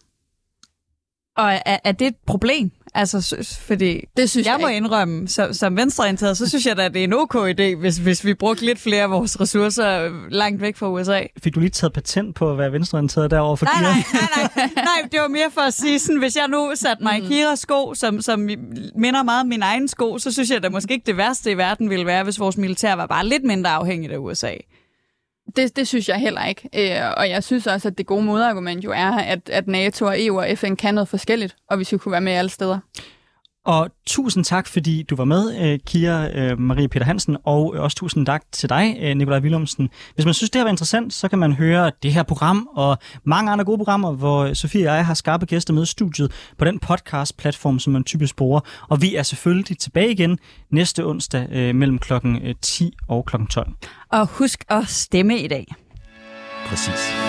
Og 1.37 1.53
er, 1.67 1.77
er 1.85 1.93
det 1.93 2.07
et 2.07 2.17
problem? 2.27 2.71
Altså, 2.97 3.57
fordi 3.61 4.05
det 4.17 4.31
synes 4.31 4.47
jeg, 4.47 4.53
jeg 4.53 4.61
må 4.61 4.69
ikke. 4.69 4.77
indrømme, 4.77 5.29
som, 5.29 5.53
som 5.53 5.77
venstreorienteret, 5.77 6.37
så 6.37 6.49
synes 6.49 6.67
jeg 6.67 6.79
at 6.79 6.95
det 6.95 7.01
er 7.01 7.05
en 7.05 7.13
ok 7.13 7.35
idé, 7.35 7.77
hvis, 7.77 7.97
hvis 7.97 8.25
vi 8.25 8.35
brugte 8.35 8.65
lidt 8.65 8.79
flere 8.79 9.03
af 9.03 9.11
vores 9.11 9.41
ressourcer 9.41 10.11
langt 10.31 10.61
væk 10.61 10.77
fra 10.77 10.91
USA. 10.91 11.23
Fik 11.43 11.55
du 11.55 11.61
lige 11.61 11.71
taget 11.71 11.93
patent 11.93 12.35
på 12.35 12.51
at 12.51 12.59
være 12.59 12.73
venstreorienteret 12.73 13.31
derovre 13.31 13.57
for 13.57 13.67
nej, 13.67 13.83
nej, 13.83 13.93
nej, 14.13 14.49
nej, 14.57 14.71
nej, 14.85 15.09
det 15.13 15.21
var 15.21 15.29
mere 15.29 15.51
for 15.51 15.61
at 15.61 15.75
sige 15.75 15.99
sådan, 15.99 16.19
hvis 16.19 16.37
jeg 16.37 16.49
nu 16.49 16.73
satte 16.75 17.03
mig 17.03 17.19
i 17.19 17.21
mm. 17.21 17.29
Kiras 17.29 17.59
sko, 17.59 17.95
som, 17.95 18.21
som 18.21 18.41
minder 18.97 19.23
meget 19.23 19.41
om 19.41 19.47
min 19.47 19.63
egen 19.63 19.89
sko, 19.89 20.19
så 20.19 20.33
synes 20.33 20.51
jeg 20.51 20.63
da 20.63 20.69
måske 20.69 20.95
ikke 20.95 21.07
det 21.07 21.17
værste 21.17 21.51
i 21.51 21.57
verden 21.57 21.91
ville 21.91 22.07
være, 22.07 22.25
hvis 22.25 22.41
vores 22.41 22.57
militær 22.57 22.95
var 22.95 23.07
bare 23.07 23.27
lidt 23.27 23.45
mindre 23.45 23.71
afhængigt 23.71 24.13
af 24.13 24.19
USA. 24.19 24.53
Det, 25.57 25.77
det 25.77 25.89
synes 25.89 26.09
jeg 26.09 26.17
heller 26.17 26.45
ikke. 26.45 26.69
Øh, 26.75 27.13
og 27.17 27.29
jeg 27.29 27.45
synes 27.45 27.67
også, 27.67 27.89
at 27.89 27.99
det 27.99 28.07
gode 28.07 28.25
modargument 28.25 28.85
jo 28.85 28.91
er, 28.91 29.11
at, 29.11 29.49
at 29.49 29.67
NATO 29.67 30.05
og 30.05 30.25
EU 30.25 30.41
og 30.41 30.47
FN 30.59 30.75
kan 30.75 30.95
noget 30.95 31.09
forskelligt, 31.09 31.57
og 31.71 31.79
vi 31.79 31.85
skal 31.85 31.99
kunne 31.99 32.13
være 32.13 32.21
med 32.21 32.33
alle 32.33 32.51
steder. 32.51 32.79
Og 33.65 33.91
tusind 34.07 34.45
tak, 34.45 34.67
fordi 34.67 35.03
du 35.03 35.17
var 35.17 35.25
med, 35.25 35.61
øh, 35.61 35.79
Kira 35.87 36.29
øh, 36.29 36.59
Marie 36.59 36.89
Peter 36.89 37.07
Hansen, 37.07 37.37
og 37.45 37.75
også 37.77 37.97
tusind 37.97 38.27
tak 38.27 38.43
til 38.53 38.69
dig, 38.69 38.97
øh, 39.01 39.17
Nikolaj 39.17 39.41
Willumsen. 39.41 39.89
Hvis 40.15 40.25
man 40.25 40.35
synes, 40.35 40.51
det 40.51 40.59
her 40.59 40.65
var 40.65 40.71
interessant, 40.71 41.13
så 41.13 41.29
kan 41.29 41.39
man 41.39 41.53
høre 41.53 41.93
det 42.03 42.13
her 42.13 42.23
program 42.23 42.69
og 42.75 42.99
mange 43.25 43.53
andre 43.53 43.65
gode 43.65 43.79
programmer, 43.79 44.13
hvor 44.13 44.55
Sofie 44.55 44.91
og 44.91 44.97
jeg 44.97 45.07
har 45.07 45.15
skarpe 45.15 45.47
gæster 45.47 45.75
med 45.75 45.83
i 45.83 45.87
studiet 45.87 46.33
på 46.59 46.65
den 46.65 46.79
podcast-platform, 46.79 47.79
som 47.79 47.93
man 47.93 48.05
typisk 48.05 48.37
bruger. 48.37 48.61
Og 48.89 49.03
vi 49.03 49.15
er 49.15 49.23
selvfølgelig 49.23 49.79
tilbage 49.79 50.11
igen 50.11 50.39
næste 50.71 51.07
onsdag 51.07 51.75
mellem 51.75 51.99
klokken 51.99 52.55
10 52.63 52.93
og 53.09 53.25
klokken 53.25 53.49
12. 53.49 53.73
Og 54.13 54.27
husk 54.27 54.65
at 54.69 54.89
stemme 54.89 55.39
i 55.39 55.49
dag. 55.49 55.75
Præcis. 56.67 57.24